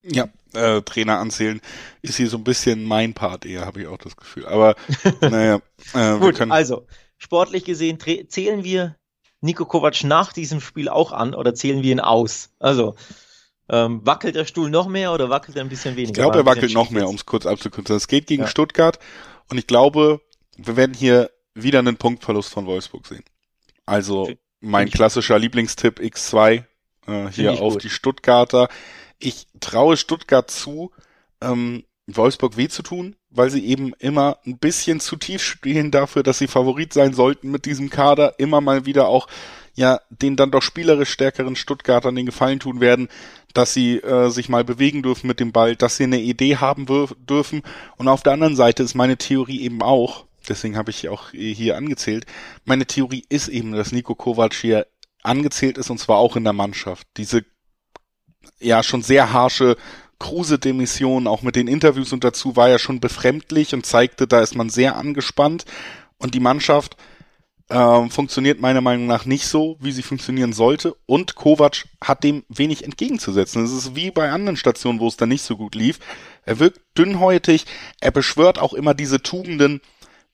Ja, 0.04 0.30
äh, 0.54 0.82
Trainer 0.84 1.20
anzählen 1.20 1.60
ist 2.02 2.16
hier 2.16 2.30
so 2.30 2.38
ein 2.38 2.44
bisschen 2.46 2.86
mein 2.86 3.14
Part 3.14 3.46
eher, 3.46 3.66
habe 3.66 3.82
ich 3.82 3.88
auch 3.88 3.98
das 3.98 4.16
Gefühl. 4.16 4.46
Aber 4.46 4.76
naja, 5.22 5.60
äh, 5.94 6.18
Gut, 6.20 6.40
also 6.50 6.86
sportlich 7.18 7.66
gesehen 7.66 8.00
zählen 8.00 8.64
wir 8.64 8.96
Nico 9.42 9.66
Kovac 9.66 10.04
nach 10.04 10.34
diesem 10.34 10.62
Spiel 10.62 10.90
auch 10.90 11.12
an 11.12 11.34
oder 11.34 11.54
zählen 11.54 11.84
wir 11.84 11.92
ihn 11.92 12.00
aus? 12.00 12.52
Also 12.60 12.96
ähm, 13.70 14.06
wackelt 14.06 14.36
der 14.36 14.46
Stuhl 14.46 14.70
noch 14.70 14.88
mehr 14.88 15.14
oder 15.14 15.30
wackelt 15.30 15.58
er 15.58 15.64
ein 15.64 15.70
bisschen 15.70 15.96
weniger? 15.96 16.12
Ich 16.12 16.14
glaube, 16.14 16.38
er 16.38 16.46
wackelt 16.46 16.74
noch 16.74 16.90
mehr, 16.90 17.08
um 17.08 17.16
es 17.16 17.26
kurz 17.26 17.46
abzukürzen. 17.46 17.96
Es 17.96 18.08
geht 18.08 18.28
gegen 18.28 18.44
ja. 18.44 18.48
Stuttgart 18.48 19.00
und 19.50 19.58
ich 19.58 19.68
glaube, 19.68 20.22
wir 20.58 20.78
werden 20.78 20.94
hier 20.94 21.32
wieder 21.54 21.80
einen 21.80 21.98
Punktverlust 21.98 22.50
von 22.50 22.66
Wolfsburg 22.66 23.06
sehen. 23.08 23.24
Also 23.86 24.30
mein 24.60 24.90
klassischer 24.90 25.38
Lieblingstipp 25.38 26.00
X2 26.00 26.64
äh, 27.08 27.28
hier 27.32 27.62
auf 27.62 27.74
gut. 27.74 27.84
die 27.84 27.90
Stuttgarter. 27.90 28.70
Ich 29.20 29.48
traue 29.60 29.98
Stuttgart 29.98 30.50
zu, 30.50 30.92
ähm, 31.42 31.84
Wolfsburg 32.08 32.56
weh 32.56 32.70
zu 32.70 32.84
tun, 32.84 33.16
weil 33.30 33.50
sie 33.50 33.66
eben 33.66 33.94
immer 34.00 34.38
ein 34.46 34.58
bisschen 34.58 35.00
zu 35.00 35.18
tief 35.18 35.44
spielen 35.44 35.92
dafür, 35.92 36.24
dass 36.24 36.38
sie 36.38 36.48
Favorit 36.48 36.94
sein 36.94 37.14
sollten 37.14 37.52
mit 37.52 37.66
diesem 37.66 37.90
Kader, 37.90 38.36
immer 38.40 38.62
mal 38.62 38.86
wieder 38.86 39.08
auch 39.10 39.28
ja 39.78 40.02
den 40.10 40.36
dann 40.36 40.52
doch 40.52 40.64
spielerisch 40.64 41.12
stärkeren 41.12 41.56
Stuttgartern 41.56 42.16
den 42.16 42.26
Gefallen 42.26 42.60
tun 42.60 42.82
werden, 42.82 43.10
dass 43.54 43.74
sie 43.74 43.98
äh, 43.98 44.30
sich 44.30 44.50
mal 44.50 44.64
bewegen 44.64 45.04
dürfen 45.04 45.28
mit 45.28 45.40
dem 45.40 45.52
Ball, 45.52 45.76
dass 45.76 45.98
sie 45.98 46.06
eine 46.06 46.20
Idee 46.20 46.58
haben 46.58 46.88
dürfen. 47.28 47.62
Und 47.96 48.08
auf 48.08 48.24
der 48.24 48.34
anderen 48.34 48.56
Seite 48.56 48.84
ist 48.84 48.96
meine 48.96 49.18
Theorie 49.18 49.62
eben 49.62 49.84
auch, 49.84 50.26
deswegen 50.50 50.78
habe 50.78 50.90
ich 50.90 51.10
auch 51.10 51.30
hier 51.32 51.78
angezählt, 51.78 52.26
meine 52.66 52.88
Theorie 52.88 53.26
ist 53.30 53.50
eben, 53.50 53.72
dass 53.74 53.92
Nico 53.92 54.16
Kovac 54.16 54.54
hier 54.56 54.88
angezählt 55.22 55.78
ist 55.78 55.90
und 55.90 56.00
zwar 56.00 56.18
auch 56.18 56.36
in 56.36 56.44
der 56.44 56.54
Mannschaft. 56.54 57.08
Diese 57.18 57.46
ja 58.60 58.82
schon 58.82 59.04
sehr 59.04 59.32
harsche 59.32 59.78
Kruse-Demission, 60.20 61.28
auch 61.28 61.42
mit 61.42 61.56
den 61.56 61.68
Interviews 61.68 62.14
und 62.14 62.24
dazu 62.24 62.56
war 62.56 62.70
ja 62.70 62.80
schon 62.80 63.00
befremdlich 63.00 63.74
und 63.74 63.86
zeigte, 63.86 64.28
da 64.28 64.42
ist 64.42 64.56
man 64.56 64.70
sehr 64.70 64.96
angespannt 64.96 65.66
und 66.18 66.34
die 66.34 66.40
Mannschaft 66.40 66.98
äh, 67.70 68.10
funktioniert 68.10 68.62
meiner 68.62 68.82
Meinung 68.82 69.08
nach 69.08 69.26
nicht 69.26 69.46
so, 69.46 69.78
wie 69.80 69.92
sie 69.92 70.02
funktionieren 70.02 70.54
sollte 70.54 70.96
und 71.06 71.36
Kovac 71.36 71.86
hat 72.02 72.24
dem 72.24 72.44
wenig 72.50 72.84
entgegenzusetzen. 72.84 73.64
Es 73.64 73.72
ist 73.72 73.96
wie 73.96 74.12
bei 74.12 74.32
anderen 74.32 74.58
Stationen, 74.58 75.00
wo 75.00 75.08
es 75.08 75.18
dann 75.18 75.30
nicht 75.30 75.44
so 75.44 75.58
gut 75.58 75.76
lief. 75.76 76.00
Er 76.46 76.60
wirkt 76.60 76.80
dünnhäutig, 76.98 77.66
er 78.00 78.12
beschwört 78.12 78.60
auch 78.60 78.74
immer 78.74 78.94
diese 78.94 79.22
Tugenden, 79.22 79.82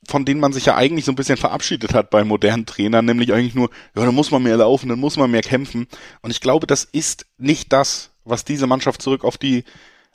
von 0.07 0.25
denen 0.25 0.39
man 0.39 0.53
sich 0.53 0.65
ja 0.65 0.75
eigentlich 0.75 1.05
so 1.05 1.11
ein 1.11 1.15
bisschen 1.15 1.37
verabschiedet 1.37 1.93
hat 1.93 2.09
bei 2.09 2.23
modernen 2.23 2.65
Trainern, 2.65 3.05
nämlich 3.05 3.33
eigentlich 3.33 3.55
nur, 3.55 3.69
ja, 3.95 4.05
dann 4.05 4.15
muss 4.15 4.31
man 4.31 4.43
mehr 4.43 4.57
laufen, 4.57 4.89
dann 4.89 4.99
muss 4.99 5.17
man 5.17 5.31
mehr 5.31 5.41
kämpfen. 5.41 5.87
Und 6.21 6.31
ich 6.31 6.41
glaube, 6.41 6.67
das 6.67 6.83
ist 6.83 7.25
nicht 7.37 7.71
das, 7.71 8.11
was 8.25 8.45
diese 8.45 8.67
Mannschaft 8.67 9.01
zurück 9.01 9.23
auf 9.23 9.38
die 9.38 9.63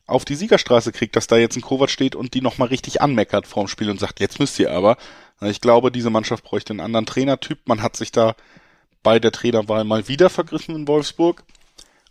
auf 0.06 0.24
die 0.24 0.36
Siegerstraße 0.36 0.90
kriegt, 0.90 1.16
dass 1.16 1.26
da 1.26 1.36
jetzt 1.36 1.56
ein 1.56 1.60
Kovac 1.60 1.90
steht 1.90 2.16
und 2.16 2.32
die 2.32 2.40
nochmal 2.40 2.68
richtig 2.68 3.02
anmeckert 3.02 3.46
vorm 3.46 3.68
Spiel 3.68 3.90
und 3.90 4.00
sagt, 4.00 4.20
jetzt 4.20 4.40
müsst 4.40 4.58
ihr 4.58 4.72
aber. 4.72 4.96
Ich 5.42 5.60
glaube, 5.60 5.92
diese 5.92 6.08
Mannschaft 6.08 6.44
bräuchte 6.44 6.72
einen 6.72 6.80
anderen 6.80 7.04
Trainertyp. 7.04 7.58
Man 7.66 7.82
hat 7.82 7.94
sich 7.94 8.10
da 8.10 8.34
bei 9.02 9.18
der 9.18 9.32
Trainerwahl 9.32 9.84
mal 9.84 10.08
wieder 10.08 10.30
vergriffen 10.30 10.74
in 10.74 10.88
Wolfsburg. 10.88 11.44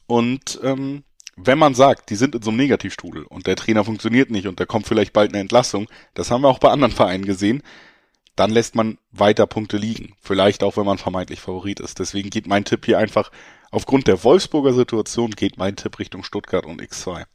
Und 0.05 0.59
ähm, 0.63 1.03
wenn 1.35 1.57
man 1.57 1.73
sagt, 1.73 2.11
die 2.11 2.15
sind 2.15 2.35
in 2.35 2.41
so 2.43 2.51
einem 2.51 2.57
Negativstrudel 2.57 3.23
und 3.23 3.47
der 3.47 3.55
Trainer 3.55 3.83
funktioniert 3.83 4.29
nicht 4.29 4.47
und 4.47 4.59
da 4.59 4.65
kommt 4.65 4.87
vielleicht 4.87 5.13
bald 5.13 5.31
eine 5.31 5.41
Entlassung, 5.41 5.87
das 6.13 6.29
haben 6.29 6.41
wir 6.41 6.49
auch 6.49 6.59
bei 6.59 6.69
anderen 6.69 6.93
Vereinen 6.93 7.25
gesehen, 7.25 7.63
dann 8.37 8.51
lässt 8.51 8.75
man 8.75 8.97
weiter 9.11 9.47
Punkte 9.47 9.77
liegen. 9.77 10.15
Vielleicht 10.21 10.63
auch, 10.63 10.77
wenn 10.77 10.85
man 10.85 10.97
vermeintlich 10.97 11.41
Favorit 11.41 11.81
ist. 11.81 11.99
Deswegen 11.99 12.29
geht 12.29 12.47
mein 12.47 12.63
Tipp 12.63 12.85
hier 12.85 12.97
einfach 12.97 13.31
Aufgrund 13.71 14.07
der 14.07 14.23
Wolfsburger 14.23 14.73
Situation 14.73 15.31
geht 15.31 15.57
mein 15.57 15.75
Tipp 15.75 15.99
Richtung 15.99 16.23
Stuttgart 16.23 16.65
und 16.65 16.81
X2. 16.81 17.25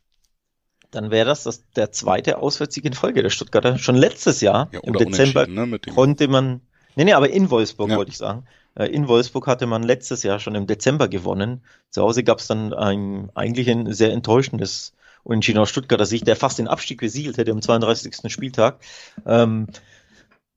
Dann 0.91 1.11
wäre 1.11 1.27
das, 1.27 1.45
das 1.45 1.65
der 1.73 1.93
zweite 1.93 2.39
Auswärtssieg 2.39 2.85
in 2.85 2.93
Folge 2.93 3.23
der 3.23 3.31
Stuttgarter. 3.31 3.79
Schon 3.79 3.97
letztes 3.97 4.41
Jahr 4.41 4.69
ja, 4.73 4.81
im 4.81 4.95
Dezember 4.95 5.47
ne, 5.47 5.79
konnte 5.95 6.29
man, 6.29 6.61
nee, 6.97 7.05
nee, 7.05 7.13
aber 7.13 7.31
in 7.31 7.51
Wolfsburg 7.51 7.91
ja. 7.91 7.97
wollte 7.97 8.11
ich 8.11 8.19
sagen. 8.19 8.45
Äh, 8.75 8.87
in 8.87 9.09
Wolfsburg 9.09 9.47
hatte 9.47 9.67
man 9.67 9.83
letztes 9.83 10.23
Jahr 10.23 10.39
schon 10.39 10.55
im 10.55 10.67
Dezember 10.67 11.09
gewonnen. 11.09 11.63
Zu 11.91 12.03
Hause 12.03 12.25
gab 12.25 12.39
es 12.39 12.47
dann 12.47 12.75
ein, 12.75 13.31
eigentlich 13.35 13.71
ein 13.71 13.93
sehr 13.93 14.13
enttäuschendes 14.13 14.95
Unentschieden 15.25 15.61
aus 15.61 15.71
Stuttgarter 15.71 16.05
Sicht, 16.05 16.27
der 16.27 16.37
fast 16.37 16.59
den 16.59 16.69
Abstieg 16.69 17.01
besiegelt 17.01 17.39
hätte 17.39 17.53
am 17.53 17.63
32. 17.63 18.31
Spieltag. 18.31 18.81
Ähm, 19.25 19.69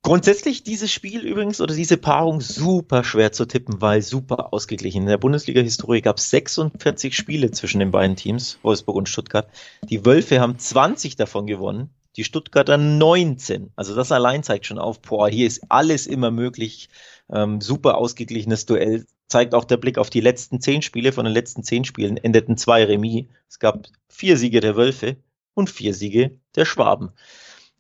Grundsätzlich 0.06 0.62
dieses 0.62 0.92
Spiel 0.92 1.22
übrigens 1.22 1.60
oder 1.60 1.74
diese 1.74 1.98
Paarung 1.98 2.40
super 2.40 3.04
schwer 3.04 3.32
zu 3.32 3.48
tippen, 3.48 3.82
weil 3.82 4.04
super 4.04 4.54
ausgeglichen. 4.54 5.02
In 5.02 5.08
der 5.08 5.18
Bundesliga-Historie 5.18 6.02
gab 6.02 6.20
es 6.20 6.30
46 6.30 7.18
Spiele 7.18 7.50
zwischen 7.50 7.80
den 7.80 7.90
beiden 7.90 8.16
Teams, 8.16 8.60
Wolfsburg 8.62 8.98
und 8.98 9.10
Stuttgart. 9.10 9.50
Die 9.90 10.06
Wölfe 10.06 10.40
haben 10.40 10.60
20 10.60 11.16
davon 11.16 11.48
gewonnen, 11.48 11.90
die 12.18 12.24
Stuttgarter 12.24 12.78
19. 12.78 13.72
Also 13.76 13.96
das 13.96 14.12
allein 14.12 14.44
zeigt 14.44 14.68
schon 14.68 14.78
auf, 14.78 15.02
boah, 15.02 15.28
hier 15.28 15.48
ist 15.48 15.64
alles 15.70 16.06
immer 16.06 16.30
möglich. 16.30 16.90
Ähm, 17.34 17.60
super 17.60 17.98
ausgeglichenes 17.98 18.68
Duell. 18.68 19.08
Zeigt 19.28 19.56
auch 19.56 19.66
der 19.66 19.78
Blick 19.78 19.98
auf 19.98 20.12
die 20.12 20.22
letzten 20.22 20.62
zehn 20.62 20.84
Spiele. 20.84 21.14
Von 21.14 21.26
den 21.26 21.34
letzten 21.34 21.64
zehn 21.64 21.84
Spielen 21.84 22.18
endeten 22.18 22.58
zwei 22.58 22.84
Remis. 22.84 23.26
Es 23.50 23.58
gab 23.58 23.88
vier 24.08 24.38
Siege 24.38 24.60
der 24.60 24.76
Wölfe 24.76 25.18
und 25.56 25.72
vier 25.72 25.96
Siege 25.96 26.38
der 26.56 26.66
Schwaben 26.66 27.10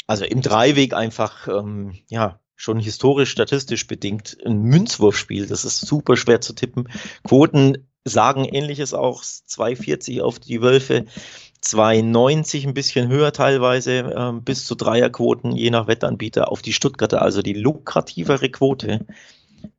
also 0.07 0.25
im 0.25 0.41
Dreiweg 0.41 0.93
einfach, 0.93 1.47
ähm, 1.47 1.95
ja, 2.09 2.39
schon 2.55 2.79
historisch, 2.79 3.31
statistisch 3.31 3.85
bedingt 3.87 4.37
ein 4.45 4.61
Münzwurfspiel. 4.61 5.47
Das 5.47 5.65
ist 5.65 5.81
super 5.81 6.15
schwer 6.15 6.41
zu 6.41 6.53
tippen. 6.53 6.87
Quoten 7.23 7.87
sagen 8.05 8.45
ähnliches 8.45 8.93
auch. 8.93 9.23
2,40 9.23 10.21
auf 10.21 10.39
die 10.39 10.61
Wölfe, 10.61 11.05
2,90 11.61 12.67
ein 12.67 12.73
bisschen 12.73 13.09
höher 13.09 13.33
teilweise, 13.33 14.13
ähm, 14.15 14.43
bis 14.43 14.65
zu 14.65 14.75
Dreierquoten, 14.75 15.55
je 15.55 15.69
nach 15.71 15.87
Wettanbieter, 15.87 16.51
auf 16.51 16.61
die 16.61 16.73
Stuttgarter. 16.73 17.21
Also 17.21 17.41
die 17.41 17.53
lukrativere 17.53 18.49
Quote 18.49 19.05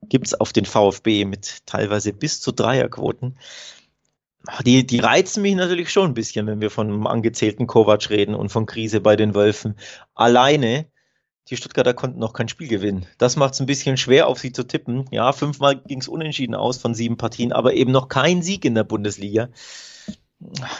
gibt's 0.09 0.35
auf 0.35 0.53
den 0.53 0.65
VfB 0.65 1.25
mit 1.25 1.67
teilweise 1.67 2.13
bis 2.13 2.41
zu 2.41 2.53
Dreierquoten. 2.53 3.39
Die, 4.65 4.87
die 4.87 4.99
reizen 4.99 5.43
mich 5.43 5.55
natürlich 5.55 5.91
schon 5.91 6.11
ein 6.11 6.15
bisschen, 6.15 6.47
wenn 6.47 6.61
wir 6.61 6.71
von 6.71 7.07
angezählten 7.07 7.67
Kovac 7.67 8.11
reden 8.11 8.35
und 8.35 8.51
von 8.51 8.67
Krise 8.67 9.01
bei 9.01 9.17
den 9.17 9.35
Wölfen. 9.35 9.77
Alleine, 10.15 10.87
die 11.49 11.57
Stuttgarter 11.57 11.95
konnten 11.95 12.19
noch 12.19 12.33
kein 12.33 12.49
Spiel 12.49 12.69
gewinnen. 12.69 13.07
Das 13.19 13.37
macht 13.37 13.55
es 13.55 13.61
ein 13.61 13.67
bisschen 13.67 13.97
schwer, 13.97 14.29
auf 14.29 14.39
sie 14.39 14.53
zu 14.53 14.65
tippen. 14.65 15.07
Ja, 15.11 15.33
fünfmal 15.33 15.77
ging 15.77 16.01
es 16.01 16.09
unentschieden 16.09 16.55
aus 16.55 16.79
von 16.79 16.95
sieben 16.95 17.17
Partien, 17.17 17.53
aber 17.53 17.75
eben 17.75 17.93
noch 17.93 18.09
kein 18.09 18.43
Sieg 18.43 18.65
in 18.65 18.75
der 18.75 18.85
Bundesliga. 18.85 19.49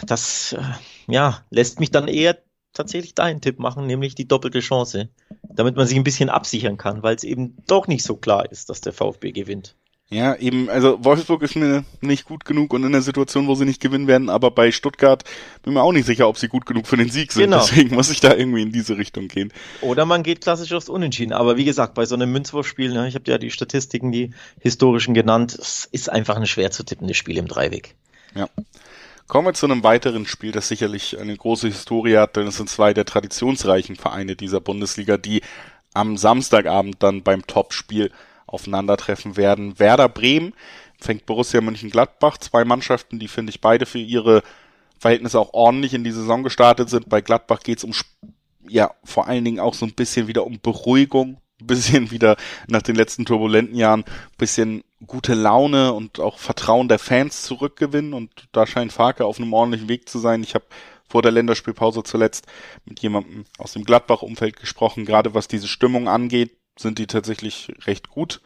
Das, 0.07 0.53
äh, 0.53 0.63
ja, 1.13 1.45
lässt 1.51 1.81
mich 1.81 1.91
dann 1.91 2.09
eher 2.09 2.39
tatsächlich 2.73 3.15
deinen 3.15 3.41
Tipp 3.41 3.59
machen, 3.59 3.87
nämlich 3.87 4.15
die 4.15 4.29
doppelte 4.29 4.61
Chance, 4.61 5.09
damit 5.49 5.77
man 5.77 5.87
sich 5.87 5.97
ein 5.97 6.05
bisschen 6.05 6.29
absichern 6.29 6.77
kann, 6.77 7.03
weil 7.03 7.17
es 7.17 7.25
eben 7.25 7.57
doch 7.67 7.89
nicht 7.89 8.05
so 8.05 8.17
klar 8.17 8.51
ist, 8.51 8.69
dass 8.69 8.81
der 8.81 8.93
VfB 8.93 9.33
gewinnt. 9.33 9.77
Ja, 10.09 10.37
eben, 10.37 10.71
also 10.71 11.05
Wolfsburg 11.05 11.43
ist 11.43 11.57
mir 11.57 11.85
nicht 12.01 12.27
gut 12.27 12.45
genug 12.45 12.73
und 12.73 12.85
in 12.85 12.93
der 12.93 13.03
Situation, 13.03 13.49
wo 13.49 13.57
sie 13.57 13.65
nicht 13.65 13.81
gewinnen 13.81 14.07
werden, 14.07 14.31
aber 14.31 14.53
bei 14.53 14.71
Stuttgart 14.71 15.25
bin 15.65 15.75
mir 15.75 15.83
auch 15.83 15.91
nicht 15.91 16.07
sicher, 16.07 16.29
ob 16.29 16.39
sie 16.39 16.47
gut 16.47 16.65
genug 16.65 16.87
für 16.87 16.97
den 16.97 17.11
Sieg 17.11 17.33
sind. 17.33 17.45
Genau. 17.45 17.59
Deswegen 17.59 17.93
muss 17.93 18.11
ich 18.11 18.21
da 18.21 18.33
irgendwie 18.33 18.63
in 18.63 18.71
diese 18.71 18.97
Richtung 18.97 19.27
gehen. 19.27 19.53
Oder 19.81 20.07
man 20.07 20.23
geht 20.23 20.43
klassisch 20.43 20.73
aufs 20.73 20.89
Unentschieden. 20.89 21.33
Aber 21.33 21.57
wie 21.57 21.65
gesagt, 21.65 21.95
bei 21.95 22.07
so 22.07 22.15
einem 22.15 22.31
Münzwurfspiel, 22.31 22.93
ne, 22.93 23.09
ich 23.09 23.17
habe 23.17 23.29
ja 23.29 23.37
die 23.37 23.51
Statistiken, 23.51 24.13
die 24.13 24.31
historischen 24.61 25.13
genannt, 25.13 25.57
es 25.59 25.89
ist 25.91 26.09
einfach 26.09 26.37
ein 26.37 26.47
schwer 26.47 26.71
zu 26.71 26.85
tippendes 26.85 27.17
Spiel 27.17 27.37
im 27.37 27.49
Dreiweg. 27.49 27.97
Ja. 28.37 28.49
Kommen 29.27 29.49
wir 29.49 29.55
zu 29.55 29.67
einem 29.67 29.83
weiteren 29.83 30.25
Spiel, 30.25 30.53
das 30.53 30.69
sicherlich 30.69 31.19
eine 31.19 31.37
große 31.37 31.67
Historie 31.67 32.17
hat, 32.17 32.37
denn 32.37 32.47
es 32.47 32.59
sind 32.59 32.69
zwei 32.69 32.95
der 32.95 33.07
traditionsreichen 33.07 33.97
Vereine 33.97 34.37
dieser 34.37 34.61
Bundesliga, 34.61 35.17
die 35.17 35.43
am 35.95 36.17
Samstagabend 36.17 37.03
dann 37.03 37.25
beim 37.25 37.45
Topspiel 37.45 38.13
aufeinandertreffen 38.47 39.37
werden. 39.37 39.79
Werder 39.79 40.09
Bremen 40.09 40.55
fängt 41.01 41.27
Borussia 41.27 41.61
Mönchengladbach, 41.61 42.39
zwei 42.39 42.65
Mannschaften, 42.65 43.19
die 43.19 43.29
finde 43.29 43.51
ich 43.51 43.61
beide 43.61 43.87
für 43.87 43.99
ihre 43.99 44.43
Verhältnisse 44.99 45.39
auch 45.39 45.53
ordentlich 45.53 45.95
in 45.95 46.05
die 46.05 46.13
Saison 46.13 46.43
gestartet 46.43 46.89
sind. 46.89 47.09
Bei 47.09 47.21
Gladbach 47.21 47.61
geht 47.61 47.79
es 47.79 47.85
um 47.85 47.93
ja 48.69 48.91
vor 49.05 49.27
allen 49.29 49.45
Dingen 49.45 49.61
auch 49.61 49.75
so 49.75 49.87
ein 49.87 49.95
bisschen 49.95 50.27
wieder 50.27 50.47
um 50.47 50.59
Beruhigung, 50.61 51.41
ein 51.61 51.67
bisschen 51.67 52.11
wieder 52.11 52.37
nach 52.67 52.83
den 52.83 52.97
letzten 52.97 53.25
turbulenten 53.25 53.77
Jahren 53.77 54.01
ein 54.01 54.37
bisschen 54.39 54.85
gute 55.07 55.35
Laune 55.35 55.93
und 55.93 56.21
auch 56.21 56.39
Vertrauen 56.39 56.89
der 56.89 56.99
Fans 56.99 57.43
zurückgewinnen 57.43 58.15
und 58.15 58.49
da 58.53 58.67
scheint 58.67 58.93
Farke 58.93 59.27
auf 59.27 59.39
einem 59.39 59.53
ordentlichen 59.53 59.89
Weg 59.89 60.09
zu 60.09 60.19
sein. 60.19 60.43
Ich 60.43 60.55
habe 60.55 60.65
vor 61.09 61.23
der 61.23 61.33
Länderspielpause 61.33 62.03
zuletzt 62.03 62.47
mit 62.85 63.01
jemandem 63.01 63.45
aus 63.59 63.73
dem 63.73 63.85
Gladbach-Umfeld 63.85 64.57
gesprochen, 64.57 65.05
gerade 65.05 65.35
was 65.35 65.49
diese 65.49 65.69
Stimmung 65.69 66.09
angeht, 66.09 66.56
sind 66.77 66.99
die 66.99 67.07
tatsächlich 67.07 67.73
recht 67.87 68.09
gut, 68.09 68.41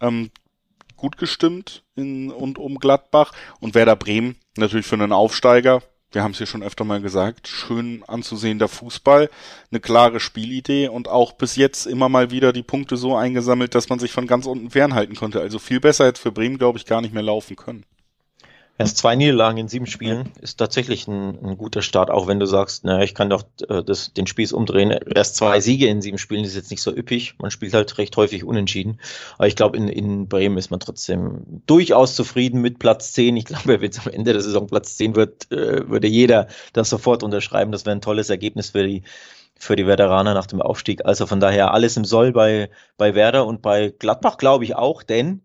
ähm, 0.00 0.30
gut 0.96 1.18
gestimmt 1.18 1.82
in 1.96 2.30
und 2.30 2.58
um 2.58 2.78
Gladbach. 2.78 3.32
Und 3.60 3.74
Werder 3.74 3.96
Bremen 3.96 4.36
natürlich 4.56 4.86
für 4.86 4.94
einen 4.94 5.12
Aufsteiger, 5.12 5.82
wir 6.12 6.22
haben 6.22 6.32
es 6.32 6.38
hier 6.38 6.46
schon 6.46 6.62
öfter 6.62 6.84
mal 6.84 7.00
gesagt, 7.00 7.48
schön 7.48 8.04
anzusehender 8.06 8.68
Fußball, 8.68 9.30
eine 9.70 9.80
klare 9.80 10.20
Spielidee 10.20 10.88
und 10.88 11.08
auch 11.08 11.32
bis 11.32 11.56
jetzt 11.56 11.86
immer 11.86 12.08
mal 12.10 12.30
wieder 12.30 12.52
die 12.52 12.62
Punkte 12.62 12.96
so 12.98 13.16
eingesammelt, 13.16 13.74
dass 13.74 13.88
man 13.88 13.98
sich 13.98 14.12
von 14.12 14.26
ganz 14.26 14.46
unten 14.46 14.70
fernhalten 14.70 15.16
konnte. 15.16 15.40
Also 15.40 15.58
viel 15.58 15.80
besser 15.80 16.04
jetzt 16.04 16.20
für 16.20 16.30
Bremen, 16.30 16.58
glaube 16.58 16.78
ich, 16.78 16.84
gar 16.84 17.00
nicht 17.00 17.14
mehr 17.14 17.22
laufen 17.22 17.56
können. 17.56 17.84
Erst 18.78 18.96
zwei 18.96 19.14
Niederlagen 19.16 19.58
in 19.58 19.68
sieben 19.68 19.86
Spielen 19.86 20.30
ist 20.40 20.56
tatsächlich 20.56 21.06
ein, 21.06 21.38
ein 21.44 21.58
guter 21.58 21.82
Start, 21.82 22.10
auch 22.10 22.26
wenn 22.26 22.40
du 22.40 22.46
sagst, 22.46 22.84
naja, 22.84 23.04
ich 23.04 23.14
kann 23.14 23.28
doch 23.28 23.44
äh, 23.68 23.84
das, 23.84 24.12
den 24.14 24.26
Spieß 24.26 24.52
umdrehen. 24.52 24.90
Erst 24.90 25.36
zwei 25.36 25.60
Siege 25.60 25.86
in 25.86 26.00
sieben 26.00 26.18
Spielen 26.18 26.44
ist 26.44 26.56
jetzt 26.56 26.70
nicht 26.70 26.82
so 26.82 26.90
üppig. 26.90 27.34
Man 27.38 27.50
spielt 27.50 27.74
halt 27.74 27.96
recht 27.98 28.16
häufig 28.16 28.44
unentschieden. 28.44 28.98
Aber 29.36 29.46
ich 29.46 29.56
glaube, 29.56 29.76
in, 29.76 29.88
in 29.88 30.26
Bremen 30.26 30.56
ist 30.56 30.70
man 30.70 30.80
trotzdem 30.80 31.62
durchaus 31.66 32.16
zufrieden 32.16 32.62
mit 32.62 32.78
Platz 32.78 33.12
10. 33.12 33.36
Ich 33.36 33.44
glaube, 33.44 33.80
wenn 33.80 33.90
es 33.90 34.04
am 34.04 34.12
Ende 34.12 34.32
der 34.32 34.42
Saison 34.42 34.66
Platz 34.66 34.96
10 34.96 35.16
wird, 35.16 35.52
äh, 35.52 35.88
würde 35.88 36.08
jeder 36.08 36.48
das 36.72 36.88
sofort 36.88 37.22
unterschreiben. 37.22 37.72
Das 37.72 37.84
wäre 37.84 37.94
ein 37.94 38.00
tolles 38.00 38.30
Ergebnis 38.30 38.70
für 38.70 38.86
die 38.86 39.02
für 39.54 39.76
die 39.76 39.86
Veteraner 39.86 40.34
nach 40.34 40.46
dem 40.46 40.60
Aufstieg. 40.60 41.04
Also 41.04 41.26
von 41.26 41.38
daher 41.38 41.72
alles 41.72 41.96
im 41.96 42.04
Soll 42.04 42.32
bei, 42.32 42.68
bei 42.96 43.14
Werder 43.14 43.46
und 43.46 43.62
bei 43.62 43.94
Gladbach, 43.96 44.36
glaube 44.36 44.64
ich 44.64 44.74
auch, 44.74 45.04
denn 45.04 45.42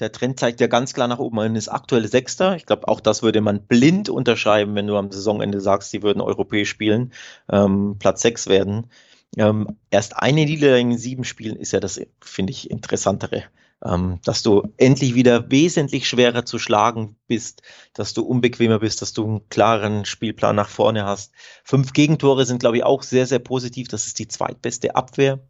der 0.00 0.12
Trend 0.12 0.40
zeigt 0.40 0.60
ja 0.60 0.66
ganz 0.66 0.92
klar 0.94 1.08
nach 1.08 1.18
oben. 1.18 1.36
Man 1.36 1.56
ist 1.56 1.68
aktuell 1.68 2.06
Sechster. 2.08 2.56
Ich 2.56 2.66
glaube, 2.66 2.88
auch 2.88 3.00
das 3.00 3.22
würde 3.22 3.40
man 3.40 3.66
blind 3.66 4.08
unterschreiben, 4.08 4.74
wenn 4.74 4.86
du 4.86 4.96
am 4.96 5.10
Saisonende 5.10 5.60
sagst, 5.60 5.90
sie 5.90 6.02
würden 6.02 6.20
europäisch 6.20 6.70
spielen, 6.70 7.12
ähm, 7.50 7.96
Platz 7.98 8.22
sechs 8.22 8.48
werden. 8.48 8.88
Ähm, 9.36 9.78
erst 9.90 10.16
eine 10.16 10.44
Niederlage 10.44 10.80
in 10.80 10.98
sieben 10.98 11.24
Spielen 11.24 11.56
ist 11.56 11.72
ja 11.72 11.80
das, 11.80 12.00
finde 12.20 12.52
ich, 12.52 12.70
interessantere. 12.70 13.44
Ähm, 13.84 14.20
dass 14.24 14.42
du 14.42 14.62
endlich 14.78 15.14
wieder 15.14 15.50
wesentlich 15.50 16.08
schwerer 16.08 16.44
zu 16.44 16.58
schlagen 16.58 17.16
bist, 17.26 17.62
dass 17.92 18.14
du 18.14 18.22
unbequemer 18.22 18.78
bist, 18.78 19.02
dass 19.02 19.12
du 19.12 19.24
einen 19.24 19.48
klaren 19.48 20.04
Spielplan 20.06 20.56
nach 20.56 20.68
vorne 20.70 21.04
hast. 21.04 21.32
Fünf 21.64 21.92
Gegentore 21.92 22.46
sind, 22.46 22.60
glaube 22.60 22.78
ich, 22.78 22.84
auch 22.84 23.02
sehr, 23.02 23.26
sehr 23.26 23.40
positiv. 23.40 23.88
Das 23.88 24.06
ist 24.06 24.18
die 24.18 24.28
zweitbeste 24.28 24.96
Abwehr 24.96 25.40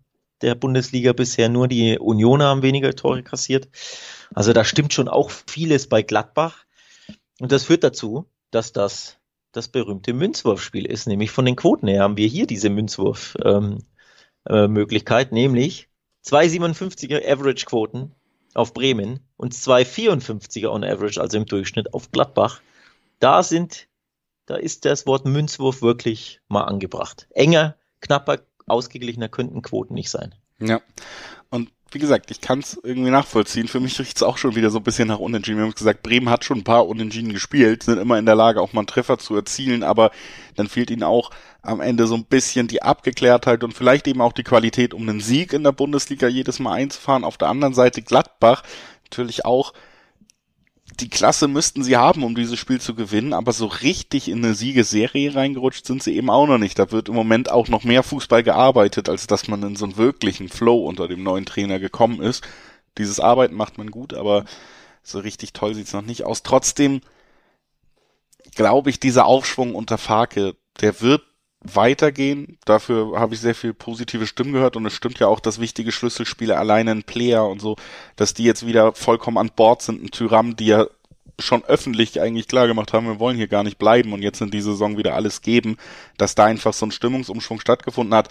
der 0.43 0.55
Bundesliga 0.55 1.13
bisher. 1.13 1.49
Nur 1.49 1.69
die 1.69 1.99
Unioner 1.99 2.47
haben 2.47 2.63
weniger 2.63 2.95
Tore 2.95 3.23
kassiert. 3.23 3.69
Also 4.35 4.53
da 4.53 4.65
stimmt 4.65 4.93
schon 4.93 5.09
auch 5.09 5.31
vieles 5.31 5.89
bei 5.89 6.03
Gladbach. 6.03 6.65
Und 7.41 7.53
das 7.53 7.65
führt 7.65 7.85
dazu, 7.85 8.27
dass 8.51 8.73
das 8.73 9.19
das 9.55 9.69
berühmte 9.69 10.13
Münzwurfspiel 10.13 10.87
ist. 10.87 11.07
Nämlich 11.07 11.31
von 11.31 11.45
den 11.45 11.57
Quoten 11.57 11.89
her 11.89 12.03
haben 12.03 12.17
wir 12.17 12.27
hier 12.27 12.47
diese 12.47 12.71
Münzwurf-Möglichkeit, 12.71 15.33
ähm, 15.33 15.37
äh, 15.37 15.41
nämlich 15.41 15.89
2,57er 16.25 17.27
Average-Quoten 17.27 18.13
auf 18.55 18.75
Bremen 18.75 19.21
und 19.37 19.55
2,54er 19.55 20.69
on 20.69 20.85
Average, 20.85 21.21
also 21.21 21.37
im 21.37 21.47
Durchschnitt 21.47 21.95
auf 21.95 22.11
Gladbach. 22.11 22.61
Da 23.21 23.43
sind, 23.43 23.89
da 24.47 24.57
ist 24.57 24.85
das 24.85 25.07
Wort 25.07 25.25
Münzwurf 25.25 25.83
wirklich 25.83 26.41
mal 26.49 26.63
angebracht. 26.63 27.29
Enger, 27.31 27.77
knapper, 28.01 28.41
ausgeglichener 28.67 29.29
könnten 29.29 29.63
Quoten 29.63 29.95
nicht 29.95 30.11
sein. 30.11 30.35
Ja. 30.61 30.81
Und 31.51 31.71
wie 31.91 31.99
gesagt, 31.99 32.31
ich 32.33 32.41
kann 32.41 32.59
es 32.59 32.79
irgendwie 32.83 33.11
nachvollziehen. 33.11 33.69
Für 33.69 33.79
mich 33.79 33.99
riecht 34.01 34.17
es 34.17 34.23
auch 34.23 34.37
schon 34.37 34.57
wieder 34.57 34.71
so 34.71 34.79
ein 34.79 34.83
bisschen 34.83 35.07
nach 35.07 35.21
Unentschieden. 35.21 35.59
Wir 35.59 35.65
haben 35.65 35.75
gesagt, 35.75 36.03
Bremen 36.03 36.29
hat 36.29 36.45
schon 36.45 36.59
ein 36.59 36.65
paar 36.65 36.89
Unentschieden 36.89 37.33
gespielt, 37.33 37.85
sind 37.85 37.99
immer 37.99 38.19
in 38.19 38.27
der 38.27 38.35
Lage, 38.35 38.61
auch 38.61 38.73
mal 38.73 38.81
einen 38.81 38.89
Treffer 38.89 39.19
zu 39.19 39.37
erzielen, 39.37 39.85
aber 39.85 40.11
dann 40.57 40.69
fehlt 40.69 40.91
ihnen 40.91 41.05
auch 41.05 41.31
am 41.63 41.81
Ende 41.81 42.07
so 42.07 42.17
ein 42.17 42.25
bisschen 42.25 42.67
die 42.67 42.83
Abgeklärtheit 42.83 43.63
und 43.63 43.75
vielleicht 43.75 44.09
eben 44.09 44.21
auch 44.21 44.33
die 44.33 44.43
Qualität, 44.43 44.93
um 44.93 45.03
einen 45.03 45.21
Sieg 45.21 45.53
in 45.53 45.63
der 45.63 45.73
Bundesliga 45.73 46.27
jedes 46.27 46.59
Mal 46.59 46.73
einzufahren. 46.73 47.23
Auf 47.23 47.39
der 47.39 47.49
anderen 47.49 47.75
Seite 47.75 48.03
Gladbach 48.03 48.65
natürlich 49.05 49.45
auch 49.45 49.73
die 51.01 51.09
Klasse 51.09 51.49
müssten 51.49 51.83
sie 51.83 51.97
haben, 51.97 52.23
um 52.23 52.35
dieses 52.35 52.59
Spiel 52.59 52.81
zu 52.81 52.95
gewinnen, 52.95 53.33
aber 53.33 53.53
so 53.53 53.67
richtig 53.67 54.29
in 54.29 54.45
eine 54.45 54.55
Siegeserie 54.55 55.35
reingerutscht 55.35 55.87
sind 55.87 56.03
sie 56.03 56.15
eben 56.15 56.31
auch 56.31 56.47
noch 56.47 56.59
nicht. 56.59 56.79
Da 56.79 56.93
wird 56.93 57.09
im 57.09 57.15
Moment 57.15 57.51
auch 57.51 57.69
noch 57.69 57.85
mehr 57.85 58.03
Fußball 58.03 58.43
gearbeitet, 58.43 59.09
als 59.09 59.27
dass 59.27 59.49
man 59.49 59.63
in 59.63 59.77
so 59.77 59.87
einen 59.87 59.97
wirklichen 59.97 60.49
Flow 60.49 60.87
unter 60.87 61.09
dem 61.09 61.23
neuen 61.23 61.47
Trainer 61.47 61.79
gekommen 61.79 62.21
ist. 62.21 62.45
Dieses 62.99 63.19
Arbeiten 63.19 63.55
macht 63.55 63.79
man 63.79 63.91
gut, 63.91 64.15
aber 64.15 64.45
so 65.03 65.19
richtig 65.19 65.53
toll 65.53 65.75
sieht's 65.75 65.93
noch 65.93 66.03
nicht 66.03 66.25
aus. 66.25 66.43
Trotzdem 66.43 67.01
glaube 68.55 68.91
ich, 68.91 69.01
dieser 69.01 69.27
Aufschwung 69.27 69.75
unter 69.75 69.99
Farke, 69.99 70.55
der 70.81 71.01
wird 71.01 71.23
weitergehen. 71.65 72.59
Dafür 72.65 73.19
habe 73.19 73.35
ich 73.35 73.41
sehr 73.41 73.55
viel 73.55 73.75
positive 73.75 74.27
Stimmen 74.27 74.53
gehört 74.53 74.77
und 74.77 74.87
es 74.87 74.93
stimmt 74.93 75.19
ja 75.19 75.27
auch, 75.27 75.41
dass 75.41 75.61
wichtige 75.61 75.93
Schlüsselspiele 75.93 76.57
alleine 76.57 76.91
ein 76.91 77.03
Player 77.03 77.47
und 77.49 77.61
so, 77.61 77.77
dass 78.17 78.35
die 78.35 78.45
jetzt 78.45 78.67
wieder 78.67 78.93
vollkommen 78.93 79.39
an 79.39 79.51
Bord 79.55 79.83
sind. 79.83 80.03
Ein 80.03 80.11
Tyram, 80.11 80.57
die 80.57 80.67
ja 80.67 80.87
schon 81.39 81.65
öffentlich 81.65 82.21
eigentlich 82.21 82.49
klar 82.49 82.67
gemacht 82.67 82.93
haben, 82.93 83.07
wir 83.07 83.19
wollen 83.19 83.37
hier 83.37 83.49
gar 83.49 83.65
nicht 83.65 83.79
bleiben 83.79 84.13
und 84.13 84.23
jetzt 84.23 84.41
in 84.41 84.51
dieser 84.51 84.73
Saison 84.73 84.99
wieder 84.99 85.15
alles 85.15 85.43
geben, 85.43 85.77
dass 86.17 86.35
da 86.35 86.45
einfach 86.45 86.73
so 86.73 86.87
ein 86.87 86.93
Stimmungsumschwung 86.93 87.59
stattgefunden 87.61 88.15
hat, 88.15 88.29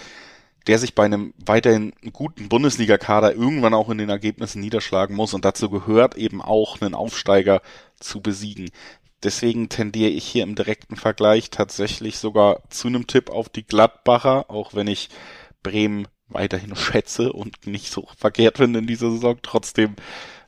der 0.67 0.79
sich 0.79 0.95
bei 0.95 1.03
einem 1.03 1.33
weiterhin 1.45 1.91
guten 2.13 2.47
Bundesliga-Kader 2.47 3.33
irgendwann 3.33 3.73
auch 3.73 3.89
in 3.89 3.97
den 3.97 4.09
Ergebnissen 4.09 4.61
niederschlagen 4.61 5.15
muss 5.15 5.33
und 5.33 5.43
dazu 5.43 5.69
gehört 5.69 6.15
eben 6.15 6.41
auch 6.41 6.81
einen 6.81 6.93
Aufsteiger 6.93 7.61
zu 7.99 8.21
besiegen. 8.21 8.69
Deswegen 9.23 9.69
tendiere 9.69 10.11
ich 10.11 10.25
hier 10.25 10.43
im 10.43 10.55
direkten 10.55 10.97
Vergleich 10.97 11.49
tatsächlich 11.49 12.17
sogar 12.17 12.61
zu 12.69 12.87
einem 12.87 13.07
Tipp 13.07 13.29
auf 13.29 13.49
die 13.49 13.65
Gladbacher, 13.65 14.49
auch 14.49 14.73
wenn 14.73 14.87
ich 14.87 15.09
Bremen 15.61 16.07
weiterhin 16.27 16.75
schätze 16.75 17.31
und 17.31 17.65
nicht 17.65 17.91
so 17.91 18.07
verkehrt 18.17 18.57
finde 18.57 18.79
in 18.79 18.87
dieser 18.87 19.11
Saison. 19.11 19.37
Trotzdem, 19.41 19.95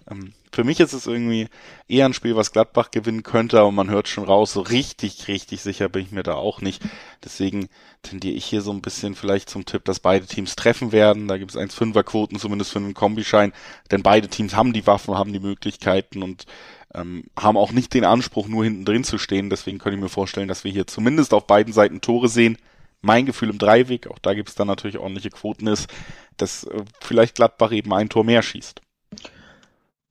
ähm, 0.09 0.33
für 0.51 0.63
mich 0.63 0.79
ist 0.79 0.93
es 0.93 1.05
irgendwie 1.05 1.47
eher 1.87 2.05
ein 2.05 2.13
Spiel, 2.13 2.35
was 2.35 2.53
Gladbach 2.53 2.91
gewinnen 2.91 3.23
könnte, 3.23 3.59
aber 3.59 3.71
man 3.71 3.89
hört 3.89 4.07
schon 4.07 4.23
raus, 4.23 4.53
so 4.53 4.61
richtig, 4.61 5.27
richtig 5.27 5.61
sicher 5.61 5.89
bin 5.89 6.03
ich 6.03 6.11
mir 6.11 6.23
da 6.23 6.35
auch 6.35 6.61
nicht. 6.61 6.81
Deswegen 7.23 7.67
tendiere 8.03 8.35
ich 8.35 8.45
hier 8.45 8.61
so 8.61 8.71
ein 8.71 8.81
bisschen 8.81 9.15
vielleicht 9.15 9.49
zum 9.49 9.65
Tipp, 9.65 9.83
dass 9.85 9.99
beide 9.99 10.25
Teams 10.25 10.55
treffen 10.55 10.91
werden. 10.91 11.27
Da 11.27 11.37
gibt 11.37 11.51
es 11.51 11.57
1,5er 11.57 12.03
Quoten 12.03 12.39
zumindest 12.39 12.71
für 12.71 12.79
einen 12.79 12.93
Kombischein, 12.93 13.51
denn 13.91 14.01
beide 14.01 14.29
Teams 14.29 14.55
haben 14.55 14.73
die 14.73 14.87
Waffen, 14.87 15.17
haben 15.17 15.33
die 15.33 15.39
Möglichkeiten 15.39 16.23
und 16.23 16.45
ähm, 16.95 17.25
haben 17.37 17.57
auch 17.57 17.71
nicht 17.71 17.93
den 17.93 18.05
Anspruch, 18.05 18.47
nur 18.47 18.63
hinten 18.63 18.85
drin 18.85 19.03
zu 19.03 19.17
stehen. 19.17 19.49
Deswegen 19.49 19.77
könnte 19.77 19.97
ich 19.97 20.03
mir 20.03 20.09
vorstellen, 20.09 20.47
dass 20.47 20.63
wir 20.63 20.71
hier 20.71 20.87
zumindest 20.87 21.33
auf 21.33 21.47
beiden 21.47 21.73
Seiten 21.73 22.01
Tore 22.01 22.29
sehen. 22.29 22.57
Mein 23.01 23.25
Gefühl 23.25 23.49
im 23.49 23.57
Dreiweg, 23.57 24.07
auch 24.07 24.19
da 24.19 24.33
gibt 24.33 24.49
es 24.49 24.55
dann 24.55 24.67
natürlich 24.67 24.97
ordentliche 24.97 25.29
Quoten, 25.29 25.67
ist, 25.67 25.89
dass 26.37 26.63
äh, 26.63 26.83
vielleicht 27.01 27.35
Gladbach 27.35 27.71
eben 27.71 27.93
ein 27.93 28.09
Tor 28.09 28.23
mehr 28.23 28.41
schießt. 28.41 28.81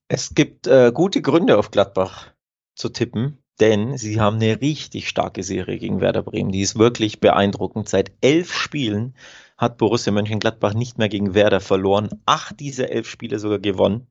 Es 0.09 0.35
gibt 0.35 0.67
äh, 0.67 0.93
gute 0.95 1.23
Gründe 1.23 1.59
auf 1.59 1.71
Gladbach 1.71 2.33
zu 2.77 2.89
tippen. 2.91 3.39
denn 3.61 3.97
sie 3.97 4.21
haben 4.21 4.37
eine 4.37 4.61
richtig 4.61 5.09
starke 5.09 5.43
Serie 5.43 5.79
gegen 5.79 6.01
Werder 6.01 6.23
Bremen. 6.23 6.51
Die 6.51 6.61
ist 6.61 6.79
wirklich 6.79 7.21
beeindruckend. 7.21 7.89
Seit 7.89 8.13
elf 8.21 8.53
Spielen 8.53 9.15
hat 9.57 9.79
Borussia 9.79 10.13
Mönchengladbach 10.13 10.75
nicht 10.75 10.99
mehr 10.99 11.09
gegen 11.09 11.35
Werder 11.35 11.61
verloren. 11.61 12.09
Acht 12.27 12.59
dieser 12.61 12.91
elf 12.91 13.09
Spiele 13.09 13.39
sogar 13.39 13.61
gewonnen. 13.61 14.09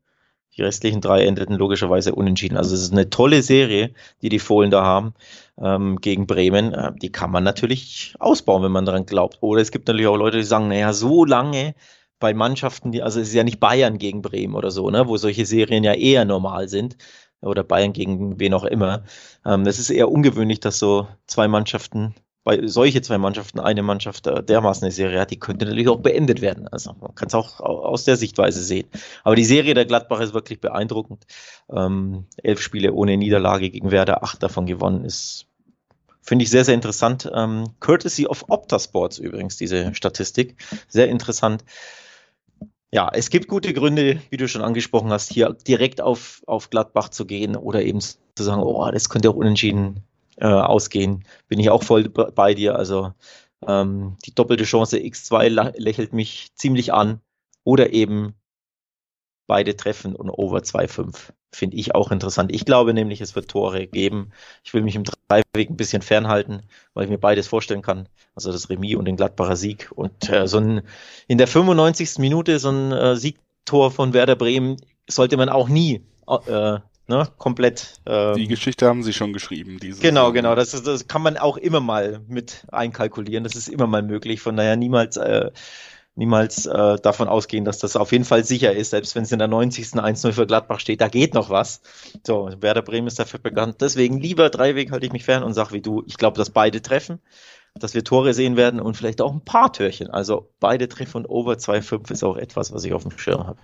Die 0.56 0.62
restlichen 0.62 1.02
drei 1.02 1.26
endeten 1.26 1.56
logischerweise 1.56 2.14
unentschieden. 2.14 2.58
Also 2.58 2.76
es 2.76 2.82
ist 2.82 2.92
eine 2.92 3.10
tolle 3.10 3.42
Serie, 3.42 3.94
die 4.22 4.30
die 4.30 4.40
Fohlen 4.40 4.70
da 4.72 4.84
haben 4.84 5.14
ähm, 5.60 5.98
gegen 6.00 6.28
Bremen. 6.28 6.74
Äh, 6.74 6.94
die 7.02 7.12
kann 7.12 7.32
man 7.32 7.44
natürlich 7.44 8.16
ausbauen, 8.20 8.64
wenn 8.64 8.72
man 8.72 8.86
daran 8.86 9.06
glaubt. 9.06 9.40
Oder 9.42 9.62
es 9.62 9.72
gibt 9.72 9.88
natürlich 9.88 10.08
auch 10.08 10.18
Leute, 10.18 10.38
die 10.38 10.44
sagen, 10.44 10.68
naja, 10.68 10.94
so 10.94 11.26
lange 11.26 11.76
bei 12.20 12.34
Mannschaften, 12.34 12.92
die, 12.92 13.02
also 13.02 13.20
es 13.20 13.30
ist 13.30 13.34
ja 13.34 13.44
nicht 13.44 13.60
Bayern 13.60 13.98
gegen 13.98 14.22
Bremen 14.22 14.56
oder 14.56 14.72
so, 14.72 14.90
ne, 14.90 15.08
wo 15.08 15.18
solche 15.18 15.46
Serien 15.46 15.84
ja 15.84 15.94
eher 15.94 16.26
normal 16.26 16.70
sind. 16.70 16.98
Oder 17.42 17.64
Bayern 17.64 17.92
gegen 17.92 18.40
wen 18.40 18.54
auch 18.54 18.64
immer. 18.64 19.04
Ähm, 19.46 19.66
es 19.66 19.80
ist 19.80 19.90
eher 19.90 20.10
ungewöhnlich, 20.10 20.62
dass 20.62 20.80
so 20.80 21.08
zwei 21.28 21.48
Mannschaften 21.48 22.16
bei 22.44 22.68
solche 22.68 23.02
zwei 23.02 23.18
Mannschaften 23.18 23.60
eine 23.60 23.84
Mannschaft 23.84 24.28
äh, 24.28 24.44
dermaßen 24.44 24.84
eine 24.84 24.92
Serie 24.92 25.20
hat, 25.20 25.32
die 25.32 25.40
könnte 25.40 25.66
natürlich 25.66 25.88
auch 25.88 26.02
beendet 26.02 26.42
werden. 26.42 26.68
Also 26.68 26.94
man 27.00 27.16
kann 27.16 27.28
es 27.28 27.36
auch 27.36 27.60
aus 27.62 28.04
der 28.04 28.18
Sichtweise 28.18 28.62
sehen. 28.62 28.88
Aber 29.24 29.36
die 29.36 29.46
Serie 29.46 29.74
der 29.74 29.86
Gladbach 29.86 30.20
ist 30.20 30.34
wirklich 30.34 30.60
beeindruckend. 30.60 31.26
Ähm, 31.70 32.26
elf 32.38 32.62
Spiele 32.62 32.94
ohne 32.94 33.18
Niederlage 33.18 33.70
gegen 33.70 33.92
Werder, 33.92 34.24
acht 34.24 34.44
davon 34.44 34.66
gewonnen, 34.66 35.06
ist 35.06 35.48
finde 36.22 36.44
ich 36.44 36.50
sehr, 36.50 36.64
sehr 36.64 36.76
interessant. 36.76 37.30
Ähm, 37.34 37.74
Courtesy 37.80 38.28
of 38.28 38.46
Opta 38.48 38.80
Sports 38.80 39.18
übrigens, 39.18 39.58
diese 39.58 39.94
Statistik. 39.94 40.56
Sehr 40.88 41.10
interessant. 41.10 41.66
Ja, 42.92 43.10
es 43.12 43.30
gibt 43.30 43.48
gute 43.48 43.74
Gründe, 43.74 44.22
wie 44.30 44.38
du 44.38 44.48
schon 44.48 44.62
angesprochen 44.62 45.12
hast, 45.12 45.32
hier 45.32 45.56
direkt 45.68 46.00
auf, 46.00 46.44
auf 46.46 46.70
Gladbach 46.70 47.10
zu 47.10 47.26
gehen 47.26 47.56
oder 47.56 47.82
eben 47.82 48.00
zu 48.00 48.16
sagen, 48.36 48.62
oh, 48.62 48.90
das 48.92 49.10
könnte 49.10 49.30
auch 49.30 49.36
unentschieden 49.36 50.04
äh, 50.38 50.46
ausgehen. 50.46 51.26
Bin 51.48 51.60
ich 51.60 51.70
auch 51.70 51.84
voll 51.84 52.10
bei 52.10 52.54
dir. 52.54 52.76
Also 52.76 53.14
ähm, 53.68 54.18
die 54.26 54.34
doppelte 54.34 54.64
Chance 54.64 54.98
X2 54.98 55.74
lächelt 55.78 56.14
mich 56.14 56.54
ziemlich 56.56 56.94
an. 56.94 57.22
Oder 57.66 57.94
eben 57.94 58.36
beide 59.48 59.76
treffen 59.76 60.16
und 60.16 60.30
over 60.30 60.60
2,5. 60.60 61.32
Finde 61.52 61.78
ich 61.78 61.94
auch 61.94 62.12
interessant. 62.12 62.52
Ich 62.54 62.66
glaube 62.66 62.94
nämlich, 62.94 63.22
es 63.22 63.36
wird 63.36 63.50
Tore 63.50 63.86
geben. 63.86 64.32
Ich 64.64 64.74
will 64.74 64.82
mich 64.82 64.96
im 64.96 65.04
Dreiweg 65.04 65.70
ein 65.70 65.78
bisschen 65.78 66.02
fernhalten, 66.02 66.64
weil 66.94 67.06
ich 67.06 67.10
mir 67.10 67.20
beides 67.20 67.48
vorstellen 67.48 67.84
kann. 67.84 68.10
Also 68.36 68.52
das 68.52 68.70
Remis 68.70 68.96
und 68.96 69.06
den 69.06 69.16
Gladbacher 69.16 69.56
Sieg. 69.56 69.92
Und 69.94 70.30
äh, 70.30 70.48
so 70.48 70.58
ein 70.58 70.82
in 71.28 71.38
der 71.38 71.48
95. 71.48 72.18
Minute 72.18 72.58
so 72.60 72.70
ein 72.70 72.92
äh, 72.92 73.16
Siegtor 73.16 73.92
von 73.92 74.14
Werder 74.14 74.36
Bremen 74.36 74.78
sollte 75.08 75.38
man 75.38 75.50
auch 75.50 75.70
nie 75.70 76.04
äh, 76.28 76.80
ne, 77.08 77.28
komplett. 77.38 78.00
Ähm, 78.06 78.36
die 78.36 78.48
Geschichte 78.48 78.88
haben 78.88 79.04
sie 79.04 79.14
schon 79.14 79.34
geschrieben. 79.34 79.78
Diese 79.82 80.02
genau, 80.02 80.32
genau. 80.32 80.56
Das, 80.56 80.74
ist, 80.74 80.88
das 80.88 81.08
kann 81.08 81.22
man 81.22 81.38
auch 81.38 81.58
immer 81.58 81.80
mal 81.80 82.22
mit 82.28 82.66
einkalkulieren. 82.72 83.44
Das 83.44 83.56
ist 83.56 83.68
immer 83.68 83.88
mal 83.88 84.04
möglich. 84.04 84.42
Von 84.42 84.58
daher 84.58 84.76
niemals, 84.76 85.18
äh, 85.18 85.52
niemals 86.16 86.66
äh, 86.66 86.98
davon 86.98 87.28
ausgehen, 87.28 87.66
dass 87.66 87.80
das 87.80 87.96
auf 87.96 88.12
jeden 88.12 88.26
Fall 88.26 88.44
sicher 88.44 88.74
ist, 88.74 88.92
selbst 88.92 89.16
wenn 89.16 89.24
es 89.24 89.32
in 89.32 89.40
der 89.40 89.48
90. 89.48 89.94
1-0 89.94 90.32
für 90.34 90.48
Gladbach 90.48 90.80
steht. 90.80 91.02
Da 91.02 91.08
geht 91.08 91.34
noch 91.34 91.50
was. 91.50 91.82
So, 92.26 92.50
Werder 92.60 92.82
Bremen 92.82 93.08
ist 93.08 93.20
dafür 93.20 93.40
bekannt. 93.40 93.78
Deswegen 93.82 94.20
lieber 94.20 94.50
Dreiweg 94.50 94.92
halte 94.92 95.06
ich 95.06 95.14
mich 95.14 95.26
fern 95.26 95.44
und 95.44 95.54
sage 95.54 95.74
wie 95.74 95.82
du, 95.82 96.04
ich 96.06 96.18
glaube, 96.18 96.38
dass 96.38 96.50
beide 96.50 96.82
treffen 96.82 97.20
dass 97.80 97.94
wir 97.96 98.04
Tore 98.04 98.34
sehen 98.34 98.56
werden 98.56 98.80
und 98.80 98.96
vielleicht 98.96 99.22
auch 99.22 99.34
ein 99.34 99.44
paar 99.44 99.74
Türchen. 99.74 100.10
Also 100.10 100.50
beide 100.60 100.88
treffen 100.88 101.18
und 101.18 101.26
over 101.26 101.54
2,5 101.54 102.12
ist 102.12 102.24
auch 102.24 102.38
etwas, 102.38 102.72
was 102.72 102.84
ich 102.84 102.94
auf 102.94 103.04
dem 103.04 103.18
Schirm 103.18 103.48
habe. 103.48 103.60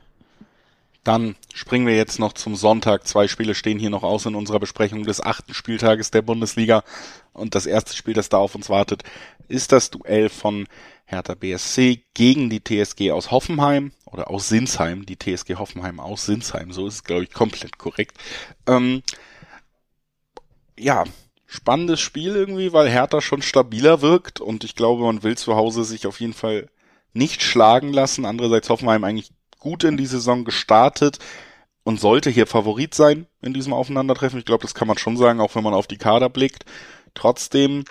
Dann 1.09 1.35
springen 1.55 1.87
wir 1.87 1.95
jetzt 1.95 2.19
noch 2.19 2.33
zum 2.33 2.55
Sonntag. 2.55 3.07
Zwei 3.07 3.27
Spiele 3.27 3.55
stehen 3.55 3.79
hier 3.79 3.89
noch 3.89 4.03
aus 4.03 4.27
in 4.27 4.35
unserer 4.35 4.59
Besprechung 4.59 5.05
des 5.05 5.19
achten 5.19 5.55
Spieltages 5.55 6.11
der 6.11 6.21
Bundesliga. 6.21 6.83
Und 7.33 7.55
das 7.55 7.65
erste 7.65 7.95
Spiel, 7.95 8.13
das 8.13 8.29
da 8.29 8.37
auf 8.37 8.53
uns 8.53 8.69
wartet, 8.69 9.01
ist 9.47 9.71
das 9.71 9.89
Duell 9.89 10.29
von 10.29 10.67
Hertha 11.05 11.33
BSC 11.33 12.03
gegen 12.13 12.51
die 12.51 12.63
TSG 12.63 13.09
aus 13.09 13.31
Hoffenheim 13.31 13.91
oder 14.05 14.29
aus 14.29 14.49
Sinsheim. 14.49 15.07
Die 15.07 15.17
TSG 15.17 15.55
Hoffenheim 15.55 15.99
aus 15.99 16.27
Sinsheim. 16.27 16.71
So 16.71 16.85
ist 16.85 16.93
es, 16.93 17.03
glaube 17.03 17.23
ich, 17.23 17.33
komplett 17.33 17.79
korrekt. 17.79 18.15
Ähm, 18.67 19.01
ja, 20.77 21.05
spannendes 21.47 22.01
Spiel 22.01 22.35
irgendwie, 22.35 22.71
weil 22.71 22.87
Hertha 22.87 23.19
schon 23.19 23.41
stabiler 23.41 24.03
wirkt 24.03 24.41
und 24.41 24.63
ich 24.63 24.75
glaube, 24.75 25.01
man 25.01 25.23
will 25.23 25.35
zu 25.35 25.55
Hause 25.55 25.85
sich 25.85 26.05
auf 26.05 26.19
jeden 26.19 26.33
Fall 26.33 26.69
nicht 27.13 27.41
schlagen 27.41 27.91
lassen. 27.93 28.25
Andererseits 28.25 28.69
Hoffenheim 28.69 29.03
eigentlich 29.03 29.31
gut 29.59 29.83
in 29.83 29.97
die 29.97 30.05
Saison 30.05 30.45
gestartet 30.45 31.19
und 31.83 31.99
sollte 31.99 32.29
hier 32.29 32.47
Favorit 32.47 32.93
sein 32.93 33.27
in 33.41 33.53
diesem 33.53 33.73
Aufeinandertreffen. 33.73 34.39
Ich 34.39 34.45
glaube, 34.45 34.61
das 34.63 34.73
kann 34.73 34.87
man 34.87 34.97
schon 34.97 35.17
sagen, 35.17 35.41
auch 35.41 35.55
wenn 35.55 35.63
man 35.63 35.73
auf 35.73 35.87
die 35.87 35.97
Kader 35.97 36.29
blickt. 36.29 36.65
Trotzdem 37.13 37.83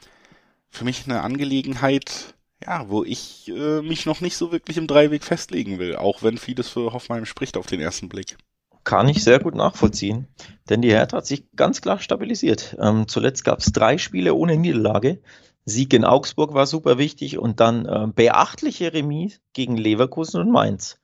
für 0.71 0.85
mich 0.85 1.05
eine 1.05 1.23
Angelegenheit, 1.23 2.35
ja, 2.65 2.89
wo 2.89 3.05
ich 3.05 3.49
äh, 3.49 3.83
mich 3.83 4.07
noch 4.07 4.21
nicht 4.21 4.37
so 4.37 4.53
wirklich 4.53 4.77
im 4.77 4.87
Dreiweg 4.87 5.25
festlegen 5.25 5.79
will, 5.79 5.97
auch 5.97 6.23
wenn 6.23 6.39
vieles 6.39 6.69
für 6.69 6.93
Hoffenheim 6.93 7.25
spricht 7.25 7.57
auf 7.57 7.67
den 7.67 7.81
ersten 7.81 8.09
Blick. 8.09 8.37
Kann 8.85 9.09
ich 9.09 9.23
sehr 9.23 9.39
gut 9.39 9.55
nachvollziehen, 9.55 10.29
denn 10.71 10.81
die 10.81 10.91
Hertha 10.91 11.19
hat 11.19 11.27
sich 11.27 11.45
ganz 11.57 11.83
klar 11.83 11.99
stabilisiert. 11.99 12.77
Ähm, 12.81 13.07
zuletzt 13.07 13.45
gab 13.45 13.59
es 13.59 13.73
drei 13.73 13.99
Spiele 13.99 14.35
ohne 14.35 14.57
Niederlage. 14.57 15.21
Sieg 15.65 15.93
in 15.93 16.05
Augsburg 16.05 16.55
war 16.55 16.67
super 16.67 16.97
wichtig 16.97 17.39
und 17.39 17.61
dann 17.61 17.85
äh, 17.85 18.07
beachtliche 18.15 18.93
Remis 18.95 19.41
gegen 19.53 19.77
Leverkusen 19.77 20.41
und 20.41 20.51
Mainz 20.51 20.99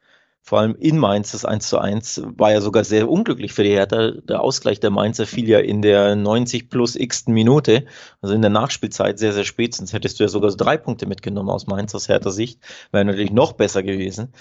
vor 0.47 0.61
allem 0.61 0.77
in 0.79 0.99
Mainz 0.99 1.33
das 1.33 1.47
1 1.47 1.69
zu 1.69 1.79
1 1.79 2.23
war 2.37 2.53
ja 2.53 2.61
sogar 2.61 2.85
sehr 2.85 3.09
unglücklich 3.09 3.55
für 3.55 3.65
die 3.65 3.71
Hertha. 3.71 4.11
Der 4.11 4.43
Ausgleich 4.43 4.79
der 4.79 4.91
Mainzer 4.91 5.25
fiel 5.27 5.49
ja 5.49 5.59
in 5.59 5.81
der 5.81 6.17
90 6.17 6.69
plus 6.69 6.97
x 6.97 7.27
Minute, 7.27 7.87
also 8.21 8.35
in 8.35 8.43
der 8.43 8.51
Nachspielzeit 8.51 9.19
sehr, 9.19 9.33
sehr 9.33 9.45
spät. 9.45 9.75
Sonst 9.75 9.95
hättest 9.95 10.21
du 10.21 10.25
ja 10.25 10.29
sogar 10.29 10.51
so 10.51 10.59
drei 10.59 10.77
Punkte 10.77 11.07
mitgenommen 11.07 11.49
aus 11.49 11.67
Mainz 11.67 11.95
aus 11.95 12.11
Hertha 12.11 12.31
Sicht. 12.31 12.61
Wäre 12.93 13.07
natürlich 13.07 13.33
noch 13.33 13.55
besser 13.55 13.83
gewesen. 13.83 14.35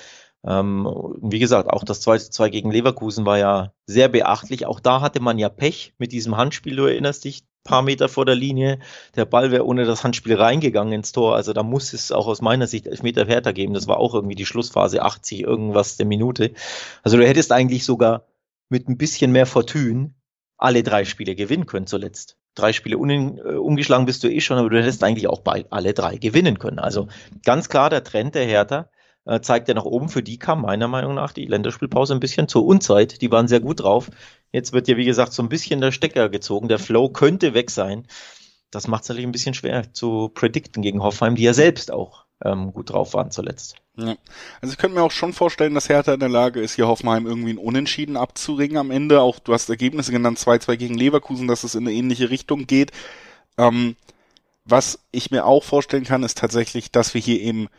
Ähm, 0.46 0.86
wie 1.22 1.40
gesagt, 1.40 1.70
auch 1.70 1.86
das 1.86 2.02
2 2.02 2.18
zu 2.18 2.32
2 2.32 2.50
gegen 2.50 2.72
Leverkusen 2.72 3.26
war 3.26 3.38
ja 3.38 3.72
sehr 3.86 4.10
beachtlich. 4.10 4.66
Auch 4.66 4.82
da 4.82 5.00
hatte 5.00 5.22
man 5.22 5.40
ja 5.40 5.48
Pech 5.48 5.94
mit 6.00 6.12
diesem 6.12 6.36
Handspiel, 6.36 6.76
du 6.76 6.84
erinnerst 6.84 7.24
dich, 7.24 7.46
paar 7.64 7.82
Meter 7.82 8.10
vor 8.10 8.26
der 8.26 8.36
Linie. 8.36 8.80
Der 9.16 9.26
Ball 9.26 9.52
wäre 9.52 9.66
ohne 9.66 9.86
das 9.86 10.04
Handspiel 10.04 10.36
reingegangen 10.36 10.94
ins 10.94 11.12
Tor. 11.12 11.36
Also 11.36 11.54
da 11.54 11.64
muss 11.64 11.94
es 11.94 12.12
auch 12.12 12.28
aus 12.28 12.42
meiner 12.42 12.68
Sicht 12.68 12.88
Elfmeter 12.88 13.26
Hertha 13.26 13.52
geben. 13.52 13.74
Das 13.74 13.88
war 13.88 13.98
auch 13.98 14.14
irgendwie 14.14 14.36
die 14.36 14.46
Schlussphase, 14.46 15.02
80 15.02 15.42
irgendwas 15.42 15.98
der 15.98 16.06
Minute. 16.06 16.52
Also 17.04 17.18
du 17.18 17.26
hättest 17.26 17.52
eigentlich 17.52 17.86
sogar 17.86 18.26
mit 18.70 18.90
ein 18.90 18.98
bisschen 18.98 19.32
mehr 19.32 19.46
Fortune 19.46 20.14
alle 20.58 20.84
drei 20.84 21.06
Spiele 21.06 21.36
gewinnen 21.36 21.66
können 21.66 21.88
zuletzt. 21.88 22.38
Drei 22.56 22.72
Spiele 22.72 22.98
un, 22.98 23.10
äh, 23.10 23.42
ungeschlagen 23.56 24.06
bist 24.06 24.24
du 24.24 24.32
eh 24.32 24.40
schon, 24.40 24.58
aber 24.58 24.70
du 24.70 24.80
hättest 24.80 25.04
eigentlich 25.04 25.28
auch 25.28 25.40
bei 25.40 25.66
alle 25.70 25.94
drei 25.94 26.18
gewinnen 26.18 26.60
können. 26.60 26.80
Also 26.80 27.08
ganz 27.44 27.68
klar 27.70 27.90
der 27.90 28.04
Trend 28.04 28.36
der 28.36 28.46
Hertha 28.46 28.90
äh, 29.26 29.42
zeigt 29.42 29.68
ja 29.68 29.74
nach 29.74 29.86
oben. 29.86 30.10
Für 30.10 30.24
die 30.24 30.38
kam 30.38 30.62
meiner 30.62 30.88
Meinung 30.88 31.16
nach 31.16 31.32
die 31.32 31.46
Länderspielpause 31.46 32.14
ein 32.14 32.20
bisschen 32.20 32.48
zur 32.48 32.66
Unzeit. 32.66 33.22
Die 33.22 33.32
waren 33.32 33.48
sehr 33.48 33.60
gut 33.60 33.82
drauf. 33.82 34.10
Jetzt 34.54 34.72
wird 34.72 34.88
ja, 34.88 34.96
wie 34.96 35.06
gesagt, 35.06 35.34
so 35.34 35.42
ein 35.42 35.50
bisschen 35.50 35.82
der 35.82 35.92
Stecker 35.92 36.30
gezogen. 36.30 36.70
Der 36.70 36.80
Flow 36.80 37.10
könnte 37.10 37.54
weg 37.54 37.72
sein. 37.72 38.08
Das 38.72 38.88
macht 38.88 39.04
es 39.04 39.10
natürlich 39.10 39.28
ein 39.28 39.34
bisschen 39.34 39.56
schwer 39.56 39.92
zu 39.94 40.30
predikten 40.30 40.82
gegen 40.82 41.04
Hoffenheim, 41.04 41.36
die 41.36 41.44
ja 41.44 41.54
selbst 41.54 41.92
auch 41.92 42.26
ähm, 42.46 42.72
gut 42.72 42.92
drauf 42.92 43.14
waren 43.14 43.32
zuletzt. 43.32 43.76
Ja. 43.98 44.16
Also 44.62 44.74
ich 44.74 44.78
könnte 44.78 44.96
mir 44.96 45.04
auch 45.04 45.12
schon 45.12 45.34
vorstellen, 45.34 45.74
dass 45.74 45.90
Hertha 45.90 46.14
in 46.14 46.20
der 46.20 46.30
Lage 46.30 46.62
ist, 46.62 46.76
hier 46.76 46.88
Hoffenheim 46.88 47.26
irgendwie 47.26 47.54
ein 47.54 47.58
Unentschieden 47.58 48.16
abzuringen 48.16 48.78
am 48.78 48.92
Ende. 48.92 49.22
Auch 49.22 49.40
du 49.40 49.54
hast 49.54 49.70
Ergebnisse 49.70 50.12
genannt, 50.12 50.40
2-2 50.40 50.78
gegen 50.78 50.98
Leverkusen, 50.98 51.48
dass 51.48 51.64
es 51.64 51.76
in 51.76 51.88
eine 51.88 51.96
ähnliche 51.96 52.30
Richtung 52.30 52.68
geht. 52.68 52.92
Ähm, 53.58 53.96
was 54.66 55.00
ich 55.12 55.32
mir 55.32 55.46
auch 55.46 55.64
vorstellen 55.64 56.06
kann, 56.06 56.24
ist 56.24 56.38
tatsächlich, 56.38 56.92
dass 56.92 57.14
wir 57.14 57.22
hier 57.22 57.42
eben 57.42 57.70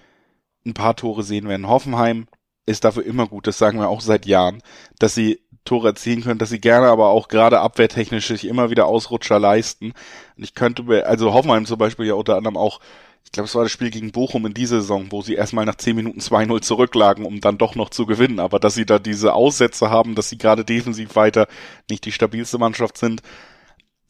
ein 0.66 0.74
paar 0.74 0.96
Tore 0.96 1.22
sehen 1.22 1.48
werden. 1.48 1.68
Hoffenheim 1.68 2.26
ist 2.66 2.84
dafür 2.84 3.04
immer 3.04 3.26
gut, 3.26 3.46
das 3.46 3.58
sagen 3.58 3.78
wir 3.78 3.88
auch 3.88 4.00
seit 4.00 4.26
Jahren, 4.26 4.62
dass 4.98 5.14
sie 5.14 5.40
Tore 5.64 5.88
erzielen 5.88 6.22
können, 6.22 6.38
dass 6.38 6.50
sie 6.50 6.60
gerne 6.60 6.88
aber 6.88 7.08
auch 7.08 7.28
gerade 7.28 7.60
abwehrtechnisch 7.60 8.28
sich 8.28 8.46
immer 8.46 8.70
wieder 8.70 8.86
Ausrutscher 8.86 9.38
leisten. 9.38 9.92
Und 10.36 10.44
ich 10.44 10.54
könnte 10.54 10.82
mir, 10.82 11.06
also 11.06 11.32
Hoffenheim 11.32 11.66
zum 11.66 11.78
Beispiel 11.78 12.06
ja 12.06 12.14
unter 12.14 12.36
anderem 12.36 12.56
auch, 12.56 12.80
ich 13.24 13.32
glaube, 13.32 13.46
es 13.46 13.54
war 13.54 13.62
das 13.62 13.72
Spiel 13.72 13.90
gegen 13.90 14.12
Bochum 14.12 14.46
in 14.46 14.54
dieser 14.54 14.80
Saison, 14.80 15.06
wo 15.10 15.22
sie 15.22 15.34
erstmal 15.34 15.64
nach 15.64 15.76
10 15.76 15.96
Minuten 15.96 16.20
2-0 16.20 16.60
zurücklagen, 16.60 17.24
um 17.24 17.40
dann 17.40 17.58
doch 17.58 17.74
noch 17.74 17.90
zu 17.90 18.06
gewinnen. 18.06 18.38
Aber 18.38 18.60
dass 18.60 18.74
sie 18.74 18.86
da 18.86 18.98
diese 18.98 19.32
Aussätze 19.32 19.90
haben, 19.90 20.14
dass 20.14 20.28
sie 20.28 20.38
gerade 20.38 20.64
defensiv 20.64 21.16
weiter 21.16 21.48
nicht 21.90 22.04
die 22.04 22.12
stabilste 22.12 22.58
Mannschaft 22.58 22.98
sind. 22.98 23.22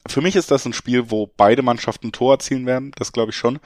Für 0.07 0.21
mich 0.21 0.35
ist 0.35 0.51
das 0.51 0.65
ein 0.65 0.73
Spiel, 0.73 1.09
wo 1.09 1.31
beide 1.37 1.63
Mannschaften 1.63 2.11
Tor 2.11 2.33
erzielen 2.33 2.65
werden, 2.67 2.91
das 2.97 3.11
glaube 3.11 3.31
ich 3.31 3.37
schon 3.37 3.59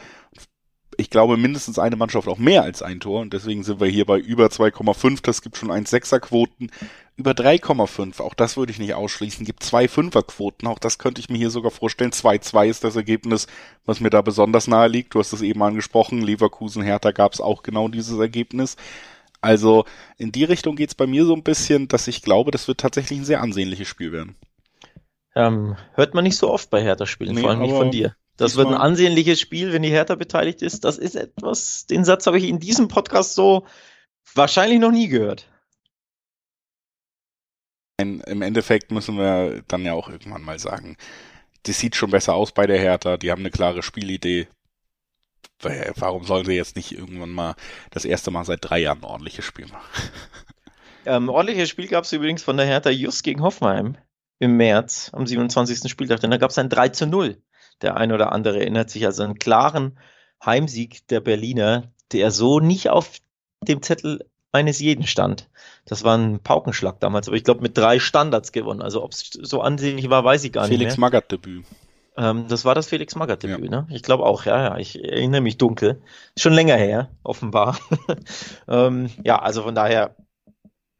ich 0.99 1.09
glaube, 1.09 1.37
mindestens 1.37 1.79
eine 1.79 1.95
Mannschaft 1.95 2.27
auch 2.27 2.37
mehr 2.37 2.63
als 2.63 2.81
ein 2.81 2.99
Tor. 2.99 3.21
Und 3.21 3.31
deswegen 3.31 3.63
sind 3.63 3.79
wir 3.79 3.87
hier 3.87 4.05
bei 4.05 4.19
über 4.19 4.47
2,5. 4.47 5.21
Das 5.23 5.41
gibt 5.41 5.55
schon 5.55 5.71
1,6er 5.71 6.19
Quoten. 6.19 6.69
Über 7.15 7.31
3,5. 7.31 8.21
Auch 8.21 8.33
das 8.33 8.57
würde 8.57 8.73
ich 8.73 8.79
nicht 8.79 8.93
ausschließen. 8.93 9.45
Gibt 9.45 9.63
zwei 9.63 9.87
Fünfer-Quoten. 9.87 10.67
Auch 10.67 10.77
das 10.77 10.97
könnte 10.97 11.21
ich 11.21 11.29
mir 11.29 11.37
hier 11.37 11.51
sogar 11.51 11.71
vorstellen. 11.71 12.11
2-2 12.11 12.67
ist 12.67 12.83
das 12.83 12.97
Ergebnis, 12.97 13.47
was 13.85 14.01
mir 14.01 14.09
da 14.09 14.21
besonders 14.21 14.67
nahe 14.67 14.89
liegt. 14.89 15.15
Du 15.15 15.19
hast 15.19 15.31
es 15.31 15.41
eben 15.41 15.63
angesprochen. 15.63 16.21
Leverkusen, 16.21 16.83
Hertha 16.83 17.11
gab 17.11 17.33
es 17.33 17.39
auch 17.39 17.63
genau 17.63 17.87
dieses 17.87 18.19
Ergebnis. 18.19 18.75
Also 19.39 19.85
in 20.17 20.33
die 20.33 20.43
Richtung 20.43 20.75
geht's 20.75 20.95
bei 20.95 21.07
mir 21.07 21.23
so 21.25 21.33
ein 21.33 21.43
bisschen, 21.43 21.87
dass 21.87 22.09
ich 22.09 22.23
glaube, 22.23 22.51
das 22.51 22.67
wird 22.67 22.81
tatsächlich 22.81 23.19
ein 23.19 23.25
sehr 23.25 23.41
ansehnliches 23.41 23.87
Spiel 23.87 24.11
werden. 24.11 24.35
Ähm, 25.33 25.77
hört 25.93 26.13
man 26.13 26.25
nicht 26.25 26.37
so 26.37 26.51
oft 26.51 26.69
bei 26.69 26.83
Hertha-Spielen, 26.83 27.35
nee, 27.35 27.41
vor 27.41 27.51
allem 27.51 27.61
nicht 27.61 27.73
von 27.73 27.91
dir. 27.91 28.15
Das 28.39 28.55
wird 28.55 28.67
ein 28.69 28.73
ansehnliches 28.73 29.41
Spiel, 29.41 29.73
wenn 29.73 29.81
die 29.81 29.89
Hertha 29.89 30.15
beteiligt 30.15 30.61
ist. 30.61 30.85
Das 30.85 30.97
ist 30.97 31.15
etwas, 31.15 31.85
den 31.87 32.05
Satz 32.05 32.25
habe 32.25 32.37
ich 32.37 32.45
in 32.45 32.59
diesem 32.59 32.87
Podcast 32.87 33.35
so 33.35 33.67
wahrscheinlich 34.33 34.79
noch 34.79 34.91
nie 34.91 35.09
gehört. 35.09 35.49
Im 37.97 38.41
Endeffekt 38.41 38.91
müssen 38.91 39.17
wir 39.17 39.61
dann 39.67 39.83
ja 39.83 39.91
auch 39.91 40.07
irgendwann 40.07 40.41
mal 40.41 40.57
sagen, 40.57 40.95
das 41.63 41.79
sieht 41.79 41.97
schon 41.97 42.11
besser 42.11 42.33
aus 42.33 42.53
bei 42.53 42.65
der 42.65 42.79
Hertha, 42.79 43.17
die 43.17 43.29
haben 43.29 43.41
eine 43.41 43.51
klare 43.51 43.83
Spielidee. 43.83 44.47
Warum 45.61 46.23
sollen 46.23 46.45
sie 46.45 46.53
jetzt 46.53 46.77
nicht 46.77 46.93
irgendwann 46.93 47.31
mal 47.31 47.55
das 47.91 48.05
erste 48.05 48.31
Mal 48.31 48.45
seit 48.45 48.59
drei 48.61 48.79
Jahren 48.79 48.99
ein 48.99 49.03
ordentliches 49.03 49.43
Spiel 49.43 49.67
machen? 49.67 49.89
Ähm, 51.05 51.27
ordentliches 51.27 51.69
Spiel 51.69 51.87
gab 51.87 52.03
es 52.03 52.13
übrigens 52.13 52.43
von 52.43 52.55
der 52.55 52.65
Hertha 52.65 52.89
just 52.89 53.23
gegen 53.23 53.41
Hoffenheim 53.41 53.97
im 54.39 54.57
März 54.57 55.09
am 55.13 55.25
27. 55.25 55.89
Spieltag, 55.89 56.19
denn 56.19 56.31
da 56.31 56.37
gab 56.37 56.51
es 56.51 56.57
ein 56.57 56.69
3 56.69 56.89
zu 56.89 57.07
0. 57.07 57.41
Der 57.81 57.97
ein 57.97 58.11
oder 58.11 58.31
andere 58.31 58.59
erinnert 58.59 58.89
sich 58.89 59.05
also 59.05 59.23
einen 59.23 59.39
klaren 59.39 59.97
Heimsieg 60.43 61.07
der 61.07 61.19
Berliner, 61.21 61.91
der 62.11 62.31
so 62.31 62.59
nicht 62.59 62.89
auf 62.89 63.17
dem 63.61 63.81
Zettel 63.81 64.25
eines 64.51 64.79
jeden 64.79 65.05
stand. 65.05 65.49
Das 65.85 66.03
war 66.03 66.17
ein 66.17 66.39
Paukenschlag 66.39 66.99
damals, 66.99 67.27
aber 67.27 67.37
ich 67.37 67.43
glaube 67.43 67.61
mit 67.61 67.77
drei 67.77 67.99
Standards 67.99 68.51
gewonnen. 68.51 68.81
Also 68.81 69.03
ob 69.03 69.11
es 69.11 69.29
so 69.29 69.61
ansehnlich 69.61 70.09
war, 70.09 70.23
weiß 70.23 70.43
ich 70.43 70.51
gar 70.51 70.65
Felix 70.65 70.79
nicht. 70.79 70.87
Felix 70.87 70.97
Magath-Debüt. 70.97 71.65
Ähm, 72.17 72.47
das 72.47 72.65
war 72.65 72.75
das 72.75 72.87
Felix 72.87 73.15
Magath-Debüt, 73.15 73.71
ja. 73.71 73.81
ne? 73.81 73.87
Ich 73.91 74.03
glaube 74.03 74.25
auch, 74.25 74.45
ja, 74.45 74.61
ja. 74.63 74.77
Ich 74.77 75.03
erinnere 75.03 75.41
mich 75.41 75.57
dunkel. 75.57 76.01
Schon 76.37 76.53
länger 76.53 76.75
her, 76.75 77.09
offenbar. 77.23 77.79
ähm, 78.67 79.09
ja, 79.23 79.39
also 79.39 79.63
von 79.63 79.75
daher, 79.75 80.15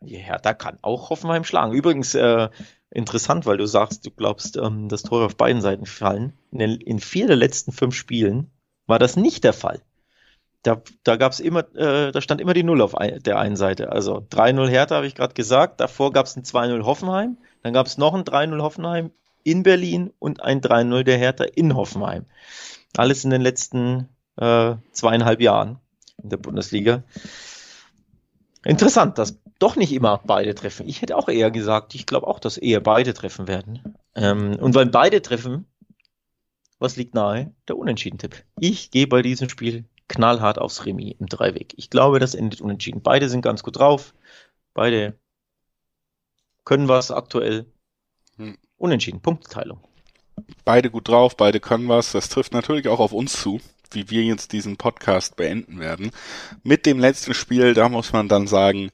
ja, 0.01 0.37
da 0.37 0.53
kann 0.53 0.77
auch 0.81 1.09
Hoffenheim 1.09 1.43
schlagen. 1.43 1.73
Übrigens, 1.73 2.15
äh, 2.15 2.49
interessant, 2.91 3.45
weil 3.45 3.57
du 3.57 3.65
sagst, 3.65 4.05
du 4.05 4.11
glaubst, 4.11 4.57
ähm, 4.57 4.89
dass 4.89 5.03
Tore 5.03 5.25
auf 5.25 5.35
beiden 5.35 5.61
Seiten 5.61 5.85
fallen. 5.85 6.33
In, 6.51 6.59
in 6.59 6.99
vier 6.99 7.27
der 7.27 7.35
letzten 7.35 7.71
fünf 7.71 7.95
Spielen 7.95 8.51
war 8.87 8.99
das 8.99 9.15
nicht 9.15 9.43
der 9.43 9.53
Fall. 9.53 9.81
Da, 10.63 10.81
da 11.03 11.15
gab 11.15 11.31
es 11.31 11.39
immer, 11.39 11.59
äh, 11.75 12.11
da 12.11 12.19
stand 12.19 12.41
immer 12.41 12.53
die 12.53 12.63
Null 12.63 12.81
auf 12.81 12.97
ein, 12.97 13.21
der 13.23 13.39
einen 13.39 13.55
Seite. 13.55 13.91
Also 13.91 14.17
3-0 14.29 14.67
Hertha, 14.67 14.95
habe 14.95 15.07
ich 15.07 15.15
gerade 15.15 15.33
gesagt. 15.33 15.79
Davor 15.79 16.11
gab 16.11 16.25
es 16.25 16.35
ein 16.35 16.43
2-0 16.43 16.83
Hoffenheim. 16.83 17.37
Dann 17.63 17.73
gab 17.73 17.87
es 17.87 17.97
noch 17.97 18.13
ein 18.13 18.23
3-0 18.23 18.61
Hoffenheim 18.61 19.11
in 19.43 19.63
Berlin 19.63 20.11
und 20.19 20.43
ein 20.43 20.59
3-0 20.59 21.03
der 21.03 21.17
Hertha 21.17 21.45
in 21.45 21.75
Hoffenheim. 21.75 22.25
Alles 22.97 23.23
in 23.23 23.29
den 23.29 23.41
letzten 23.41 24.09
äh, 24.35 24.75
zweieinhalb 24.91 25.39
Jahren 25.39 25.79
in 26.21 26.29
der 26.29 26.37
Bundesliga. 26.37 27.03
Interessant, 28.63 29.17
dass 29.17 29.39
doch 29.59 29.75
nicht 29.75 29.93
immer 29.93 30.21
beide 30.25 30.53
treffen. 30.53 30.87
Ich 30.87 31.01
hätte 31.01 31.17
auch 31.17 31.29
eher 31.29 31.51
gesagt, 31.51 31.95
ich 31.95 32.05
glaube 32.05 32.27
auch, 32.27 32.39
dass 32.39 32.57
eher 32.57 32.81
beide 32.81 33.13
treffen 33.13 33.47
werden. 33.47 33.97
Ähm, 34.15 34.57
und 34.59 34.75
weil 34.75 34.87
beide 34.87 35.21
treffen, 35.21 35.65
was 36.79 36.95
liegt 36.95 37.13
nahe? 37.13 37.53
Der 37.67 37.77
Unentschieden-Tipp. 37.77 38.43
Ich 38.59 38.91
gehe 38.91 39.07
bei 39.07 39.21
diesem 39.21 39.49
Spiel 39.49 39.85
knallhart 40.07 40.59
aufs 40.59 40.85
Remis 40.85 41.15
im 41.19 41.27
Dreiweg. 41.27 41.73
Ich 41.77 41.89
glaube, 41.89 42.19
das 42.19 42.35
endet 42.35 42.61
unentschieden. 42.61 43.01
Beide 43.01 43.29
sind 43.29 43.41
ganz 43.41 43.63
gut 43.63 43.77
drauf. 43.77 44.13
Beide 44.73 45.17
können 46.65 46.87
was 46.87 47.11
aktuell. 47.11 47.65
Hm. 48.37 48.57
Unentschieden, 48.77 49.21
Punktteilung. 49.21 49.79
Beide 50.65 50.89
gut 50.89 51.07
drauf, 51.07 51.35
beide 51.35 51.59
können 51.59 51.87
was. 51.89 52.11
Das 52.13 52.29
trifft 52.29 52.53
natürlich 52.53 52.87
auch 52.87 52.99
auf 52.99 53.11
uns 53.11 53.33
zu, 53.33 53.59
wie 53.91 54.09
wir 54.09 54.23
jetzt 54.23 54.51
diesen 54.51 54.77
Podcast 54.77 55.35
beenden 55.35 55.79
werden. 55.79 56.11
Mit 56.63 56.85
dem 56.85 56.99
letzten 56.99 57.33
Spiel, 57.33 57.73
da 57.73 57.89
muss 57.89 58.13
man 58.13 58.27
dann 58.27 58.47
sagen, 58.47 58.91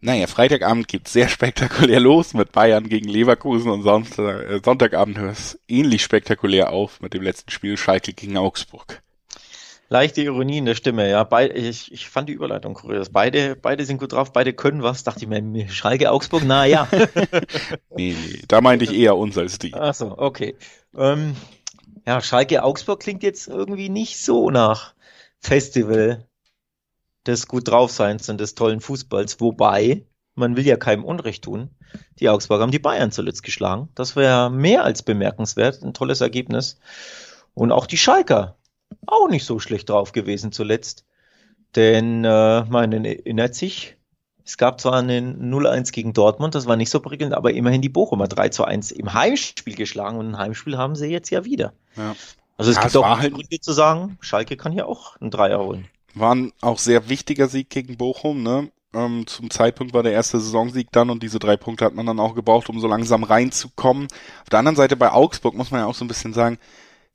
naja, 0.00 0.26
Freitagabend 0.26 0.86
geht 0.86 1.08
sehr 1.08 1.28
spektakulär 1.30 1.98
los 1.98 2.34
mit 2.34 2.52
Bayern 2.52 2.88
gegen 2.88 3.08
Leverkusen 3.08 3.70
und 3.70 3.82
Sonntag, 3.82 4.50
äh, 4.50 4.60
Sonntagabend 4.62 5.18
hört 5.18 5.38
es 5.38 5.58
ähnlich 5.66 6.02
spektakulär 6.02 6.70
auf 6.70 7.00
mit 7.00 7.14
dem 7.14 7.22
letzten 7.22 7.50
Spiel 7.50 7.76
Schalke 7.76 8.12
gegen 8.12 8.36
Augsburg. 8.36 9.02
Leichte 9.88 10.22
Ironie 10.22 10.58
in 10.58 10.64
der 10.64 10.74
Stimme, 10.74 11.08
ja. 11.08 11.24
Be 11.24 11.46
ich, 11.48 11.92
ich 11.92 12.08
fand 12.08 12.28
die 12.28 12.32
Überleitung 12.32 12.74
kurios. 12.74 13.10
Beide, 13.10 13.54
beide 13.54 13.84
sind 13.84 13.98
gut 13.98 14.12
drauf, 14.12 14.32
beide 14.32 14.52
können 14.52 14.82
was. 14.82 15.04
Dachte 15.04 15.24
ich 15.24 15.28
mir, 15.28 15.68
Schalke 15.68 16.10
Augsburg, 16.10 16.42
na 16.46 16.64
ja. 16.64 16.88
nee, 17.96 18.16
nee, 18.18 18.42
da 18.48 18.60
meinte 18.60 18.84
ich 18.84 18.94
eher 18.94 19.16
uns 19.16 19.38
als 19.38 19.58
die. 19.58 19.74
Ach 19.74 19.94
so, 19.94 20.18
okay. 20.18 20.56
Ähm, 20.96 21.36
ja, 22.06 22.20
Schalke 22.20 22.62
Augsburg 22.62 23.00
klingt 23.00 23.22
jetzt 23.22 23.48
irgendwie 23.48 23.88
nicht 23.88 24.18
so 24.18 24.50
nach 24.50 24.94
Festival 25.40 26.26
des 27.26 27.48
gut 27.48 27.68
draufseins 27.68 28.28
und 28.28 28.38
des 28.38 28.54
tollen 28.54 28.80
Fußballs, 28.80 29.40
wobei 29.40 30.06
man 30.34 30.56
will 30.56 30.66
ja 30.66 30.76
keinem 30.76 31.04
Unrecht 31.04 31.44
tun. 31.44 31.70
Die 32.18 32.28
Augsburg 32.28 32.60
haben 32.60 32.72
die 32.72 32.78
Bayern 32.78 33.12
zuletzt 33.12 33.42
geschlagen. 33.42 33.88
Das 33.94 34.16
wäre 34.16 34.50
mehr 34.50 34.84
als 34.84 35.02
bemerkenswert, 35.02 35.82
ein 35.82 35.94
tolles 35.94 36.20
Ergebnis. 36.20 36.78
Und 37.54 37.72
auch 37.72 37.86
die 37.86 37.96
Schalker 37.96 38.56
auch 39.06 39.28
nicht 39.28 39.44
so 39.44 39.58
schlecht 39.58 39.88
drauf 39.88 40.12
gewesen 40.12 40.52
zuletzt. 40.52 41.06
Denn 41.76 42.24
äh, 42.24 42.64
man 42.64 42.92
erinnert 42.92 43.54
sich, 43.54 43.96
es 44.44 44.58
gab 44.58 44.80
zwar 44.80 44.94
einen 44.94 45.52
0-1 45.52 45.92
gegen 45.92 46.12
Dortmund, 46.12 46.54
das 46.54 46.66
war 46.66 46.76
nicht 46.76 46.90
so 46.90 47.00
prickelnd, 47.00 47.32
aber 47.32 47.52
immerhin 47.52 47.80
die 47.80 47.88
Bochumer 47.88 48.28
3 48.28 48.50
zu 48.50 48.64
1 48.64 48.92
im 48.92 49.14
Heimspiel 49.14 49.74
geschlagen 49.74 50.18
und 50.18 50.28
ein 50.30 50.38
Heimspiel 50.38 50.76
haben 50.76 50.96
sie 50.96 51.06
jetzt 51.06 51.30
ja 51.30 51.44
wieder. 51.44 51.72
Ja. 51.96 52.14
Also 52.56 52.70
es 52.70 52.76
ja, 52.76 52.82
gibt 52.82 52.94
es 52.94 52.96
auch 52.96 53.18
halt 53.18 53.34
Gründe 53.34 53.60
zu 53.60 53.72
sagen, 53.72 54.18
Schalke 54.20 54.56
kann 54.56 54.72
hier 54.72 54.86
auch 54.86 55.16
einen 55.20 55.30
Dreier 55.30 55.58
holen. 55.60 55.88
War 56.14 56.34
ein 56.34 56.52
auch 56.60 56.78
sehr 56.78 57.08
wichtiger 57.08 57.48
Sieg 57.48 57.70
gegen 57.70 57.96
Bochum, 57.96 58.42
ne? 58.42 58.70
Ähm, 58.92 59.26
zum 59.26 59.50
Zeitpunkt 59.50 59.92
war 59.92 60.04
der 60.04 60.12
erste 60.12 60.38
Saisonsieg 60.38 60.92
dann 60.92 61.10
und 61.10 61.22
diese 61.22 61.40
drei 61.40 61.56
Punkte 61.56 61.84
hat 61.84 61.94
man 61.94 62.06
dann 62.06 62.20
auch 62.20 62.36
gebraucht, 62.36 62.68
um 62.68 62.78
so 62.78 62.86
langsam 62.86 63.24
reinzukommen. 63.24 64.06
Auf 64.42 64.50
der 64.50 64.60
anderen 64.60 64.76
Seite 64.76 64.94
bei 64.94 65.10
Augsburg 65.10 65.54
muss 65.54 65.72
man 65.72 65.80
ja 65.80 65.86
auch 65.86 65.96
so 65.96 66.04
ein 66.04 66.08
bisschen 66.08 66.32
sagen, 66.32 66.58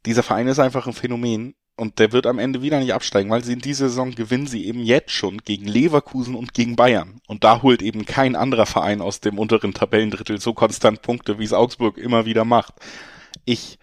dieser 0.05 0.23
Verein 0.23 0.47
ist 0.47 0.59
einfach 0.59 0.87
ein 0.87 0.93
Phänomen 0.93 1.55
und 1.79 1.99
der 1.99 2.11
wird 2.11 2.27
am 2.27 2.39
Ende 2.39 2.61
wieder 2.61 2.79
nicht 2.79 2.93
absteigen, 2.93 3.29
weil 3.29 3.43
sie 3.43 3.53
in 3.53 3.59
dieser 3.59 3.87
Saison 3.87 4.11
gewinnen 4.11 4.47
sie 4.47 4.65
eben 4.65 4.81
jetzt 4.81 5.11
schon 5.11 5.37
gegen 5.39 5.67
Leverkusen 5.67 6.35
und 6.35 6.53
gegen 6.53 6.75
Bayern. 6.75 7.21
Und 7.27 7.43
da 7.43 7.61
holt 7.61 7.81
eben 7.81 8.05
kein 8.05 8.35
anderer 8.35 8.65
Verein 8.65 9.01
aus 9.01 9.21
dem 9.21 9.39
unteren 9.39 9.73
Tabellendrittel 9.73 10.41
so 10.41 10.53
konstant 10.53 11.01
Punkte, 11.01 11.39
wie 11.39 11.45
es 11.45 11.53
Augsburg 11.53 11.97
immer 11.97 12.25
wieder 12.25 12.45
macht. 12.45 12.73
Ich 13.45 13.79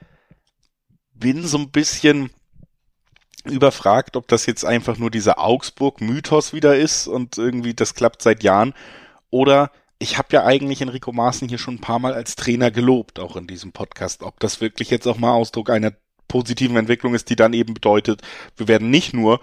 bin 1.14 1.47
so 1.47 1.59
ein 1.59 1.70
bisschen 1.70 2.30
überfragt, 3.44 4.16
ob 4.16 4.28
das 4.28 4.44
jetzt 4.47 4.64
einfach 4.64 4.99
nur 4.99 5.11
dieser 5.11 5.38
Augsburg-Mythos 5.38 6.53
wieder 6.53 6.76
ist 6.76 7.07
und 7.07 7.38
irgendwie 7.38 7.74
das 7.74 7.94
klappt 7.94 8.20
seit 8.22 8.42
Jahren 8.42 8.74
oder 9.30 9.70
ich 9.99 10.18
habe 10.18 10.28
ja 10.32 10.44
eigentlich 10.44 10.82
Enrico 10.82 11.12
Maaßen 11.12 11.49
hier 11.49 11.59
schon 11.59 11.76
ein 11.76 11.80
paar 11.80 11.99
Mal 11.99 12.12
als 12.12 12.36
Trainer 12.36 12.70
gelobt, 12.70 13.18
auch 13.18 13.36
in 13.36 13.47
diesem 13.47 13.72
Podcast, 13.72 14.22
ob 14.22 14.38
das 14.40 14.61
wirklich 14.61 14.90
jetzt 14.90 15.07
auch 15.07 15.16
mal 15.16 15.32
Ausdruck 15.32 15.70
einer 15.70 15.92
positiven 16.29 16.77
Entwicklung 16.77 17.14
ist, 17.14 17.31
die 17.31 17.37
dann 17.37 17.53
eben 17.53 17.74
bedeutet, 17.74 18.22
wir 18.57 18.68
werden 18.68 18.91
nicht 18.91 19.14
nur 19.14 19.41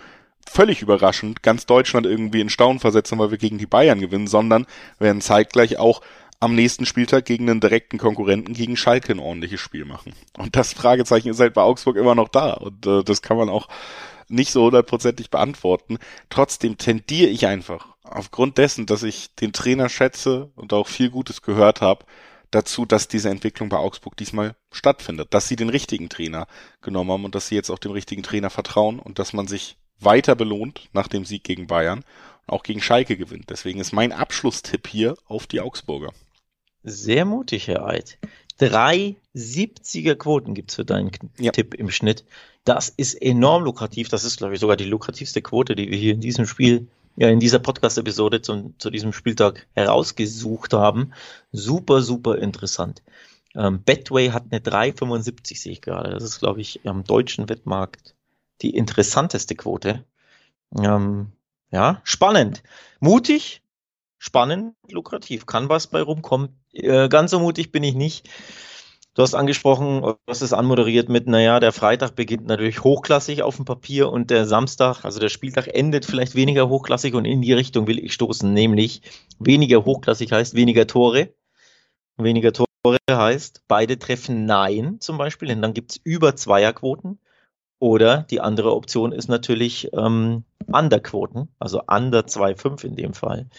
völlig 0.49 0.81
überraschend 0.81 1.41
ganz 1.41 1.65
Deutschland 1.65 2.05
irgendwie 2.05 2.41
in 2.41 2.49
Staunen 2.49 2.79
versetzen, 2.79 3.17
weil 3.19 3.31
wir 3.31 3.37
gegen 3.37 3.57
die 3.57 3.65
Bayern 3.65 3.99
gewinnen, 3.99 4.27
sondern 4.27 4.65
werden 4.99 5.21
zeitgleich 5.21 5.77
auch 5.77 6.01
am 6.39 6.55
nächsten 6.55 6.85
Spieltag 6.85 7.25
gegen 7.25 7.49
einen 7.49 7.61
direkten 7.61 7.97
Konkurrenten 7.97 8.53
gegen 8.53 8.75
Schalke 8.75 9.13
ein 9.13 9.19
ordentliches 9.19 9.61
Spiel 9.61 9.85
machen. 9.85 10.13
Und 10.37 10.57
das 10.57 10.73
Fragezeichen 10.73 11.29
ist 11.29 11.39
halt 11.39 11.53
bei 11.53 11.61
Augsburg 11.61 11.95
immer 11.95 12.15
noch 12.15 12.27
da 12.27 12.53
und 12.53 12.85
äh, 12.85 13.03
das 13.03 13.21
kann 13.21 13.37
man 13.37 13.49
auch 13.49 13.69
nicht 14.27 14.51
so 14.51 14.65
hundertprozentig 14.65 15.29
beantworten. 15.29 15.97
Trotzdem 16.29 16.77
tendiere 16.77 17.29
ich 17.29 17.45
einfach, 17.47 17.87
aufgrund 18.03 18.57
dessen, 18.57 18.85
dass 18.85 19.03
ich 19.03 19.33
den 19.35 19.53
Trainer 19.53 19.89
schätze 19.89 20.51
und 20.55 20.73
auch 20.73 20.87
viel 20.87 21.09
Gutes 21.09 21.41
gehört 21.41 21.81
habe, 21.81 22.05
dazu, 22.55 22.85
dass 22.85 23.07
diese 23.07 23.29
Entwicklung 23.29 23.69
bei 23.69 23.77
Augsburg 23.77 24.17
diesmal 24.17 24.55
stattfindet, 24.71 25.33
dass 25.33 25.47
sie 25.47 25.55
den 25.55 25.69
richtigen 25.69 26.09
Trainer 26.09 26.47
genommen 26.81 27.11
haben 27.11 27.25
und 27.25 27.35
dass 27.35 27.47
sie 27.47 27.55
jetzt 27.55 27.69
auch 27.69 27.79
dem 27.79 27.91
richtigen 27.91 28.23
Trainer 28.23 28.49
vertrauen 28.49 28.99
und 28.99 29.19
dass 29.19 29.33
man 29.33 29.47
sich 29.47 29.77
weiter 29.99 30.35
belohnt 30.35 30.89
nach 30.93 31.07
dem 31.07 31.25
Sieg 31.25 31.43
gegen 31.43 31.67
Bayern 31.67 32.03
und 32.45 32.53
auch 32.53 32.63
gegen 32.63 32.81
Schalke 32.81 33.17
gewinnt. 33.17 33.49
Deswegen 33.49 33.79
ist 33.79 33.93
mein 33.93 34.11
Abschlusstipp 34.11 34.87
hier 34.87 35.15
auf 35.25 35.47
die 35.47 35.61
Augsburger. 35.61 36.13
Sehr 36.83 37.25
mutig, 37.25 37.67
Herr 37.67 37.85
Eid. 37.85 38.17
Drei 38.57 39.15
70er 39.35 40.15
Quoten 40.15 40.53
gibt's 40.53 40.75
für 40.75 40.85
deinen 40.85 41.11
ja. 41.39 41.51
Tipp 41.51 41.73
im 41.73 41.89
Schnitt. 41.89 42.25
Das 42.65 42.89
ist 42.89 43.15
enorm 43.15 43.63
lukrativ. 43.63 44.09
Das 44.09 44.23
ist, 44.23 44.37
glaube 44.37 44.53
ich, 44.53 44.59
sogar 44.59 44.77
die 44.77 44.85
lukrativste 44.85 45.41
Quote, 45.41 45.75
die 45.75 45.89
wir 45.89 45.97
hier 45.97 46.13
in 46.13 46.21
diesem 46.21 46.45
Spiel, 46.45 46.87
ja, 47.15 47.29
in 47.29 47.39
dieser 47.39 47.59
Podcast-Episode 47.59 48.41
zu, 48.41 48.73
zu 48.77 48.89
diesem 48.89 49.13
Spieltag 49.13 49.67
herausgesucht 49.73 50.73
haben. 50.73 51.13
Super, 51.51 52.01
super 52.01 52.37
interessant. 52.37 53.03
Ähm, 53.55 53.83
Betway 53.83 54.31
hat 54.31 54.45
eine 54.49 54.59
3,75, 54.59 55.59
sehe 55.59 55.71
ich 55.73 55.81
gerade. 55.81 56.11
Das 56.11 56.23
ist, 56.23 56.39
glaube 56.39 56.61
ich, 56.61 56.81
am 56.85 57.03
deutschen 57.03 57.49
Wettmarkt 57.49 58.15
die 58.61 58.75
interessanteste 58.75 59.55
Quote. 59.55 60.03
Ähm, 60.77 61.31
ja, 61.71 62.01
spannend. 62.03 62.63
Mutig, 62.99 63.61
spannend, 64.17 64.75
lukrativ. 64.89 65.45
Kann 65.45 65.69
was 65.69 65.87
bei 65.87 66.01
rumkommen. 66.01 66.49
Äh, 66.71 67.09
ganz 67.09 67.31
so 67.31 67.39
mutig 67.39 67.71
bin 67.71 67.83
ich 67.83 67.95
nicht. 67.95 68.29
Du 69.15 69.21
hast 69.21 69.35
angesprochen, 69.35 70.01
du 70.01 70.15
hast 70.27 70.41
es 70.41 70.53
anmoderiert 70.53 71.07
mit, 71.07 71.27
naja, 71.27 71.59
der 71.59 71.71
Freitag 71.71 72.15
beginnt 72.15 72.47
natürlich 72.47 72.83
hochklassig 72.83 73.43
auf 73.43 73.57
dem 73.57 73.65
Papier 73.65 74.11
und 74.11 74.31
der 74.31 74.47
Samstag, 74.47 75.05
also 75.05 75.19
der 75.19 75.29
Spieltag 75.29 75.67
endet 75.67 76.05
vielleicht 76.05 76.33
weniger 76.33 76.67
hochklassig 76.67 77.13
und 77.13 77.25
in 77.25 77.43
die 77.43 77.53
Richtung 77.53 77.85
will 77.85 78.03
ich 78.03 78.13
stoßen, 78.13 78.51
nämlich 78.51 79.03
weniger 79.37 79.85
hochklassig 79.85 80.31
heißt 80.31 80.55
weniger 80.55 80.87
Tore. 80.87 81.31
Weniger 82.17 82.53
Tore 82.53 82.67
heißt, 83.09 83.63
beide 83.67 83.99
treffen 83.99 84.45
Nein 84.45 84.99
zum 84.99 85.19
Beispiel, 85.19 85.47
denn 85.47 85.61
dann 85.61 85.75
gibt 85.75 85.91
es 85.91 85.97
über 86.03 86.35
Zweierquoten. 86.35 87.19
Oder 87.79 88.23
die 88.23 88.39
andere 88.39 88.73
Option 88.73 89.11
ist 89.11 89.27
natürlich 89.27 89.89
ähm, 89.93 90.45
Underquoten, 90.71 91.49
also 91.59 91.81
Under 91.87 92.21
2,5 92.21 92.85
in 92.85 92.95
dem 92.95 93.13
Fall. 93.13 93.49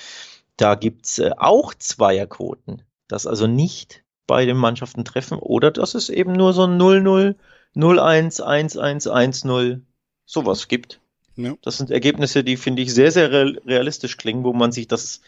Da 0.57 0.76
gibt 0.76 1.07
es 1.07 1.18
äh, 1.18 1.30
auch 1.36 1.74
Zweierquoten, 1.74 2.82
dass 3.07 3.26
also 3.26 3.46
nicht 3.46 4.03
beide 4.27 4.55
Mannschaften 4.55 5.05
treffen 5.05 5.39
oder 5.39 5.70
dass 5.70 5.95
es 5.95 6.09
eben 6.09 6.33
nur 6.33 6.53
so 6.53 6.64
ein 6.64 6.81
0-0, 6.81 7.35
0-1, 7.77 8.43
1-1, 8.43 9.09
1-0, 9.09 9.81
sowas 10.27 10.68
gibt. 10.68 11.01
Ja. 11.37 11.55
Das 11.62 11.79
sind 11.79 11.91
Ergebnisse, 11.91 12.45
die 12.45 12.57
finde 12.57 12.83
ich 12.83 12.95
sehr, 12.95 13.11
sehr 13.11 13.31
realistisch 13.31 14.16
klingen, 14.16 14.45
wo 14.45 14.53
man 14.53 14.72
sich 14.72 14.89
das, 14.89 15.20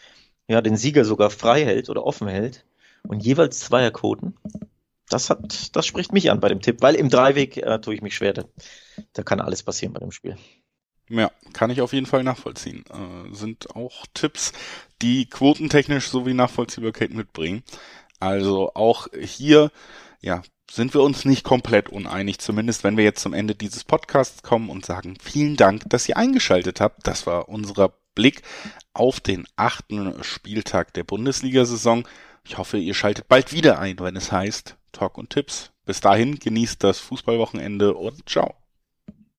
ja, 0.47 0.61
den 0.61 0.77
Sieger 0.77 1.03
sogar 1.05 1.29
frei 1.29 1.65
hält 1.65 1.89
oder 1.89 2.05
offen 2.05 2.27
hält. 2.27 2.65
Und 3.03 3.23
jeweils 3.23 3.59
Zweierquoten. 3.59 4.35
Das 5.09 5.29
hat, 5.29 5.75
das 5.75 5.85
spricht 5.85 6.11
mich 6.11 6.31
an 6.31 6.39
bei 6.39 6.49
dem 6.49 6.61
Tipp, 6.61 6.77
weil 6.81 6.95
im 6.95 7.09
Dreiweg 7.09 7.57
äh, 7.57 7.79
tue 7.79 7.95
ich 7.95 8.01
mich 8.01 8.15
schwer. 8.15 8.33
Da, 8.33 8.43
da 9.13 9.23
kann 9.23 9.39
alles 9.39 9.63
passieren 9.63 9.93
bei 9.93 9.99
dem 9.99 10.11
Spiel. 10.11 10.37
Ja, 11.09 11.31
kann 11.53 11.69
ich 11.69 11.79
auf 11.79 11.93
jeden 11.93 12.05
Fall 12.05 12.23
nachvollziehen. 12.23 12.83
Äh, 12.89 13.33
sind 13.33 13.75
auch 13.75 14.05
Tipps, 14.13 14.51
die 15.01 15.29
quotentechnisch 15.29 16.09
sowie 16.09 16.33
Nachvollziehbarkeit 16.33 17.11
mitbringen. 17.11 17.63
Also 18.19 18.71
auch 18.73 19.07
hier, 19.19 19.71
ja, 20.21 20.41
sind 20.69 20.93
wir 20.93 21.01
uns 21.01 21.25
nicht 21.25 21.43
komplett 21.43 21.89
uneinig, 21.89 22.39
zumindest 22.39 22.83
wenn 22.83 22.97
wir 22.97 23.03
jetzt 23.03 23.21
zum 23.21 23.33
Ende 23.33 23.55
dieses 23.55 23.83
Podcasts 23.83 24.43
kommen 24.43 24.69
und 24.69 24.85
sagen, 24.85 25.17
vielen 25.21 25.55
Dank, 25.55 25.83
dass 25.87 26.09
ihr 26.09 26.17
eingeschaltet 26.17 26.81
habt. 26.81 27.07
Das 27.07 27.25
war 27.25 27.47
unser 27.49 27.93
Blick 28.15 28.41
auf 28.93 29.19
den 29.19 29.47
achten 29.55 30.23
Spieltag 30.23 30.93
der 30.93 31.03
Bundesliga-Saison. 31.03 32.07
Ich 32.43 32.57
hoffe, 32.57 32.77
ihr 32.77 32.93
schaltet 32.93 33.27
bald 33.27 33.53
wieder 33.53 33.79
ein, 33.79 33.99
wenn 33.99 34.15
es 34.15 34.31
heißt 34.31 34.75
Talk 34.91 35.17
und 35.17 35.29
Tipps. 35.29 35.71
Bis 35.85 36.01
dahin 36.01 36.39
genießt 36.39 36.83
das 36.83 36.99
Fußballwochenende 36.99 37.93
und 37.93 38.27
ciao. 38.27 38.55